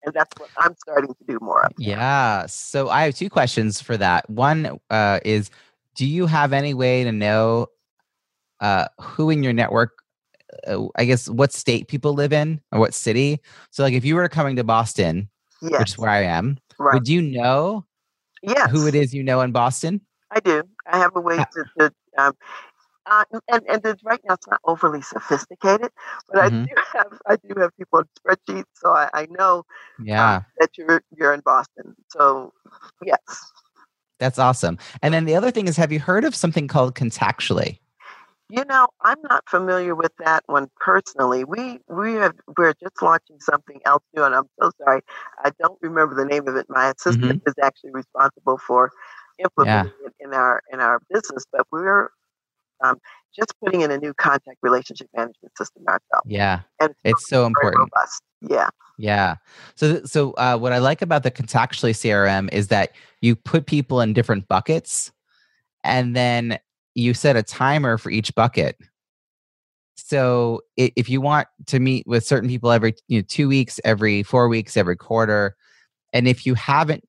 and 0.05 0.15
that's 0.15 0.39
what 0.39 0.51
I'm 0.57 0.77
starting 0.77 1.15
to 1.15 1.25
do 1.27 1.39
more 1.41 1.65
of. 1.65 1.73
Yeah. 1.79 2.47
So 2.47 2.89
I 2.89 3.03
have 3.03 3.15
two 3.15 3.31
questions 3.31 3.81
for 3.81 3.97
that. 3.97 4.29
One 4.31 4.79
uh, 4.91 5.21
is, 5.25 5.51
do 5.95 6.07
you 6.07 6.27
have 6.27 6.53
any 6.53 6.75
way 6.75 7.05
to 7.05 7.13
know 7.13 7.67
uh, 8.61 8.87
who 9.01 9.31
in 9.31 9.43
your 9.43 9.53
network? 9.53 10.03
Uh, 10.67 10.87
I 10.97 11.05
guess 11.05 11.29
what 11.29 11.53
state 11.53 11.89
people 11.89 12.15
live 12.15 12.33
in 12.33 12.61
or 12.73 12.81
what 12.81 12.95
city. 12.95 13.41
So, 13.71 13.83
like, 13.83 13.95
if 13.95 14.05
you 14.05 14.15
were 14.15 14.29
coming 14.29 14.57
to 14.57 14.65
Boston, 14.65 15.29
yes. 15.61 15.79
which 15.79 15.91
is 15.91 15.99
where 15.99 16.11
I 16.11 16.23
am, 16.23 16.59
right. 16.79 16.95
would 16.95 17.09
you 17.09 17.21
know 17.21 17.85
yes. 18.43 18.71
who 18.71 18.87
it 18.87 18.95
is 18.95 19.13
you 19.13 19.23
know 19.23 19.41
in 19.43 19.53
Boston? 19.53 20.01
I 20.31 20.41
do. 20.41 20.63
I 20.87 20.99
have 20.99 21.15
a 21.17 21.21
way 21.21 21.37
to, 21.37 21.65
to 21.79 21.93
um, 22.17 22.33
uh, 23.09 23.25
and 23.49 23.63
and 23.69 23.85
it's, 23.85 24.03
right 24.05 24.21
now 24.29 24.35
it's 24.35 24.47
not 24.47 24.61
overly 24.65 25.03
sophisticated, 25.03 25.91
but 26.33 26.53
mm-hmm. 26.53 26.63
I 26.63 26.67
do 26.67 26.75
have 26.93 27.19
I 27.27 27.37
do 27.37 27.61
have 27.61 27.77
people 27.77 28.01
on 28.01 28.09
spreadsheets, 28.19 28.65
so 28.75 28.91
I, 28.91 29.09
I 29.15 29.27
know 29.31 29.61
uh, 29.61 30.03
yeah 30.05 30.37
uh, 30.37 30.41
that 30.59 30.71
you're 30.77 31.03
you're 31.17 31.33
in 31.33 31.41
Boston. 31.41 31.95
So 32.09 32.53
yes, 33.03 33.53
that's 34.19 34.39
awesome. 34.39 34.79
And 35.03 35.15
then 35.15 35.25
the 35.25 35.35
other 35.35 35.51
thing 35.51 35.69
is, 35.69 35.77
have 35.77 35.93
you 35.93 36.01
heard 36.01 36.25
of 36.25 36.35
something 36.35 36.69
called 36.69 36.95
Contactually? 36.95 37.79
You 38.51 38.65
know, 38.65 38.89
I'm 39.03 39.19
not 39.29 39.45
familiar 39.49 39.95
with 39.95 40.13
that 40.25 40.43
one 40.47 40.71
personally. 40.81 41.45
We 41.45 41.81
we 41.89 42.15
have 42.15 42.35
we're 42.57 42.73
just 42.83 43.03
launching 43.03 43.41
something 43.41 43.81
else 43.85 44.03
new, 44.15 44.25
and 44.25 44.35
I'm 44.35 44.49
so 44.61 44.71
sorry, 44.83 45.03
I 45.45 45.51
don't 45.61 45.79
remember 45.83 46.15
the 46.15 46.25
name 46.25 46.49
of 46.49 46.57
it. 46.57 46.67
My 46.69 46.87
assistant 46.87 47.25
mm-hmm. 47.25 47.49
is 47.49 47.55
actually 47.63 47.91
responsible 47.93 48.59
for 48.59 48.91
implementing 49.39 49.93
yeah. 50.01 50.09
it 50.09 50.15
in 50.21 50.35
our 50.35 50.63
in 50.73 50.81
our 50.81 51.01
business, 51.11 51.45
but 51.53 51.67
we're 51.71 52.09
um, 52.85 52.99
just 53.35 53.53
putting 53.63 53.83
in 53.83 53.91
a 53.91 53.99
new 53.99 54.15
contact 54.15 54.59
relationship 54.63 55.09
management 55.15 55.57
system 55.57 55.85
ourselves. 55.87 56.27
Yeah, 56.27 56.61
and 56.81 56.91
it's, 56.91 57.01
it's 57.05 57.29
so 57.29 57.47
important. 57.47 57.91
Robust. 57.95 58.23
Yeah, 58.41 58.69
yeah. 58.99 59.37
So 59.77 60.05
so 60.05 60.33
uh, 60.33 60.59
what 60.59 60.73
I 60.73 60.79
like 60.79 61.03
about 61.03 61.23
the 61.23 61.31
contactually 61.31 61.93
CRM 61.93 62.53
is 62.53 62.69
that 62.69 62.93
you 63.21 63.37
put 63.37 63.67
people 63.67 64.01
in 64.01 64.13
different 64.13 64.49
buckets, 64.49 65.13
and 65.85 66.15
then 66.17 66.59
you 66.95 67.15
set 67.15 67.37
a 67.37 67.43
timer 67.43 67.99
for 67.99 68.11
each 68.11 68.35
bucket. 68.35 68.77
So 69.97 70.63
if 70.77 71.09
you 71.09 71.21
want 71.21 71.49
to 71.67 71.81
meet 71.81 72.07
with 72.07 72.25
certain 72.25 72.49
people 72.49 72.71
every 72.71 72.95
you 73.09 73.19
know, 73.19 73.25
two 73.29 73.49
weeks, 73.49 73.79
every 73.85 74.23
four 74.23 74.49
weeks, 74.49 74.77
every 74.77 74.97
quarter, 74.97 75.57
and 76.13 76.27
if 76.27 76.47
you 76.47 76.55
haven't, 76.55 77.05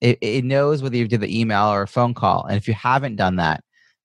it, 0.00 0.18
it 0.20 0.44
knows 0.44 0.82
whether 0.82 0.96
you 0.96 1.06
did 1.06 1.20
the 1.20 1.40
email 1.40 1.66
or 1.66 1.82
a 1.82 1.86
phone 1.88 2.14
call. 2.14 2.44
And 2.44 2.56
if 2.56 2.66
you 2.66 2.74
haven't 2.74 3.16
done 3.16 3.36
that, 3.36 3.62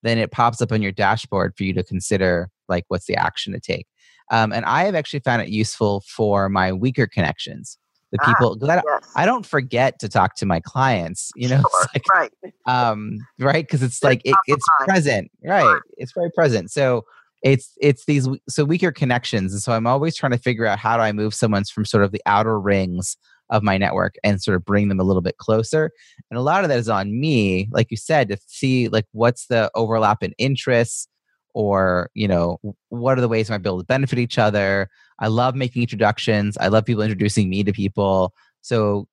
then 0.07 0.17
it 0.17 0.31
pops 0.31 0.61
up 0.61 0.71
on 0.71 0.81
your 0.81 0.91
dashboard 0.91 1.53
for 1.57 1.63
you 1.63 1.73
to 1.73 1.83
consider 1.83 2.49
like 2.67 2.85
what's 2.87 3.05
the 3.05 3.15
action 3.15 3.53
to 3.53 3.59
take. 3.59 3.87
Um, 4.31 4.51
and 4.51 4.65
I 4.65 4.83
have 4.83 4.95
actually 4.95 5.21
found 5.21 5.41
it 5.41 5.49
useful 5.49 6.03
for 6.07 6.49
my 6.49 6.73
weaker 6.73 7.07
connections 7.07 7.77
the 8.11 8.17
ah, 8.21 8.25
people 8.25 8.57
ah, 8.63 8.71
I, 8.71 8.75
yes. 8.75 9.11
I, 9.15 9.25
don't 9.25 9.45
forget 9.45 9.99
to 9.99 10.09
talk 10.09 10.35
to 10.35 10.45
my 10.45 10.59
clients 10.59 11.31
you 11.35 11.49
know 11.49 11.61
sure, 11.61 11.87
like, 11.93 12.09
right 12.13 12.31
um 12.65 13.17
right 13.39 13.65
because 13.65 13.83
it's, 13.83 13.97
it's 13.97 14.03
like 14.03 14.21
it, 14.23 14.35
it's 14.47 14.65
present 14.79 15.31
right 15.43 15.61
sure. 15.61 15.81
it's 15.97 16.13
very 16.13 16.31
present 16.31 16.71
so 16.71 17.03
it's 17.43 17.73
it's 17.81 18.05
these 18.05 18.27
so 18.47 18.65
weaker 18.65 18.91
connections 18.91 19.53
and 19.53 19.61
so 19.61 19.71
i'm 19.73 19.87
always 19.87 20.15
trying 20.15 20.31
to 20.31 20.37
figure 20.37 20.65
out 20.65 20.79
how 20.79 20.97
do 20.97 21.03
i 21.03 21.11
move 21.11 21.33
someone's 21.33 21.69
from 21.69 21.85
sort 21.85 22.03
of 22.03 22.11
the 22.11 22.21
outer 22.25 22.59
rings 22.59 23.17
of 23.49 23.63
my 23.63 23.77
network 23.77 24.15
and 24.23 24.41
sort 24.41 24.55
of 24.55 24.65
bring 24.65 24.89
them 24.89 24.99
a 24.99 25.03
little 25.03 25.21
bit 25.21 25.37
closer 25.37 25.91
and 26.29 26.37
a 26.37 26.41
lot 26.41 26.63
of 26.63 26.69
that 26.69 26.79
is 26.79 26.89
on 26.89 27.19
me 27.19 27.67
like 27.71 27.89
you 27.89 27.97
said 27.97 28.27
to 28.27 28.37
see 28.47 28.87
like 28.89 29.05
what's 29.11 29.47
the 29.47 29.71
overlap 29.75 30.23
in 30.23 30.33
interests 30.37 31.07
or 31.57 32.11
you 32.13 32.27
know 32.27 32.59
what 32.89 33.17
are 33.17 33.21
the 33.21 33.27
ways 33.27 33.49
I 33.49 33.55
might 33.55 33.63
be 33.63 33.69
able 33.69 33.79
to 33.79 33.85
benefit 33.85 34.19
each 34.19 34.37
other. 34.37 34.89
I 35.17 35.25
love 35.25 35.55
making 35.55 35.81
introductions. 35.81 36.55
I 36.59 36.67
love 36.67 36.85
people 36.85 37.01
introducing 37.01 37.49
me 37.49 37.63
to 37.63 37.73
people. 37.73 38.31
So 38.61 39.07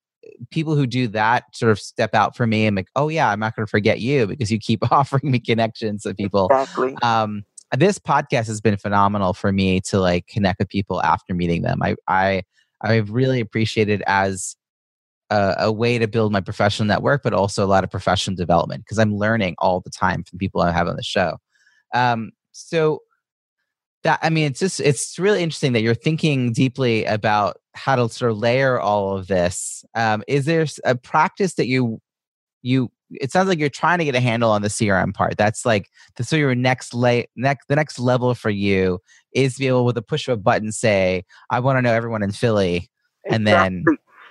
people 0.51 0.77
who 0.77 0.87
do 0.87 1.09
that 1.09 1.45
sort 1.55 1.73
of 1.73 1.79
step 1.79 2.15
out 2.15 2.37
for 2.37 2.47
me 2.47 2.67
and 2.67 2.77
like, 2.77 2.89
oh 2.97 3.09
yeah, 3.09 3.31
I'm 3.31 3.41
not 3.41 3.57
going 3.57 3.67
to 3.67 3.71
forget 3.71 4.01
you 4.01 4.27
because 4.27 4.53
you 4.53 4.59
keep 4.59 4.81
offering 4.93 5.31
me 5.31 5.39
connections 5.39 6.03
to 6.03 6.15
people. 6.15 6.49
Exactly. 6.51 6.95
Um, 7.03 7.45
this 7.73 7.99
podcast 7.99 8.47
has 8.49 8.61
been 8.61 8.77
phenomenal 8.77 9.33
for 9.33 9.51
me 9.51 9.81
to 9.81 9.99
like 9.99 10.27
connect 10.27 10.59
with 10.59 10.69
people 10.69 11.03
after 11.03 11.33
meeting 11.33 11.63
them. 11.63 11.83
I 11.83 11.97
I 12.07 12.43
I've 12.85 13.11
really 13.11 13.41
appreciated 13.41 14.01
it 14.01 14.05
as 14.07 14.57
a, 15.31 15.55
a, 15.61 15.73
way 15.73 15.99
to 15.99 16.07
build 16.07 16.33
my 16.33 16.41
professional 16.41 16.87
network, 16.87 17.23
but 17.23 17.33
also 17.33 17.65
a 17.65 17.67
lot 17.67 17.83
of 17.83 17.91
professional 17.91 18.37
development 18.37 18.85
because 18.85 18.99
I'm 18.99 19.17
learning 19.17 19.55
all 19.59 19.81
the 19.81 19.91
time 19.91 20.23
from 20.23 20.39
people 20.39 20.61
I 20.61 20.71
have 20.71 20.87
on 20.87 20.97
the 20.97 21.03
show. 21.03 21.39
Um, 21.95 22.33
so 22.53 23.01
that 24.03 24.19
I 24.23 24.31
mean, 24.31 24.47
it's 24.47 24.61
just 24.61 24.81
it's 24.81 25.19
really 25.19 25.43
interesting 25.43 25.73
that 25.73 25.81
you're 25.81 25.95
thinking 25.95 26.53
deeply 26.53 27.05
about 27.07 27.57
how 27.75 27.97
to 27.97 28.09
sort 28.09 28.31
of 28.31 28.39
layer 28.39 28.79
all 28.79 29.17
of 29.17 29.27
this. 29.27 29.85
Um, 29.95 30.23
is 30.29 30.45
there 30.45 30.67
a 30.85 30.95
practice 30.95 31.55
that 31.55 31.67
you 31.67 32.01
you? 32.63 32.93
It 33.11 33.31
sounds 33.31 33.49
like 33.49 33.59
you're 33.59 33.69
trying 33.69 33.99
to 33.99 34.05
get 34.05 34.15
a 34.15 34.21
handle 34.21 34.51
on 34.51 34.63
the 34.63 34.69
CRM 34.69 35.15
part. 35.15 35.37
That's 35.37 35.65
like 35.65 35.91
the, 36.17 36.25
so 36.25 36.37
your 36.37 36.55
next 36.55 36.95
lay 36.95 37.27
next 37.37 37.69
the 37.69 37.77
next 37.77 37.99
level 37.99 38.35
for 38.35 38.51
you 38.51 39.01
is 39.33 39.55
to 39.55 39.61
be 39.61 39.69
able 39.69 39.85
with 39.85 39.97
a 39.97 40.03
push 40.03 40.29
of 40.29 40.39
a 40.39 40.43
button 40.43 40.73
say, 40.73 41.25
I 41.51 41.61
want 41.61 41.79
to 41.79 41.83
know 41.83 41.93
everyone 41.93 42.23
in 42.23 42.33
Philly, 42.33 42.91
and 43.31 43.47
then 43.47 43.85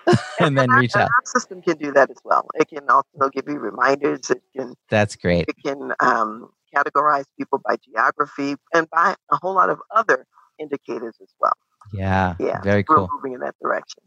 and 0.40 0.58
then 0.58 0.70
reach 0.72 0.96
out. 0.96 1.10
Our 1.10 1.26
system 1.26 1.62
can 1.62 1.78
do 1.78 1.92
that 1.94 2.10
as 2.10 2.18
well. 2.24 2.48
It 2.56 2.70
can 2.70 2.90
also 2.90 3.30
give 3.32 3.46
you 3.48 3.60
reminders. 3.60 4.30
It 4.30 4.42
can. 4.56 4.76
That's 4.90 5.16
great. 5.16 5.46
It 5.48 5.56
can 5.64 5.94
um, 6.00 6.50
categorize 6.76 7.26
people 7.38 7.62
by 7.66 7.78
geography 7.78 8.56
and 8.74 8.90
by 8.90 9.16
a 9.32 9.38
whole 9.42 9.54
lot 9.54 9.70
of 9.70 9.80
other 9.96 10.26
indicators 10.60 11.16
as 11.22 11.30
well. 11.40 11.54
Yeah. 11.94 12.36
Yeah. 12.40 12.62
Very 12.62 12.84
cool. 12.84 13.10
We're 13.12 13.18
moving 13.18 13.34
in 13.34 13.40
that 13.42 13.56
direction. 13.62 14.04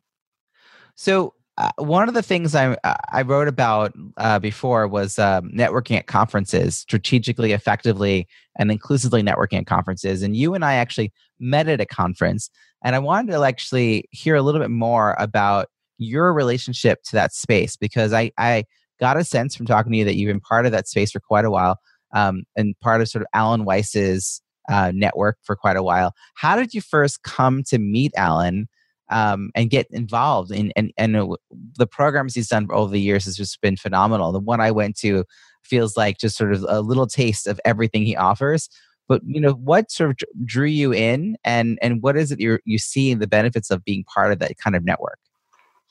So 0.95 1.35
uh, 1.59 1.71
one 1.79 2.09
of 2.09 2.15
the 2.15 2.23
things 2.23 2.55
I 2.55 2.77
I 2.85 3.23
wrote 3.23 3.49
about 3.49 3.95
uh, 4.19 4.39
before 4.39 4.87
was 4.87 5.19
um, 5.19 5.51
networking 5.51 5.97
at 5.97 6.07
conferences, 6.07 6.77
strategically, 6.79 7.53
effectively, 7.53 8.29
and 8.59 8.71
inclusively 8.71 9.23
networking 9.23 9.59
at 9.59 9.67
conferences. 9.67 10.23
And 10.23 10.37
you 10.37 10.55
and 10.55 10.65
I 10.65 10.75
actually 10.75 11.13
met 11.41 11.69
at 11.69 11.81
a 11.81 11.87
conference, 11.87 12.51
and 12.85 12.95
I 12.95 12.99
wanted 12.99 13.33
to 13.33 13.43
actually 13.43 14.07
hear 14.11 14.35
a 14.35 14.43
little 14.43 14.61
bit 14.61 14.71
more 14.71 15.17
about 15.19 15.69
your 15.99 16.33
relationship 16.35 17.03
to 17.05 17.13
that 17.13 17.33
space 17.33 17.77
because 17.77 18.13
I 18.13 18.33
I 18.37 18.65
got 19.01 19.17
a 19.17 19.25
sense 19.25 19.57
from 19.57 19.67
talking 19.67 19.93
to 19.93 19.99
you 19.99 20.05
that 20.05 20.17
you've 20.17 20.29
been 20.29 20.41
part 20.41 20.67
of 20.67 20.73
that 20.73 20.89
space 20.89 21.11
for 21.11 21.21
quite 21.21 21.45
a 21.45 21.51
while 21.51 21.79
um, 22.15 22.45
and 22.57 22.79
part 22.81 23.01
of 23.01 23.09
sort 23.09 23.23
of 23.23 23.29
Alan 23.33 23.65
Weiss's 23.65 24.43
uh, 24.69 24.93
network 24.95 25.39
for 25.43 25.57
quite 25.57 25.77
a 25.77 25.83
while. 25.83 26.13
How 26.35 26.57
did 26.57 26.75
you 26.75 26.81
first 26.81 27.23
come 27.23 27.63
to 27.65 27.79
meet 27.79 28.13
Alan 28.17 28.69
um, 29.09 29.51
and 29.55 29.71
get 29.71 29.87
involved 29.91 30.51
in 30.51 30.73
and 30.77 30.93
and 30.97 31.17
uh, 31.17 31.29
the 31.77 31.87
programs 31.87 32.35
he's 32.35 32.49
done 32.49 32.67
over 32.71 32.91
the 32.91 33.01
years 33.01 33.25
has 33.25 33.37
just 33.37 33.61
been 33.61 33.77
phenomenal. 33.77 34.33
The 34.33 34.41
one 34.41 34.61
I 34.61 34.71
went 34.71 34.97
to 34.99 35.25
feels 35.63 35.97
like 35.97 36.19
just 36.19 36.37
sort 36.37 36.53
of 36.53 36.65
a 36.69 36.81
little 36.81 37.07
taste 37.07 37.47
of 37.47 37.61
everything 37.65 38.05
he 38.05 38.17
offers. 38.17 38.69
But 39.09 39.23
you 39.25 39.41
know 39.41 39.53
what 39.53 39.91
sort 39.91 40.11
of 40.11 40.17
drew 40.45 40.67
you 40.67 40.93
in, 40.93 41.37
and 41.45 41.79
and 41.81 42.03
what 42.03 42.17
is 42.17 42.33
it 42.33 42.41
you 42.41 42.59
you 42.65 42.79
see 42.79 43.15
the 43.15 43.29
benefits 43.29 43.71
of 43.71 43.85
being 43.85 44.05
part 44.05 44.33
of 44.33 44.41
that 44.41 44.59
kind 44.59 44.75
of 44.75 44.85
network? 44.85 45.19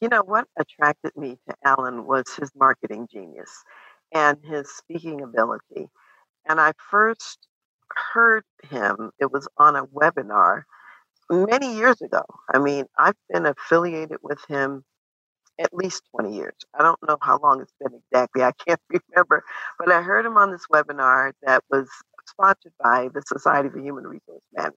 You 0.01 0.09
know 0.09 0.23
what 0.23 0.47
attracted 0.59 1.15
me 1.15 1.37
to 1.47 1.55
Alan 1.63 2.05
was 2.05 2.25
his 2.37 2.51
marketing 2.55 3.07
genius 3.09 3.63
and 4.13 4.37
his 4.43 4.69
speaking 4.69 5.21
ability. 5.21 5.87
And 6.47 6.59
I 6.59 6.73
first 6.91 7.47
heard 8.13 8.43
him, 8.69 9.11
it 9.19 9.31
was 9.31 9.47
on 9.57 9.75
a 9.75 9.85
webinar 9.85 10.63
many 11.29 11.75
years 11.75 12.01
ago. 12.01 12.23
I 12.53 12.59
mean, 12.59 12.85
I've 12.97 13.15
been 13.31 13.45
affiliated 13.45 14.17
with 14.23 14.39
him 14.47 14.83
at 15.59 15.73
least 15.73 16.03
20 16.11 16.35
years. 16.35 16.55
I 16.77 16.83
don't 16.83 16.99
know 17.07 17.17
how 17.21 17.39
long 17.39 17.61
it's 17.61 17.73
been 17.79 17.99
exactly. 18.11 18.43
I 18.43 18.51
can't 18.67 18.79
remember. 19.15 19.43
But 19.79 19.91
I 19.91 20.01
heard 20.01 20.25
him 20.25 20.37
on 20.37 20.51
this 20.51 20.65
webinar 20.73 21.33
that 21.43 21.63
was 21.69 21.89
sponsored 22.27 22.73
by 22.83 23.09
the 23.13 23.21
Society 23.25 23.69
for 23.69 23.79
Human 23.79 24.05
Resource 24.05 24.43
Managers. 24.53 24.75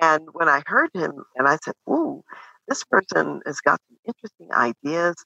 And 0.00 0.28
when 0.32 0.48
I 0.48 0.62
heard 0.66 0.90
him, 0.94 1.24
and 1.36 1.48
I 1.48 1.58
said, 1.64 1.74
Ooh, 1.88 2.22
this 2.68 2.84
person 2.84 3.40
has 3.46 3.60
got 3.60 3.80
some 3.88 3.98
interesting 4.06 4.52
ideas. 4.52 5.16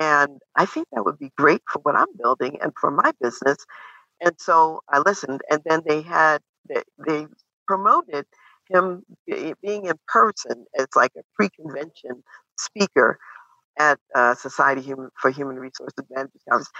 And 0.00 0.40
I 0.56 0.66
think 0.66 0.88
that 0.92 1.04
would 1.04 1.18
be 1.18 1.32
great 1.38 1.62
for 1.70 1.80
what 1.82 1.96
I'm 1.96 2.16
building 2.22 2.58
and 2.62 2.72
for 2.80 2.90
my 2.90 3.12
business. 3.20 3.58
And 4.20 4.34
so 4.38 4.80
I 4.90 5.00
listened, 5.00 5.42
and 5.50 5.62
then 5.66 5.82
they 5.86 6.02
had 6.02 6.40
they, 6.68 6.82
they 7.06 7.26
promoted 7.68 8.26
him 8.70 9.02
being 9.26 9.86
in 9.86 9.94
person 10.06 10.64
as 10.78 10.86
like 10.96 11.12
a 11.16 11.22
pre-convention 11.34 12.22
speaker 12.58 13.18
at 13.78 13.98
uh, 14.14 14.34
Society 14.34 14.80
Human, 14.82 15.10
for 15.20 15.30
Human 15.30 15.56
Resources 15.56 16.04
Management 16.10 16.42
Conference. 16.48 16.70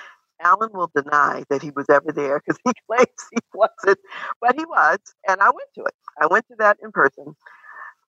Alan 0.42 0.70
will 0.72 0.90
deny 0.94 1.44
that 1.50 1.62
he 1.62 1.70
was 1.70 1.86
ever 1.90 2.12
there 2.12 2.40
because 2.40 2.58
he 2.64 2.72
claims 2.86 3.28
he 3.30 3.38
wasn't, 3.52 3.98
but 4.40 4.54
he 4.56 4.64
was, 4.64 4.98
and 5.28 5.40
I 5.40 5.46
went 5.46 5.68
to 5.74 5.82
it. 5.82 5.94
I 6.20 6.26
went 6.26 6.46
to 6.48 6.56
that 6.58 6.78
in 6.82 6.92
person, 6.92 7.34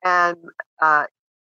and 0.03 0.37
uh, 0.81 1.05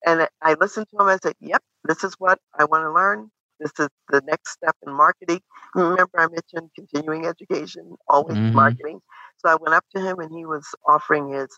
and 0.07 0.27
I 0.43 0.55
listened 0.55 0.87
to 0.91 1.03
him. 1.03 1.09
I 1.09 1.19
said, 1.23 1.35
"Yep, 1.41 1.63
this 1.85 2.03
is 2.03 2.15
what 2.19 2.39
I 2.59 2.65
want 2.65 2.85
to 2.85 2.93
learn. 2.93 3.31
This 3.61 3.73
is 3.79 3.89
the 4.09 4.23
next 4.27 4.53
step 4.53 4.75
in 4.87 4.93
marketing. 4.93 5.41
Remember, 5.75 6.19
I 6.19 6.29
mentioned 6.29 6.71
continuing 6.75 7.27
education, 7.27 7.95
always 8.09 8.37
mm-hmm. 8.37 8.57
marketing. 8.57 9.01
So 9.39 9.51
I 9.51 9.57
went 9.57 9.75
up 9.75 9.85
to 9.95 10.01
him 10.01 10.19
and 10.19 10.35
he 10.35 10.47
was 10.47 10.67
offering 10.89 11.31
his, 11.31 11.49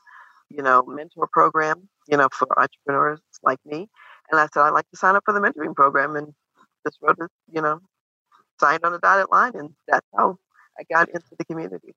you 0.54 0.62
know, 0.62 0.84
mentor 0.86 1.28
program, 1.32 1.88
you 2.08 2.16
know, 2.16 2.28
for 2.32 2.48
entrepreneurs 2.58 3.20
like 3.42 3.58
me. 3.64 3.88
And 4.30 4.40
I 4.40 4.48
said, 4.52 4.62
I'd 4.62 4.70
like 4.70 4.88
to 4.90 4.96
sign 4.96 5.16
up 5.16 5.22
for 5.24 5.34
the 5.34 5.40
mentoring 5.40 5.74
program. 5.74 6.16
And 6.16 6.32
just 6.86 6.98
wrote 7.02 7.18
it, 7.20 7.30
you 7.52 7.60
know, 7.60 7.80
signed 8.60 8.84
on 8.84 8.94
a 8.94 8.98
dotted 8.98 9.26
line. 9.30 9.52
And 9.54 9.70
that's 9.88 10.06
how 10.16 10.38
I 10.78 10.84
got 10.92 11.08
into 11.08 11.28
the 11.38 11.44
community. 11.44 11.94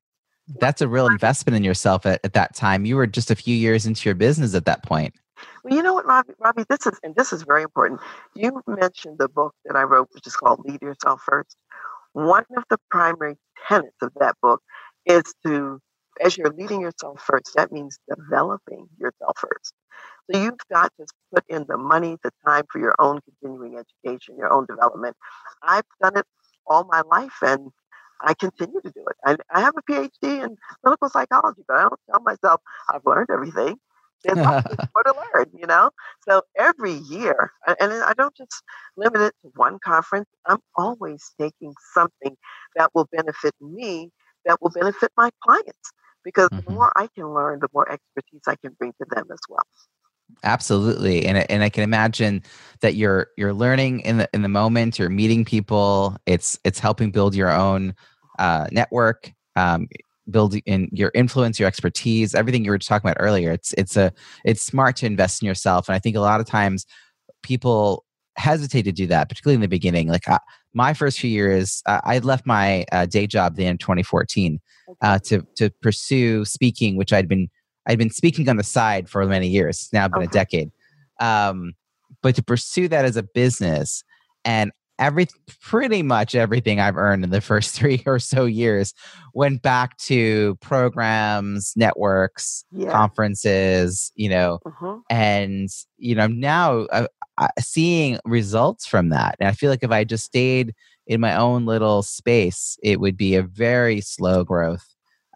That's 0.60 0.80
a 0.80 0.88
real 0.88 1.06
investment 1.06 1.56
in 1.56 1.64
yourself 1.64 2.06
at, 2.06 2.20
at 2.22 2.32
that 2.34 2.54
time. 2.54 2.84
You 2.84 2.96
were 2.96 3.06
just 3.06 3.30
a 3.30 3.36
few 3.36 3.56
years 3.56 3.84
into 3.84 4.08
your 4.08 4.14
business 4.14 4.54
at 4.54 4.64
that 4.66 4.84
point. 4.84 5.14
Well, 5.64 5.74
you 5.74 5.82
know 5.82 5.92
what, 5.92 6.06
Robbie, 6.06 6.34
Robbie, 6.38 6.64
this 6.68 6.86
is 6.86 6.98
and 7.02 7.14
this 7.14 7.32
is 7.32 7.42
very 7.42 7.62
important. 7.62 8.00
You 8.34 8.62
mentioned 8.66 9.18
the 9.18 9.28
book 9.28 9.54
that 9.64 9.76
I 9.76 9.82
wrote, 9.82 10.08
which 10.12 10.26
is 10.26 10.36
called 10.36 10.60
Lead 10.64 10.80
Yourself 10.80 11.20
First. 11.26 11.56
One 12.12 12.44
of 12.56 12.64
the 12.70 12.78
primary 12.90 13.36
tenets 13.68 13.96
of 14.00 14.12
that 14.20 14.36
book 14.40 14.62
is 15.04 15.22
to, 15.44 15.80
as 16.24 16.36
you're 16.36 16.52
leading 16.52 16.80
yourself 16.82 17.22
first, 17.26 17.52
that 17.56 17.72
means 17.72 17.98
developing 18.08 18.88
yourself 18.98 19.36
first. 19.38 19.74
So 20.32 20.40
you've 20.40 20.58
got 20.72 20.92
to 21.00 21.06
put 21.34 21.44
in 21.48 21.66
the 21.68 21.76
money, 21.78 22.16
the 22.24 22.32
time 22.46 22.64
for 22.72 22.80
your 22.80 22.94
own 22.98 23.20
continuing 23.22 23.78
education, 23.78 24.36
your 24.38 24.52
own 24.52 24.66
development. 24.66 25.16
I've 25.62 25.84
done 26.02 26.18
it 26.18 26.26
all 26.66 26.84
my 26.90 27.02
life, 27.10 27.36
and 27.42 27.70
I 28.22 28.34
continue 28.34 28.80
to 28.82 28.90
do 28.90 29.04
it. 29.08 29.16
I, 29.24 29.36
I 29.54 29.60
have 29.60 29.74
a 29.78 29.92
PhD 29.92 30.44
in 30.44 30.56
clinical 30.84 31.10
psychology, 31.10 31.62
but 31.68 31.76
I 31.78 31.82
don't 31.82 32.00
tell 32.10 32.22
myself 32.22 32.60
I've 32.92 33.02
learned 33.06 33.28
everything. 33.32 33.76
There's 34.24 34.38
more 34.44 35.04
to 35.06 35.14
learn, 35.34 35.46
you 35.58 35.66
know? 35.68 35.90
So 36.28 36.42
every 36.58 36.94
year, 36.94 37.52
and 37.80 37.92
I 37.92 38.14
don't 38.18 38.36
just 38.36 38.64
limit 38.96 39.20
it 39.20 39.34
to 39.42 39.52
one 39.56 39.78
conference, 39.84 40.26
I'm 40.46 40.58
always 40.76 41.22
taking 41.40 41.74
something 41.94 42.36
that 42.76 42.90
will 42.94 43.08
benefit 43.12 43.54
me, 43.60 44.10
that 44.46 44.60
will 44.62 44.70
benefit 44.70 45.12
my 45.16 45.30
clients. 45.44 45.92
Because 46.26 46.48
mm-hmm. 46.50 46.66
the 46.66 46.72
more 46.72 46.92
I 46.96 47.06
can 47.14 47.32
learn, 47.32 47.60
the 47.60 47.68
more 47.72 47.90
expertise 47.90 48.42
I 48.48 48.56
can 48.56 48.72
bring 48.78 48.92
to 49.00 49.06
them 49.14 49.26
as 49.32 49.38
well. 49.48 49.62
Absolutely, 50.42 51.24
and 51.24 51.38
and 51.50 51.62
I 51.62 51.68
can 51.68 51.84
imagine 51.84 52.42
that 52.80 52.96
you're 52.96 53.28
you're 53.36 53.54
learning 53.54 54.00
in 54.00 54.18
the 54.18 54.28
in 54.34 54.42
the 54.42 54.48
moment. 54.48 54.98
You're 54.98 55.08
meeting 55.08 55.44
people. 55.44 56.16
It's 56.26 56.58
it's 56.64 56.80
helping 56.80 57.12
build 57.12 57.36
your 57.36 57.52
own 57.52 57.94
uh, 58.40 58.66
network, 58.72 59.32
um, 59.54 59.86
build 60.28 60.56
in 60.66 60.88
your 60.92 61.12
influence, 61.14 61.60
your 61.60 61.68
expertise, 61.68 62.34
everything 62.34 62.64
you 62.64 62.72
were 62.72 62.78
talking 62.78 63.08
about 63.08 63.22
earlier. 63.22 63.52
It's 63.52 63.72
it's 63.74 63.96
a 63.96 64.12
it's 64.44 64.62
smart 64.62 64.96
to 64.96 65.06
invest 65.06 65.42
in 65.42 65.46
yourself, 65.46 65.88
and 65.88 65.94
I 65.94 66.00
think 66.00 66.16
a 66.16 66.20
lot 66.20 66.40
of 66.40 66.46
times 66.46 66.86
people 67.44 68.04
hesitate 68.36 68.82
to 68.82 68.92
do 68.92 69.06
that, 69.06 69.28
particularly 69.28 69.54
in 69.54 69.60
the 69.60 69.68
beginning. 69.68 70.08
Like 70.08 70.28
uh, 70.28 70.38
my 70.74 70.94
first 70.94 71.18
few 71.18 71.30
years, 71.30 71.82
uh, 71.86 72.00
I 72.04 72.18
left 72.18 72.46
my 72.46 72.84
uh, 72.92 73.06
day 73.06 73.26
job 73.26 73.56
then 73.56 73.72
in 73.72 73.78
2014 73.78 74.60
uh, 75.00 75.18
to 75.20 75.46
to 75.56 75.70
pursue 75.82 76.44
speaking, 76.44 76.96
which 76.96 77.12
I'd 77.12 77.28
been 77.28 77.48
I'd 77.86 77.98
been 77.98 78.10
speaking 78.10 78.48
on 78.48 78.56
the 78.56 78.64
side 78.64 79.08
for 79.08 79.24
many 79.26 79.48
years. 79.48 79.76
It's 79.76 79.92
now 79.92 80.08
been 80.08 80.22
okay. 80.22 80.28
a 80.28 80.32
decade. 80.32 80.70
Um, 81.20 81.72
but 82.22 82.34
to 82.36 82.42
pursue 82.42 82.88
that 82.88 83.04
as 83.04 83.16
a 83.16 83.22
business 83.22 84.04
and 84.44 84.72
every 84.98 85.26
pretty 85.60 86.02
much 86.02 86.34
everything 86.34 86.80
I've 86.80 86.96
earned 86.96 87.24
in 87.24 87.30
the 87.30 87.40
first 87.40 87.74
three 87.78 88.02
or 88.06 88.18
so 88.18 88.44
years 88.44 88.94
went 89.34 89.62
back 89.62 89.96
to 89.98 90.56
programs, 90.56 91.72
networks, 91.76 92.64
yeah. 92.72 92.90
conferences, 92.90 94.12
you 94.14 94.28
know, 94.28 94.60
uh-huh. 94.64 94.98
and 95.10 95.68
you 95.98 96.14
know 96.14 96.26
now 96.26 96.80
uh, 96.92 97.06
uh, 97.38 97.48
seeing 97.58 98.18
results 98.24 98.86
from 98.86 99.10
that. 99.10 99.36
And 99.40 99.48
I 99.48 99.52
feel 99.52 99.70
like 99.70 99.82
if 99.82 99.90
I 99.90 100.04
just 100.04 100.24
stayed 100.24 100.74
in 101.06 101.20
my 101.20 101.36
own 101.36 101.66
little 101.66 102.02
space, 102.02 102.78
it 102.82 103.00
would 103.00 103.16
be 103.16 103.36
a 103.36 103.42
very 103.42 104.00
slow 104.00 104.44
growth. 104.44 104.86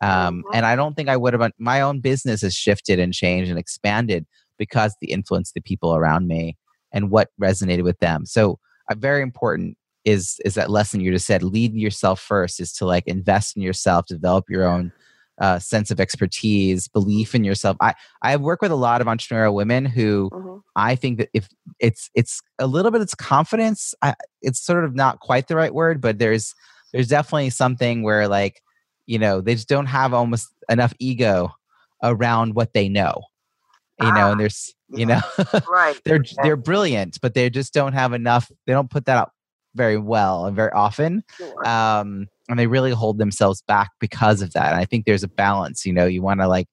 Um, 0.02 0.44
and 0.54 0.64
I 0.64 0.76
don't 0.76 0.94
think 0.94 1.08
I 1.08 1.16
would 1.16 1.34
have. 1.34 1.52
My 1.58 1.82
own 1.82 2.00
business 2.00 2.40
has 2.40 2.54
shifted 2.54 2.98
and 2.98 3.12
changed 3.12 3.50
and 3.50 3.58
expanded 3.58 4.26
because 4.58 4.94
the 5.00 5.10
influence 5.10 5.52
the 5.52 5.60
people 5.60 5.94
around 5.94 6.26
me 6.26 6.56
and 6.92 7.10
what 7.10 7.28
resonated 7.40 7.84
with 7.84 7.98
them. 7.98 8.24
So, 8.24 8.58
very 8.94 9.22
important 9.22 9.76
is 10.04 10.40
is 10.44 10.54
that 10.54 10.70
lesson 10.70 11.00
you 11.00 11.12
just 11.12 11.26
said. 11.26 11.42
Lead 11.42 11.74
yourself 11.74 12.20
first 12.20 12.60
is 12.60 12.72
to 12.74 12.86
like 12.86 13.06
invest 13.06 13.56
in 13.56 13.62
yourself, 13.62 14.06
develop 14.06 14.46
your 14.48 14.66
own 14.66 14.92
uh, 15.40 15.58
sense 15.58 15.90
of 15.90 16.00
expertise, 16.00 16.88
belief 16.88 17.34
in 17.34 17.44
yourself. 17.44 17.76
I 17.80 17.94
I 18.22 18.36
work 18.36 18.62
with 18.62 18.70
a 18.70 18.76
lot 18.76 19.00
of 19.00 19.06
entrepreneurial 19.06 19.54
women 19.54 19.84
who 19.84 20.30
mm-hmm. 20.32 20.58
I 20.76 20.94
think 20.94 21.18
that 21.18 21.28
if 21.32 21.48
it's 21.78 22.10
it's 22.14 22.40
a 22.58 22.66
little 22.66 22.90
bit 22.90 23.00
it's 23.00 23.14
confidence. 23.14 23.94
I, 24.02 24.14
it's 24.42 24.60
sort 24.60 24.84
of 24.84 24.94
not 24.94 25.20
quite 25.20 25.48
the 25.48 25.56
right 25.56 25.74
word, 25.74 26.00
but 26.00 26.18
there's 26.18 26.54
there's 26.92 27.08
definitely 27.08 27.50
something 27.50 28.02
where 28.02 28.28
like 28.28 28.62
you 29.06 29.18
know 29.18 29.40
they 29.40 29.54
just 29.54 29.68
don't 29.68 29.86
have 29.86 30.14
almost 30.14 30.48
enough 30.68 30.94
ego 30.98 31.52
around 32.02 32.54
what 32.54 32.72
they 32.72 32.88
know 32.88 33.22
you 34.00 34.08
ah, 34.08 34.14
know 34.14 34.30
and 34.32 34.40
there's 34.40 34.74
you 34.88 35.06
know 35.06 35.20
right 35.70 36.00
they're 36.04 36.24
they're 36.42 36.56
brilliant 36.56 37.18
but 37.20 37.34
they 37.34 37.50
just 37.50 37.72
don't 37.72 37.92
have 37.92 38.12
enough 38.12 38.50
they 38.66 38.72
don't 38.72 38.90
put 38.90 39.04
that 39.04 39.16
out 39.16 39.32
very 39.74 39.98
well 39.98 40.46
and 40.46 40.56
very 40.56 40.72
often 40.72 41.22
sure. 41.36 41.68
um 41.68 42.26
and 42.48 42.58
they 42.58 42.66
really 42.66 42.90
hold 42.90 43.18
themselves 43.18 43.62
back 43.62 43.90
because 44.00 44.42
of 44.42 44.52
that 44.52 44.72
and 44.72 44.80
i 44.80 44.84
think 44.84 45.04
there's 45.04 45.22
a 45.22 45.28
balance 45.28 45.86
you 45.86 45.92
know 45.92 46.06
you 46.06 46.22
want 46.22 46.40
to 46.40 46.48
like 46.48 46.66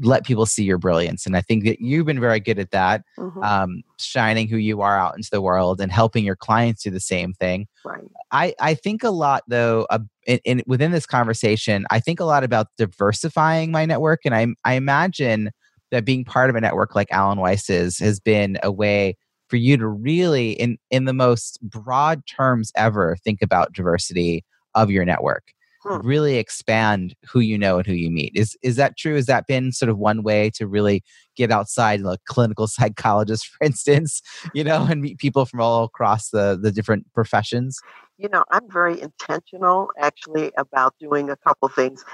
let 0.00 0.24
people 0.24 0.44
see 0.44 0.64
your 0.64 0.76
brilliance 0.76 1.24
and 1.24 1.36
i 1.36 1.40
think 1.40 1.64
that 1.64 1.80
you've 1.80 2.04
been 2.04 2.20
very 2.20 2.40
good 2.40 2.58
at 2.58 2.72
that 2.72 3.02
mm-hmm. 3.16 3.42
um, 3.42 3.82
shining 3.98 4.48
who 4.48 4.56
you 4.56 4.82
are 4.82 4.98
out 4.98 5.16
into 5.16 5.28
the 5.30 5.40
world 5.40 5.80
and 5.80 5.92
helping 5.92 6.24
your 6.24 6.36
clients 6.36 6.82
do 6.82 6.90
the 6.90 7.00
same 7.00 7.32
thing 7.32 7.66
right 7.84 8.02
i 8.32 8.52
i 8.60 8.74
think 8.74 9.04
a 9.04 9.10
lot 9.10 9.42
though 9.46 9.86
uh, 9.90 10.00
in, 10.26 10.40
in, 10.44 10.62
within 10.66 10.90
this 10.90 11.06
conversation 11.06 11.86
i 11.90 12.00
think 12.00 12.18
a 12.18 12.24
lot 12.24 12.42
about 12.42 12.66
diversifying 12.76 13.70
my 13.70 13.86
network 13.86 14.20
and 14.24 14.34
i 14.34 14.46
i 14.64 14.74
imagine 14.74 15.50
that 15.94 16.04
being 16.04 16.24
part 16.24 16.50
of 16.50 16.56
a 16.56 16.60
network 16.60 16.94
like 16.94 17.08
alan 17.10 17.38
weiss's 17.38 17.98
has 17.98 18.20
been 18.20 18.58
a 18.62 18.70
way 18.70 19.16
for 19.48 19.56
you 19.56 19.76
to 19.76 19.86
really 19.86 20.52
in 20.52 20.78
in 20.90 21.04
the 21.04 21.12
most 21.12 21.58
broad 21.62 22.26
terms 22.26 22.72
ever 22.74 23.16
think 23.24 23.40
about 23.42 23.72
diversity 23.72 24.44
of 24.74 24.90
your 24.90 25.04
network 25.04 25.52
really 25.84 26.36
expand 26.36 27.14
who 27.26 27.40
you 27.40 27.58
know 27.58 27.78
and 27.78 27.86
who 27.86 27.92
you 27.92 28.10
meet. 28.10 28.32
Is 28.34 28.56
is 28.62 28.76
that 28.76 28.96
true? 28.96 29.14
Has 29.14 29.26
that 29.26 29.46
been 29.46 29.72
sort 29.72 29.90
of 29.90 29.98
one 29.98 30.22
way 30.22 30.50
to 30.54 30.66
really 30.66 31.02
get 31.36 31.50
outside, 31.50 32.00
like 32.00 32.20
clinical 32.26 32.66
psychologist, 32.66 33.46
for 33.46 33.64
instance, 33.64 34.22
you 34.52 34.64
know, 34.64 34.86
and 34.88 35.00
meet 35.00 35.18
people 35.18 35.44
from 35.44 35.60
all 35.60 35.84
across 35.84 36.30
the 36.30 36.58
the 36.60 36.72
different 36.72 37.12
professions? 37.12 37.78
You 38.16 38.28
know, 38.28 38.44
I'm 38.50 38.70
very 38.70 39.00
intentional 39.00 39.90
actually 39.98 40.52
about 40.56 40.94
doing 41.00 41.30
a 41.30 41.36
couple 41.36 41.68
things. 41.68 42.04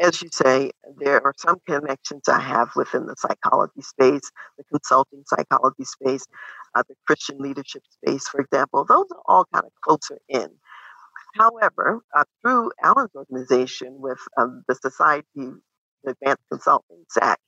As 0.00 0.20
you 0.20 0.28
say, 0.32 0.72
there 0.98 1.24
are 1.24 1.34
some 1.38 1.58
connections 1.68 2.28
I 2.28 2.40
have 2.40 2.70
within 2.74 3.06
the 3.06 3.14
psychology 3.16 3.80
space, 3.80 4.28
the 4.58 4.64
consulting 4.64 5.22
psychology 5.24 5.84
space, 5.84 6.26
uh, 6.74 6.82
the 6.88 6.96
Christian 7.06 7.38
leadership 7.38 7.82
space, 7.88 8.26
for 8.26 8.40
example. 8.40 8.84
Those 8.84 9.06
are 9.12 9.22
all 9.26 9.46
kind 9.52 9.64
of 9.64 9.72
closer 9.82 10.18
in. 10.28 10.48
However, 11.36 12.00
uh, 12.16 12.24
through 12.42 12.72
Alan's 12.82 13.10
organization 13.14 14.00
with 14.00 14.18
um, 14.38 14.64
the 14.68 14.74
Society 14.76 15.52
Advanced 16.06 16.42
Consulting, 16.50 17.04
SAC, 17.10 17.38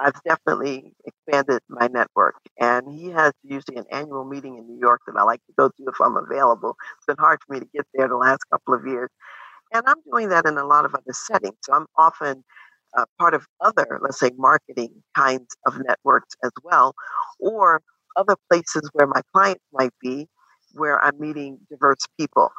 I've 0.00 0.20
definitely 0.26 0.94
expanded 1.06 1.60
my 1.68 1.88
network. 1.88 2.36
And 2.60 2.92
he 2.92 3.10
has 3.10 3.32
usually 3.44 3.78
an 3.78 3.86
annual 3.92 4.24
meeting 4.24 4.58
in 4.58 4.66
New 4.66 4.78
York 4.80 5.00
that 5.06 5.16
I 5.16 5.22
like 5.22 5.40
to 5.46 5.52
go 5.58 5.68
to 5.68 5.84
if 5.88 6.00
I'm 6.02 6.16
available. 6.16 6.76
It's 6.98 7.06
been 7.06 7.16
hard 7.18 7.40
for 7.46 7.54
me 7.54 7.60
to 7.60 7.66
get 7.74 7.86
there 7.94 8.08
the 8.08 8.16
last 8.16 8.40
couple 8.52 8.74
of 8.74 8.86
years. 8.86 9.10
And 9.72 9.84
I'm 9.86 9.96
doing 10.10 10.28
that 10.30 10.46
in 10.46 10.58
a 10.58 10.66
lot 10.66 10.84
of 10.84 10.94
other 10.94 11.12
settings. 11.12 11.56
So 11.64 11.74
I'm 11.74 11.86
often 11.98 12.44
uh, 12.96 13.04
part 13.18 13.34
of 13.34 13.46
other, 13.60 14.00
let's 14.02 14.20
say, 14.20 14.30
marketing 14.36 15.02
kinds 15.16 15.56
of 15.66 15.78
networks 15.86 16.34
as 16.44 16.52
well, 16.64 16.94
or 17.40 17.82
other 18.16 18.36
places 18.50 18.88
where 18.94 19.06
my 19.06 19.22
clients 19.34 19.64
might 19.72 19.94
be, 20.02 20.28
where 20.74 21.02
I'm 21.02 21.18
meeting 21.20 21.58
diverse 21.70 22.00
people 22.18 22.50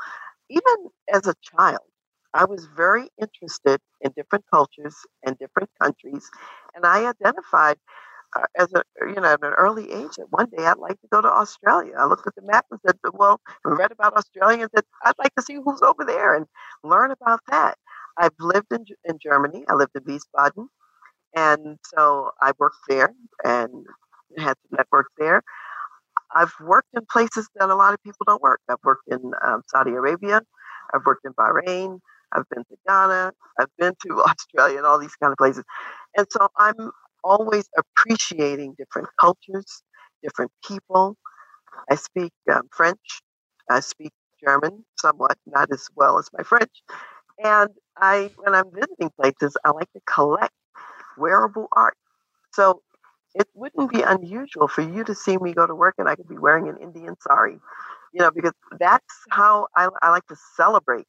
even 0.53 0.91
as 1.13 1.27
a 1.27 1.35
child, 1.43 1.87
I 2.33 2.45
was 2.45 2.67
very 2.77 3.09
interested 3.21 3.81
in 4.01 4.13
different 4.17 4.45
cultures 4.53 4.95
and 5.25 5.37
different 5.39 5.69
countries, 5.81 6.29
and 6.75 6.85
I 6.85 7.09
identified 7.09 7.77
uh, 8.35 8.45
as 8.57 8.73
a 8.73 8.83
you 9.07 9.15
know 9.15 9.25
at 9.33 9.43
an 9.43 9.53
early 9.53 9.91
age 9.91 10.11
that 10.17 10.27
one 10.31 10.47
day 10.55 10.65
I'd 10.65 10.77
like 10.79 10.99
to 11.01 11.07
go 11.11 11.21
to 11.21 11.27
Australia. 11.29 11.93
I 11.99 12.05
looked 12.05 12.27
at 12.27 12.35
the 12.35 12.43
map 12.43 12.65
and 12.71 12.79
said, 12.85 12.97
"Well, 13.13 13.41
I 13.65 13.71
read 13.71 13.91
about 13.91 14.15
Australia 14.15 14.63
and 14.63 14.71
said 14.75 14.85
I'd 15.05 15.19
like 15.19 15.35
to 15.35 15.43
see 15.43 15.57
who's 15.63 15.81
over 15.83 16.05
there 16.05 16.35
and 16.35 16.47
learn 16.83 17.11
about 17.11 17.41
that." 17.49 17.77
I've 18.17 18.35
lived 18.39 18.71
in 18.73 18.85
in 19.05 19.19
Germany. 19.21 19.65
I 19.69 19.75
lived 19.75 19.93
in 19.95 20.03
Wiesbaden, 20.03 20.67
and 21.35 21.79
so 21.85 22.31
I 22.41 22.53
worked 22.59 22.77
there 22.87 23.13
and 23.43 23.85
had 24.37 24.55
some 24.63 24.77
networks 24.77 25.11
there. 25.17 25.43
I've 26.35 26.53
worked 26.61 26.89
in 26.95 27.03
places 27.11 27.49
that 27.55 27.69
a 27.69 27.75
lot 27.75 27.93
of 27.93 28.03
people 28.03 28.25
don't 28.27 28.41
work. 28.41 28.61
I've 28.69 28.77
worked 28.83 29.07
in 29.09 29.19
um, 29.45 29.63
Saudi 29.67 29.91
Arabia. 29.91 30.41
I've 30.93 31.05
worked 31.05 31.25
in 31.25 31.33
Bahrain. 31.33 31.99
I've 32.33 32.49
been 32.49 32.63
to 32.65 32.77
Ghana. 32.87 33.33
I've 33.59 33.75
been 33.79 33.93
to 34.07 34.23
Australia 34.27 34.77
and 34.79 34.87
all 34.87 34.99
these 34.99 35.15
kind 35.17 35.31
of 35.31 35.37
places. 35.37 35.63
And 36.17 36.27
so 36.31 36.47
I'm 36.57 36.91
always 37.23 37.65
appreciating 37.77 38.75
different 38.77 39.09
cultures, 39.19 39.83
different 40.23 40.51
people. 40.67 41.17
I 41.91 41.95
speak 41.95 42.33
um, 42.53 42.63
French. 42.71 43.21
I 43.69 43.81
speak 43.81 44.11
German 44.45 44.85
somewhat, 44.99 45.37
not 45.47 45.69
as 45.73 45.87
well 45.95 46.19
as 46.19 46.29
my 46.37 46.43
French. 46.43 46.71
And 47.43 47.69
I, 47.97 48.31
when 48.37 48.55
I'm 48.55 48.71
visiting 48.73 49.11
places, 49.19 49.57
I 49.65 49.71
like 49.71 49.91
to 49.93 50.01
collect 50.07 50.53
wearable 51.17 51.67
art. 51.73 51.95
So 52.53 52.81
it 53.35 53.47
wouldn't 53.53 53.91
be 53.91 54.01
unusual 54.01 54.67
for 54.67 54.81
you 54.81 55.03
to 55.03 55.15
see 55.15 55.37
me 55.37 55.53
go 55.53 55.65
to 55.65 55.75
work 55.75 55.95
and 55.97 56.07
I 56.07 56.15
could 56.15 56.27
be 56.27 56.37
wearing 56.37 56.67
an 56.69 56.77
Indian 56.77 57.15
sari, 57.27 57.59
you 58.13 58.21
know, 58.21 58.31
because 58.31 58.53
that's 58.79 59.15
how 59.29 59.67
I, 59.75 59.87
I 60.01 60.09
like 60.09 60.27
to 60.27 60.35
celebrate 60.55 61.05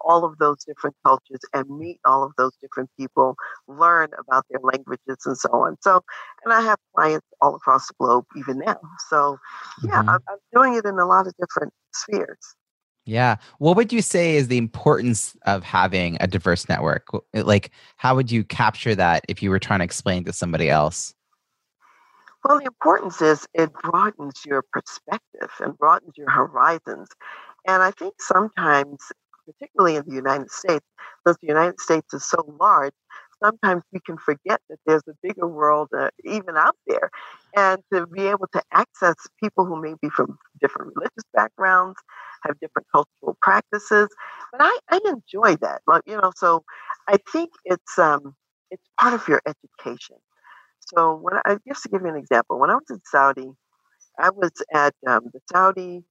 all 0.00 0.24
of 0.24 0.38
those 0.38 0.62
different 0.64 0.94
cultures 1.04 1.40
and 1.52 1.68
meet 1.78 1.98
all 2.04 2.22
of 2.24 2.32
those 2.36 2.52
different 2.60 2.90
people, 2.98 3.36
learn 3.66 4.10
about 4.18 4.44
their 4.50 4.60
languages 4.62 5.16
and 5.24 5.36
so 5.36 5.48
on. 5.50 5.76
So, 5.80 6.02
and 6.44 6.52
I 6.52 6.60
have 6.60 6.78
clients 6.94 7.26
all 7.40 7.54
across 7.54 7.88
the 7.88 7.94
globe 7.98 8.26
even 8.36 8.58
now. 8.58 8.78
So, 9.08 9.38
yeah, 9.82 10.00
mm-hmm. 10.00 10.10
I'm, 10.10 10.20
I'm 10.28 10.38
doing 10.52 10.74
it 10.74 10.84
in 10.84 10.98
a 10.98 11.06
lot 11.06 11.26
of 11.26 11.34
different 11.40 11.72
spheres. 11.94 12.54
Yeah. 13.06 13.36
What 13.58 13.76
would 13.76 13.92
you 13.92 14.00
say 14.00 14.36
is 14.36 14.48
the 14.48 14.56
importance 14.56 15.36
of 15.44 15.62
having 15.62 16.16
a 16.20 16.26
diverse 16.26 16.68
network? 16.68 17.08
Like, 17.34 17.70
how 17.96 18.14
would 18.14 18.30
you 18.30 18.44
capture 18.44 18.94
that 18.94 19.24
if 19.28 19.42
you 19.42 19.50
were 19.50 19.58
trying 19.58 19.80
to 19.80 19.84
explain 19.84 20.24
to 20.24 20.32
somebody 20.32 20.70
else? 20.70 21.14
Well, 22.44 22.58
the 22.58 22.66
importance 22.66 23.22
is 23.22 23.46
it 23.54 23.72
broadens 23.72 24.42
your 24.46 24.62
perspective 24.72 25.50
and 25.60 25.76
broadens 25.78 26.14
your 26.16 26.30
horizons. 26.30 27.08
And 27.66 27.82
I 27.82 27.90
think 27.92 28.14
sometimes 28.20 28.98
particularly 29.46 29.96
in 29.96 30.04
the 30.06 30.14
United 30.14 30.50
States, 30.50 30.84
since 31.26 31.38
the 31.40 31.48
United 31.48 31.80
States 31.80 32.12
is 32.14 32.28
so 32.28 32.44
large, 32.60 32.92
sometimes 33.42 33.82
we 33.92 34.00
can 34.06 34.18
forget 34.18 34.60
that 34.70 34.78
there's 34.86 35.02
a 35.08 35.14
bigger 35.22 35.46
world 35.48 35.88
uh, 35.96 36.10
even 36.24 36.56
out 36.56 36.76
there. 36.86 37.10
And 37.56 37.82
to 37.92 38.06
be 38.06 38.22
able 38.26 38.48
to 38.54 38.62
access 38.72 39.14
people 39.42 39.64
who 39.66 39.80
may 39.80 39.94
be 40.02 40.10
from 40.10 40.38
different 40.60 40.92
religious 40.96 41.24
backgrounds, 41.34 41.98
have 42.44 42.58
different 42.60 42.88
cultural 42.92 43.36
practices. 43.42 44.08
But 44.52 44.62
I, 44.62 44.78
I 44.90 45.00
enjoy 45.06 45.56
that. 45.56 45.82
Like, 45.86 46.02
you 46.06 46.16
know, 46.16 46.32
so 46.36 46.64
I 47.08 47.16
think 47.32 47.50
it's 47.64 47.98
um 47.98 48.34
it's 48.70 48.84
part 49.00 49.14
of 49.14 49.26
your 49.28 49.40
education. 49.46 50.16
So 50.88 51.16
when 51.16 51.34
I 51.44 51.58
just 51.68 51.82
to 51.84 51.88
give 51.90 52.02
you 52.02 52.08
an 52.08 52.16
example, 52.16 52.58
when 52.60 52.70
I 52.70 52.74
was 52.76 52.84
in 52.90 53.00
Saudi, 53.04 53.50
I 54.18 54.30
was 54.30 54.52
at 54.74 54.94
um, 55.06 55.30
the 55.32 55.40
Saudi. 55.52 56.04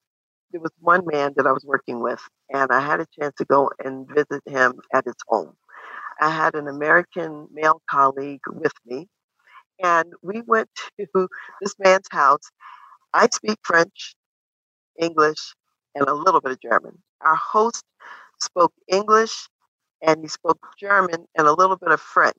There 0.52 0.62
was 0.62 0.72
one 0.80 1.04
man 1.06 1.34
that 1.38 1.48
I 1.48 1.52
was 1.52 1.66
working 1.66 2.02
with, 2.02 2.22
and 2.54 2.72
I 2.72 2.80
had 2.82 3.02
a 3.02 3.08
chance 3.20 3.36
to 3.38 3.46
go 3.46 3.72
and 3.84 4.08
visit 4.08 4.42
him 4.48 4.76
at 4.94 5.06
his 5.06 5.16
home. 5.28 5.54
I 6.22 6.30
had 6.32 6.56
an 6.56 6.68
American 6.68 7.48
male 7.54 7.82
colleague 7.90 8.42
with 8.50 8.74
me, 8.86 9.08
and 9.84 10.14
we 10.24 10.42
went 10.48 10.70
to 11.00 11.30
this 11.62 11.76
man's 11.80 12.08
house. 12.12 12.50
I 13.14 13.28
speak 13.34 13.58
French, 13.64 14.16
English, 15.02 15.56
and 15.96 16.08
a 16.08 16.14
little 16.16 16.42
bit 16.42 16.54
of 16.54 16.62
German. 16.62 17.00
Our 17.22 17.36
host 17.38 17.84
spoke 18.42 18.74
English 18.90 19.48
and 20.04 20.22
he 20.24 20.30
spoke 20.30 20.60
German 20.80 21.28
and 21.38 21.48
a 21.48 21.54
little 21.54 21.78
bit 21.78 21.92
of 21.92 22.02
French. 22.02 22.38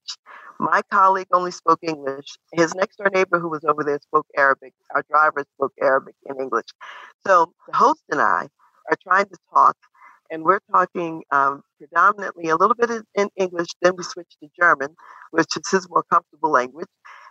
My 0.58 0.82
colleague 0.90 1.28
only 1.32 1.50
spoke 1.50 1.80
English. 1.82 2.36
His 2.52 2.74
next 2.74 2.96
door 2.96 3.10
neighbor, 3.12 3.38
who 3.40 3.48
was 3.48 3.64
over 3.64 3.84
there, 3.84 3.98
spoke 4.00 4.26
Arabic. 4.36 4.72
Our 4.94 5.02
driver 5.10 5.44
spoke 5.56 5.72
Arabic 5.82 6.14
and 6.26 6.40
English. 6.40 6.66
So 7.26 7.52
the 7.68 7.76
host 7.76 8.02
and 8.10 8.20
I 8.20 8.48
are 8.90 8.96
trying 9.02 9.26
to 9.26 9.36
talk, 9.52 9.76
and 10.30 10.44
we're 10.44 10.60
talking 10.70 11.22
um, 11.30 11.62
predominantly 11.78 12.48
a 12.50 12.56
little 12.56 12.76
bit 12.76 12.90
in 13.14 13.28
English. 13.36 13.68
Then 13.82 13.94
we 13.96 14.04
switch 14.04 14.36
to 14.42 14.48
German, 14.58 14.94
which 15.32 15.56
is 15.56 15.68
his 15.70 15.88
more 15.90 16.04
comfortable 16.10 16.50
language. 16.50 16.88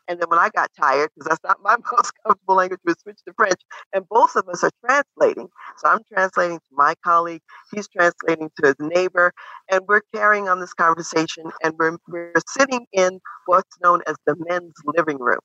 And 0.08 0.20
then 0.20 0.30
when 0.30 0.40
I 0.40 0.50
got 0.50 0.70
tired, 0.80 1.10
because 1.16 1.30
that's 1.30 1.44
not 1.44 1.60
my 1.64 1.78
most 1.92 2.12
comfortable 2.26 2.56
language, 2.56 2.80
we 2.86 2.94
switched 3.02 3.26
to 3.28 3.34
French. 3.36 3.62
And 3.94 4.08
both 4.10 4.36
of 4.36 4.48
us 4.50 4.64
are 4.64 4.72
translating. 4.86 5.48
So 5.78 5.90
I'm 5.90 6.02
translating 6.14 6.58
to 6.60 6.66
my 6.72 6.94
colleague, 7.04 7.42
he's 7.74 7.88
translating 7.88 8.50
to 8.60 8.68
his 8.68 8.76
neighbor, 8.80 9.32
and 9.72 9.82
we're 9.88 10.02
carrying 10.14 10.50
on 10.50 10.60
this 10.60 10.74
conversation. 10.74 11.46
And 11.64 11.74
we're, 11.78 11.98
we're 12.08 12.34
sitting 12.48 12.86
in 12.94 13.20
what's 13.46 13.78
known 13.82 14.02
as 14.08 14.16
the 14.26 14.36
men's 14.50 14.74
living 14.86 15.20
room. 15.20 15.40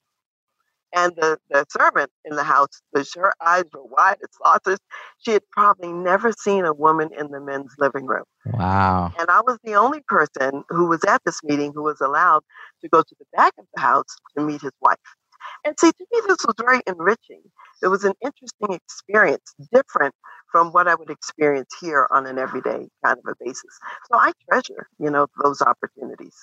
And 0.95 1.15
the, 1.17 1.39
the 1.51 1.67
servant 1.69 2.11
in 2.25 2.37
the 2.37 2.43
house, 2.43 2.81
her 2.95 3.33
eyes 3.45 3.65
were 3.75 3.85
wide 3.85 4.17
as 4.23 4.29
saucers. 4.43 4.79
She 5.19 5.33
had 5.33 5.43
probably 5.53 5.93
never 5.93 6.33
seen 6.33 6.65
a 6.65 6.73
woman 6.73 7.11
in 7.19 7.31
the 7.31 7.41
men's 7.41 7.75
living 7.79 8.07
room. 8.07 8.25
Wow. 8.47 9.13
And 9.19 9.29
I 9.31 9.41
was 9.41 9.59
the 9.65 9.75
only 9.75 10.01
person 10.09 10.65
who 10.71 10.87
was 10.87 11.05
at 11.05 11.23
this 11.25 11.43
meeting 11.45 11.73
who 11.75 11.83
was 11.83 12.01
allowed 12.01 12.43
to 12.83 12.89
go 12.89 13.03
to 13.03 13.15
the 13.19 13.27
back 13.37 13.53
of 13.59 13.67
the 13.75 13.81
house 13.81 14.17
to 14.37 14.45
meet 14.45 14.63
his 14.63 14.73
wife. 14.81 14.97
And 15.65 15.75
see, 15.79 15.91
to 15.91 16.07
me, 16.13 16.21
this 16.27 16.39
was 16.47 16.55
very 16.59 16.81
enriching. 16.87 17.43
It 17.83 17.89
was 17.89 18.05
an 18.05 18.15
interesting 18.23 18.73
experience, 18.73 19.55
different 19.73 20.15
from 20.51 20.73
what 20.73 20.89
I 20.89 20.95
would 20.95 21.11
experience 21.11 21.69
here 21.81 22.09
on 22.11 22.27
an 22.27 22.39
everyday 22.39 22.89
kind 23.05 23.19
of 23.19 23.25
a 23.27 23.35
basis. 23.45 23.79
So 24.11 24.19
I 24.19 24.33
treasure, 24.49 24.89
you 24.99 25.11
know, 25.11 25.27
those 25.43 25.61
opportunities. 25.61 26.35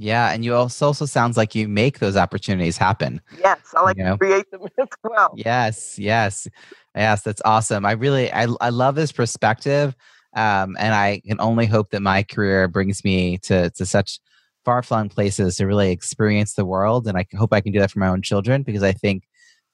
Yeah, 0.00 0.30
and 0.32 0.46
you 0.46 0.54
also 0.54 0.86
also 0.86 1.04
sounds 1.04 1.36
like 1.36 1.54
you 1.54 1.68
make 1.68 1.98
those 1.98 2.16
opportunities 2.16 2.78
happen. 2.78 3.20
Yes, 3.38 3.58
I 3.76 3.82
like 3.82 3.98
you 3.98 4.04
know? 4.04 4.12
to 4.12 4.18
create 4.18 4.50
them 4.50 4.62
as 4.78 4.88
well. 5.04 5.34
Yes, 5.36 5.98
yes, 5.98 6.48
yes. 6.96 7.22
That's 7.22 7.42
awesome. 7.44 7.84
I 7.84 7.92
really, 7.92 8.32
I, 8.32 8.46
I 8.62 8.70
love 8.70 8.94
this 8.94 9.12
perspective, 9.12 9.94
um, 10.34 10.74
and 10.78 10.94
I 10.94 11.20
can 11.26 11.38
only 11.38 11.66
hope 11.66 11.90
that 11.90 12.00
my 12.00 12.22
career 12.22 12.66
brings 12.66 13.04
me 13.04 13.36
to 13.42 13.68
to 13.68 13.84
such 13.84 14.20
far 14.64 14.82
flung 14.82 15.10
places 15.10 15.56
to 15.56 15.66
really 15.66 15.90
experience 15.90 16.54
the 16.54 16.64
world. 16.64 17.06
And 17.06 17.18
I 17.18 17.26
hope 17.36 17.52
I 17.52 17.60
can 17.60 17.70
do 17.70 17.78
that 17.80 17.90
for 17.90 17.98
my 17.98 18.08
own 18.08 18.22
children 18.22 18.62
because 18.62 18.82
I 18.82 18.92
think 18.92 19.24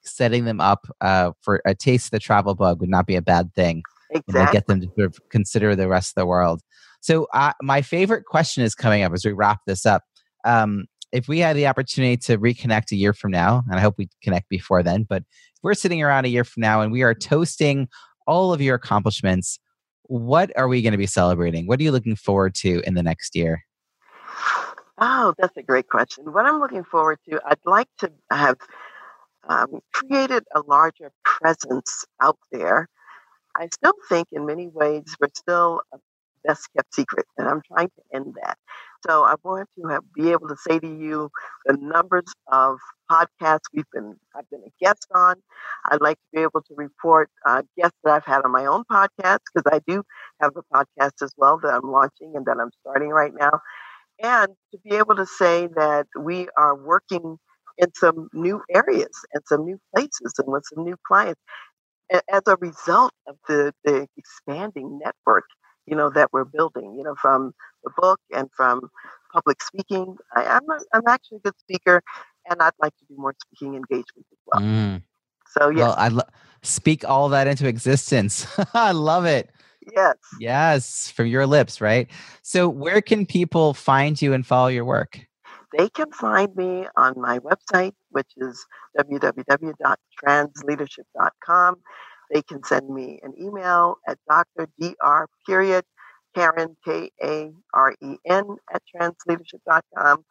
setting 0.02 0.44
them 0.44 0.60
up 0.60 0.88
uh, 1.00 1.32
for 1.40 1.62
a 1.64 1.76
taste 1.76 2.06
of 2.06 2.10
the 2.10 2.18
travel 2.18 2.56
bug 2.56 2.80
would 2.80 2.90
not 2.90 3.06
be 3.06 3.14
a 3.14 3.22
bad 3.22 3.54
thing. 3.54 3.84
Exactly. 4.10 4.40
And 4.40 4.50
get 4.50 4.66
them 4.66 4.80
to 4.80 4.88
sort 4.96 5.06
of 5.06 5.20
consider 5.30 5.76
the 5.76 5.86
rest 5.86 6.10
of 6.10 6.20
the 6.20 6.26
world. 6.26 6.62
So, 7.00 7.28
uh, 7.32 7.52
my 7.62 7.80
favorite 7.80 8.24
question 8.24 8.64
is 8.64 8.74
coming 8.74 9.04
up 9.04 9.12
as 9.12 9.24
we 9.24 9.30
wrap 9.30 9.60
this 9.68 9.86
up 9.86 10.02
um, 10.46 10.86
if 11.12 11.28
we 11.28 11.38
had 11.38 11.56
the 11.56 11.66
opportunity 11.66 12.16
to 12.16 12.38
reconnect 12.38 12.92
a 12.92 12.96
year 12.96 13.12
from 13.12 13.30
now, 13.30 13.62
and 13.68 13.78
I 13.78 13.82
hope 13.82 13.96
we 13.98 14.08
connect 14.22 14.48
before 14.48 14.82
then, 14.82 15.04
but 15.04 15.22
if 15.22 15.62
we're 15.62 15.74
sitting 15.74 16.02
around 16.02 16.24
a 16.24 16.28
year 16.28 16.44
from 16.44 16.62
now 16.62 16.80
and 16.80 16.92
we 16.92 17.02
are 17.02 17.14
toasting 17.14 17.88
all 18.26 18.52
of 18.52 18.60
your 18.60 18.74
accomplishments, 18.74 19.58
what 20.04 20.50
are 20.56 20.68
we 20.68 20.82
going 20.82 20.92
to 20.92 20.98
be 20.98 21.06
celebrating? 21.06 21.66
What 21.66 21.80
are 21.80 21.82
you 21.82 21.92
looking 21.92 22.16
forward 22.16 22.54
to 22.56 22.82
in 22.86 22.94
the 22.94 23.02
next 23.02 23.34
year? 23.34 23.64
Oh, 24.98 25.34
that's 25.38 25.56
a 25.56 25.62
great 25.62 25.88
question. 25.88 26.32
What 26.32 26.46
I'm 26.46 26.60
looking 26.60 26.84
forward 26.84 27.18
to, 27.28 27.40
I'd 27.44 27.58
like 27.64 27.88
to 27.98 28.10
have 28.30 28.56
um, 29.48 29.80
created 29.92 30.44
a 30.54 30.60
larger 30.60 31.12
presence 31.24 32.04
out 32.22 32.38
there. 32.50 32.88
I 33.56 33.68
still 33.72 33.94
think, 34.08 34.28
in 34.32 34.46
many 34.46 34.68
ways, 34.68 35.04
we're 35.20 35.28
still 35.34 35.82
a 35.92 35.98
best 36.44 36.68
kept 36.76 36.94
secret, 36.94 37.26
and 37.36 37.48
I'm 37.48 37.62
trying 37.66 37.88
to 37.88 38.16
end 38.16 38.34
that. 38.42 38.58
So 39.08 39.24
I 39.24 39.34
want 39.44 39.68
to 39.80 39.88
have, 39.88 40.02
be 40.14 40.30
able 40.32 40.48
to 40.48 40.56
say 40.56 40.78
to 40.78 40.86
you 40.86 41.30
the 41.66 41.76
numbers 41.76 42.24
of 42.50 42.78
podcasts 43.10 43.66
we've 43.72 43.84
been 43.92 44.16
I've 44.36 44.48
been 44.50 44.62
a 44.66 44.72
guest 44.84 45.06
on. 45.14 45.36
I'd 45.86 46.00
like 46.00 46.16
to 46.16 46.24
be 46.34 46.42
able 46.42 46.62
to 46.62 46.74
report 46.76 47.30
uh, 47.46 47.62
guests 47.78 47.96
that 48.04 48.12
I've 48.14 48.24
had 48.24 48.42
on 48.44 48.52
my 48.52 48.66
own 48.66 48.84
podcast 48.90 49.38
because 49.54 49.70
I 49.72 49.80
do 49.86 50.02
have 50.40 50.52
a 50.56 50.62
podcast 50.76 51.22
as 51.22 51.32
well 51.36 51.58
that 51.62 51.74
I'm 51.74 51.90
launching 51.90 52.32
and 52.34 52.44
that 52.46 52.56
I'm 52.60 52.70
starting 52.80 53.10
right 53.10 53.32
now, 53.38 53.60
and 54.22 54.48
to 54.72 54.78
be 54.84 54.96
able 54.96 55.16
to 55.16 55.26
say 55.26 55.68
that 55.76 56.06
we 56.18 56.48
are 56.58 56.76
working 56.76 57.38
in 57.78 57.94
some 57.94 58.28
new 58.32 58.62
areas 58.74 59.10
and 59.34 59.42
some 59.46 59.64
new 59.64 59.78
places 59.94 60.34
and 60.38 60.48
with 60.48 60.64
some 60.74 60.84
new 60.84 60.96
clients 61.06 61.40
as 62.32 62.42
a 62.46 62.56
result 62.60 63.12
of 63.26 63.36
the, 63.48 63.72
the 63.84 64.06
expanding 64.16 64.98
network 65.04 65.44
you 65.86 65.96
know 65.96 66.10
that 66.10 66.30
we're 66.32 66.44
building 66.44 66.94
you 66.96 67.02
know 67.04 67.14
from 67.20 67.52
the 67.86 67.92
book 67.96 68.20
and 68.34 68.50
from 68.54 68.90
public 69.32 69.62
speaking. 69.62 70.16
I, 70.34 70.44
am 70.44 70.68
a, 70.68 70.78
I'm 70.94 71.08
actually 71.08 71.38
a 71.38 71.40
good 71.40 71.58
speaker, 71.58 72.02
and 72.50 72.60
I'd 72.60 72.74
like 72.82 72.94
to 72.98 73.04
do 73.08 73.14
more 73.16 73.34
speaking 73.46 73.74
engagements 73.74 74.28
as 74.32 74.38
well. 74.46 74.60
Mm. 74.60 75.02
So 75.58 75.70
yeah, 75.70 75.78
well, 75.78 75.94
I 75.96 76.08
lo- 76.08 76.28
speak 76.62 77.08
all 77.08 77.28
that 77.30 77.46
into 77.46 77.66
existence. 77.68 78.46
I 78.74 78.92
love 78.92 79.24
it. 79.24 79.48
Yes. 79.94 80.16
Yes, 80.40 81.12
from 81.12 81.28
your 81.28 81.46
lips, 81.46 81.80
right? 81.80 82.10
So, 82.42 82.68
where 82.68 83.00
can 83.00 83.24
people 83.24 83.72
find 83.72 84.20
you 84.20 84.32
and 84.32 84.44
follow 84.44 84.66
your 84.66 84.84
work? 84.84 85.20
They 85.76 85.88
can 85.88 86.10
find 86.12 86.54
me 86.56 86.88
on 86.96 87.14
my 87.16 87.38
website, 87.38 87.92
which 88.10 88.32
is 88.36 88.66
www.transleadership.com. 88.98 91.76
They 92.32 92.42
can 92.42 92.64
send 92.64 92.88
me 92.88 93.20
an 93.22 93.34
email 93.40 93.98
at 94.08 94.18
Dr. 94.28 94.66
Dr. 94.80 95.28
Period 95.46 95.84
Karen, 96.36 96.76
K 96.84 97.10
A 97.22 97.50
R 97.72 97.94
E 98.02 98.16
N, 98.26 98.56
at 98.72 98.82
transleadership.com. 98.94 100.24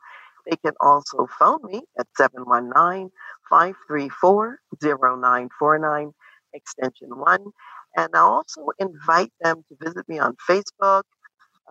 They 0.49 0.57
can 0.57 0.73
also 0.79 1.27
phone 1.39 1.59
me 1.63 1.81
at 1.99 2.05
719 2.15 3.09
534 3.49 4.59
0949, 4.81 6.11
extension 6.53 7.17
1. 7.17 7.45
And 7.97 8.09
I 8.13 8.19
also 8.19 8.67
invite 8.77 9.31
them 9.41 9.63
to 9.69 9.77
visit 9.83 10.07
me 10.07 10.19
on 10.19 10.35
Facebook, 10.47 11.03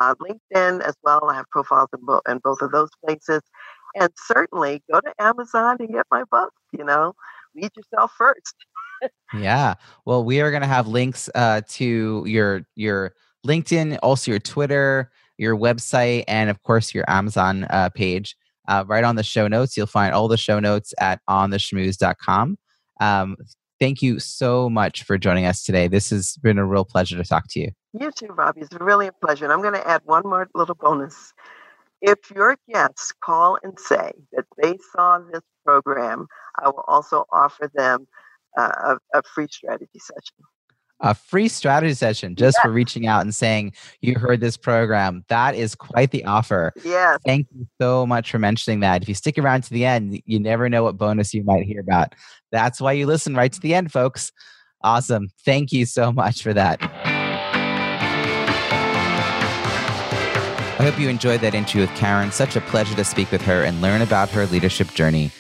uh, 0.01 0.14
LinkedIn 0.16 0.80
as 0.80 0.95
well. 1.05 1.28
I 1.30 1.35
have 1.35 1.49
profiles 1.51 1.91
in, 1.97 2.05
bo- 2.05 2.22
in 2.28 2.39
both 2.39 2.62
of 2.62 2.72
those 2.72 2.91
places. 3.05 3.43
And 3.95 4.11
certainly 4.16 4.82
go 4.91 5.01
to 5.01 5.12
Amazon 5.20 5.76
and 5.78 5.89
get 5.91 6.07
my 6.11 6.24
book. 6.28 6.53
You 6.72 6.85
know, 6.85 7.14
lead 7.55 7.70
yourself 7.76 8.11
first. 8.18 8.57
yeah. 9.39 9.74
Well, 10.05 10.24
we 10.24 10.41
are 10.41 10.51
going 10.51 10.62
to 10.62 10.66
have 10.66 10.89
links 10.89 11.30
uh, 11.37 11.61
to 11.68 12.24
your 12.26 12.62
your 12.74 13.14
LinkedIn, 13.45 13.99
also 14.03 14.31
your 14.31 14.41
Twitter, 14.41 15.11
your 15.39 15.57
website, 15.57 16.25
and 16.29 16.51
of 16.51 16.63
course 16.63 16.95
your 16.95 17.05
Amazon 17.09 17.65
uh, 17.71 17.91
page. 17.95 18.37
Uh, 18.67 18.85
right 18.87 19.05
on 19.05 19.17
the 19.17 19.23
show 19.23 19.47
notes, 19.47 19.77
you'll 19.77 19.87
find 19.87 20.15
all 20.15 20.29
the 20.29 20.39
show 20.39 20.59
notes 20.59 20.95
at 20.99 21.21
ontheschmooze.com. 21.29 22.57
Um, 23.01 23.37
thank 23.79 24.01
you 24.01 24.19
so 24.19 24.71
much 24.71 25.03
for 25.03 25.19
joining 25.19 25.45
us 25.45 25.63
today. 25.63 25.87
This 25.89 26.11
has 26.11 26.37
been 26.39 26.59
a 26.59 26.65
real 26.65 26.85
pleasure 26.85 27.17
to 27.17 27.25
talk 27.25 27.45
to 27.51 27.61
you. 27.61 27.71
You 27.93 28.11
too, 28.11 28.29
Robbie. 28.29 28.63
It's 28.63 28.73
really 28.81 29.07
a 29.07 29.13
pleasure. 29.13 29.45
And 29.45 29.53
I'm 29.53 29.61
going 29.61 29.75
to 29.75 29.87
add 29.87 30.01
one 30.05 30.23
more 30.25 30.49
little 30.55 30.75
bonus. 30.75 31.35
If 32.01 32.31
your 32.35 32.57
guests 32.73 33.13
call 33.23 33.59
and 33.63 33.79
say 33.79 34.13
that 34.33 34.47
they 34.63 34.79
saw 34.93 35.19
this 35.19 35.43
program, 35.65 36.27
I 36.63 36.69
will 36.69 36.85
also 36.87 37.25
offer 37.33 37.71
them 37.75 38.07
uh, 38.57 38.97
a, 39.15 39.19
a 39.19 39.23
free 39.23 39.49
strategy 39.51 39.99
session 39.99 40.45
a 41.05 41.15
free 41.15 41.49
strategy 41.49 41.93
session 41.93 42.35
just 42.35 42.59
for 42.63 42.71
reaching 42.71 43.07
out 43.07 43.21
and 43.21 43.35
saying 43.35 43.75
you 44.01 44.15
heard 44.15 44.41
this 44.41 44.57
program. 44.57 45.23
That 45.29 45.55
is 45.55 45.75
quite 45.75 46.11
the 46.13 46.25
offer. 46.25 46.73
Yeah. 46.83 47.19
Thank 47.27 47.47
you 47.55 47.67
so 47.79 48.07
much 48.07 48.31
for 48.31 48.39
mentioning 48.39 48.81
that. 48.81 49.03
If 49.03 49.09
you 49.09 49.15
stick 49.15 49.39
around 49.39 49.65
to 49.65 49.71
the 49.71 49.85
end, 49.85 50.23
you 50.25 50.41
never 50.41 50.71
know 50.71 50.83
what 50.83 50.97
bonus 50.97 51.35
you 51.35 51.45
might 51.45 51.67
hear 51.67 51.81
about. 51.81 52.15
That's 52.51 52.81
why 52.81 52.93
you 52.93 53.07
listen 53.07 53.37
right 53.37 53.53
to 53.53 53.61
the 53.61 53.75
end, 53.75 53.93
folks. 53.93 54.33
Awesome. 54.83 55.29
Thank 55.45 55.73
you 55.73 55.85
so 55.85 56.11
much 56.11 56.43
for 56.43 56.55
that. 56.55 56.79
I 60.77 60.91
hope 60.91 60.99
you 60.99 61.11
enjoyed 61.11 61.43
that 61.43 61.55
interview 61.55 61.83
with 61.83 61.95
Karen. 61.97 62.33
Such 62.33 62.57
a 62.57 62.63
pleasure 62.63 62.95
to 62.97 63.05
speak 63.05 63.31
with 63.31 63.43
her 63.43 63.63
and 63.63 63.83
learn 63.83 64.01
about 64.01 64.31
her 64.31 64.47
leadership 64.47 64.89
journey. 64.95 65.31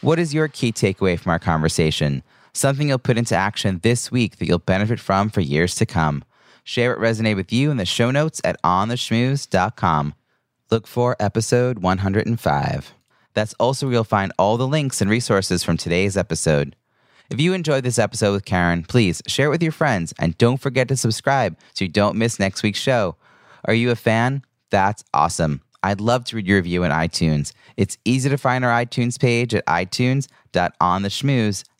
What 0.00 0.18
is 0.18 0.32
your 0.32 0.48
key 0.48 0.72
takeaway 0.72 1.18
from 1.18 1.32
our 1.32 1.38
conversation? 1.38 2.22
Something 2.54 2.88
you'll 2.88 2.98
put 2.98 3.16
into 3.16 3.34
action 3.34 3.80
this 3.82 4.12
week 4.12 4.36
that 4.36 4.46
you'll 4.46 4.58
benefit 4.58 5.00
from 5.00 5.30
for 5.30 5.40
years 5.40 5.74
to 5.76 5.86
come. 5.86 6.22
Share 6.64 6.90
what 6.90 7.00
resonated 7.00 7.36
with 7.36 7.50
you 7.52 7.70
in 7.70 7.78
the 7.78 7.86
show 7.86 8.10
notes 8.10 8.42
at 8.44 8.60
ontheschmooze.com. 8.62 10.14
Look 10.70 10.86
for 10.86 11.16
episode 11.18 11.78
105. 11.78 12.92
That's 13.34 13.54
also 13.54 13.86
where 13.86 13.94
you'll 13.94 14.04
find 14.04 14.32
all 14.38 14.58
the 14.58 14.66
links 14.66 15.00
and 15.00 15.10
resources 15.10 15.64
from 15.64 15.78
today's 15.78 16.14
episode. 16.16 16.76
If 17.30 17.40
you 17.40 17.54
enjoyed 17.54 17.84
this 17.84 17.98
episode 17.98 18.32
with 18.32 18.44
Karen, 18.44 18.84
please 18.84 19.22
share 19.26 19.46
it 19.46 19.50
with 19.50 19.62
your 19.62 19.72
friends 19.72 20.12
and 20.18 20.36
don't 20.36 20.58
forget 20.58 20.88
to 20.88 20.96
subscribe 20.96 21.56
so 21.72 21.86
you 21.86 21.90
don't 21.90 22.18
miss 22.18 22.38
next 22.38 22.62
week's 22.62 22.78
show. 22.78 23.16
Are 23.64 23.72
you 23.72 23.90
a 23.90 23.96
fan? 23.96 24.42
That's 24.70 25.02
awesome. 25.14 25.62
I'd 25.82 26.02
love 26.02 26.24
to 26.26 26.36
read 26.36 26.46
your 26.46 26.58
review 26.58 26.84
in 26.84 26.92
iTunes. 26.92 27.52
It's 27.76 27.96
easy 28.04 28.28
to 28.28 28.36
find 28.36 28.62
our 28.64 28.84
iTunes 28.84 29.18
page 29.18 29.54
at 29.54 29.64
itunes.ontheschmooze.com. 29.66 31.71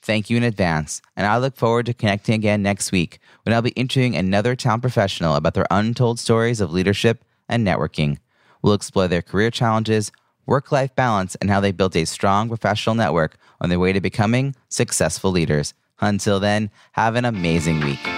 Thank 0.00 0.30
you 0.30 0.36
in 0.36 0.42
advance, 0.42 1.02
and 1.16 1.26
I 1.26 1.36
look 1.38 1.56
forward 1.56 1.86
to 1.86 1.94
connecting 1.94 2.34
again 2.34 2.62
next 2.62 2.92
week 2.92 3.18
when 3.42 3.54
I'll 3.54 3.62
be 3.62 3.70
interviewing 3.70 4.16
another 4.16 4.56
town 4.56 4.80
professional 4.80 5.34
about 5.34 5.54
their 5.54 5.66
untold 5.70 6.18
stories 6.18 6.60
of 6.60 6.72
leadership 6.72 7.24
and 7.48 7.66
networking. 7.66 8.18
We'll 8.62 8.74
explore 8.74 9.08
their 9.08 9.22
career 9.22 9.50
challenges, 9.50 10.10
work 10.46 10.72
life 10.72 10.94
balance, 10.94 11.34
and 11.36 11.50
how 11.50 11.60
they 11.60 11.72
built 11.72 11.96
a 11.96 12.04
strong 12.04 12.48
professional 12.48 12.94
network 12.94 13.36
on 13.60 13.68
their 13.68 13.78
way 13.78 13.92
to 13.92 14.00
becoming 14.00 14.54
successful 14.68 15.30
leaders. 15.30 15.74
Until 16.00 16.40
then, 16.40 16.70
have 16.92 17.16
an 17.16 17.24
amazing 17.24 17.80
week. 17.80 18.17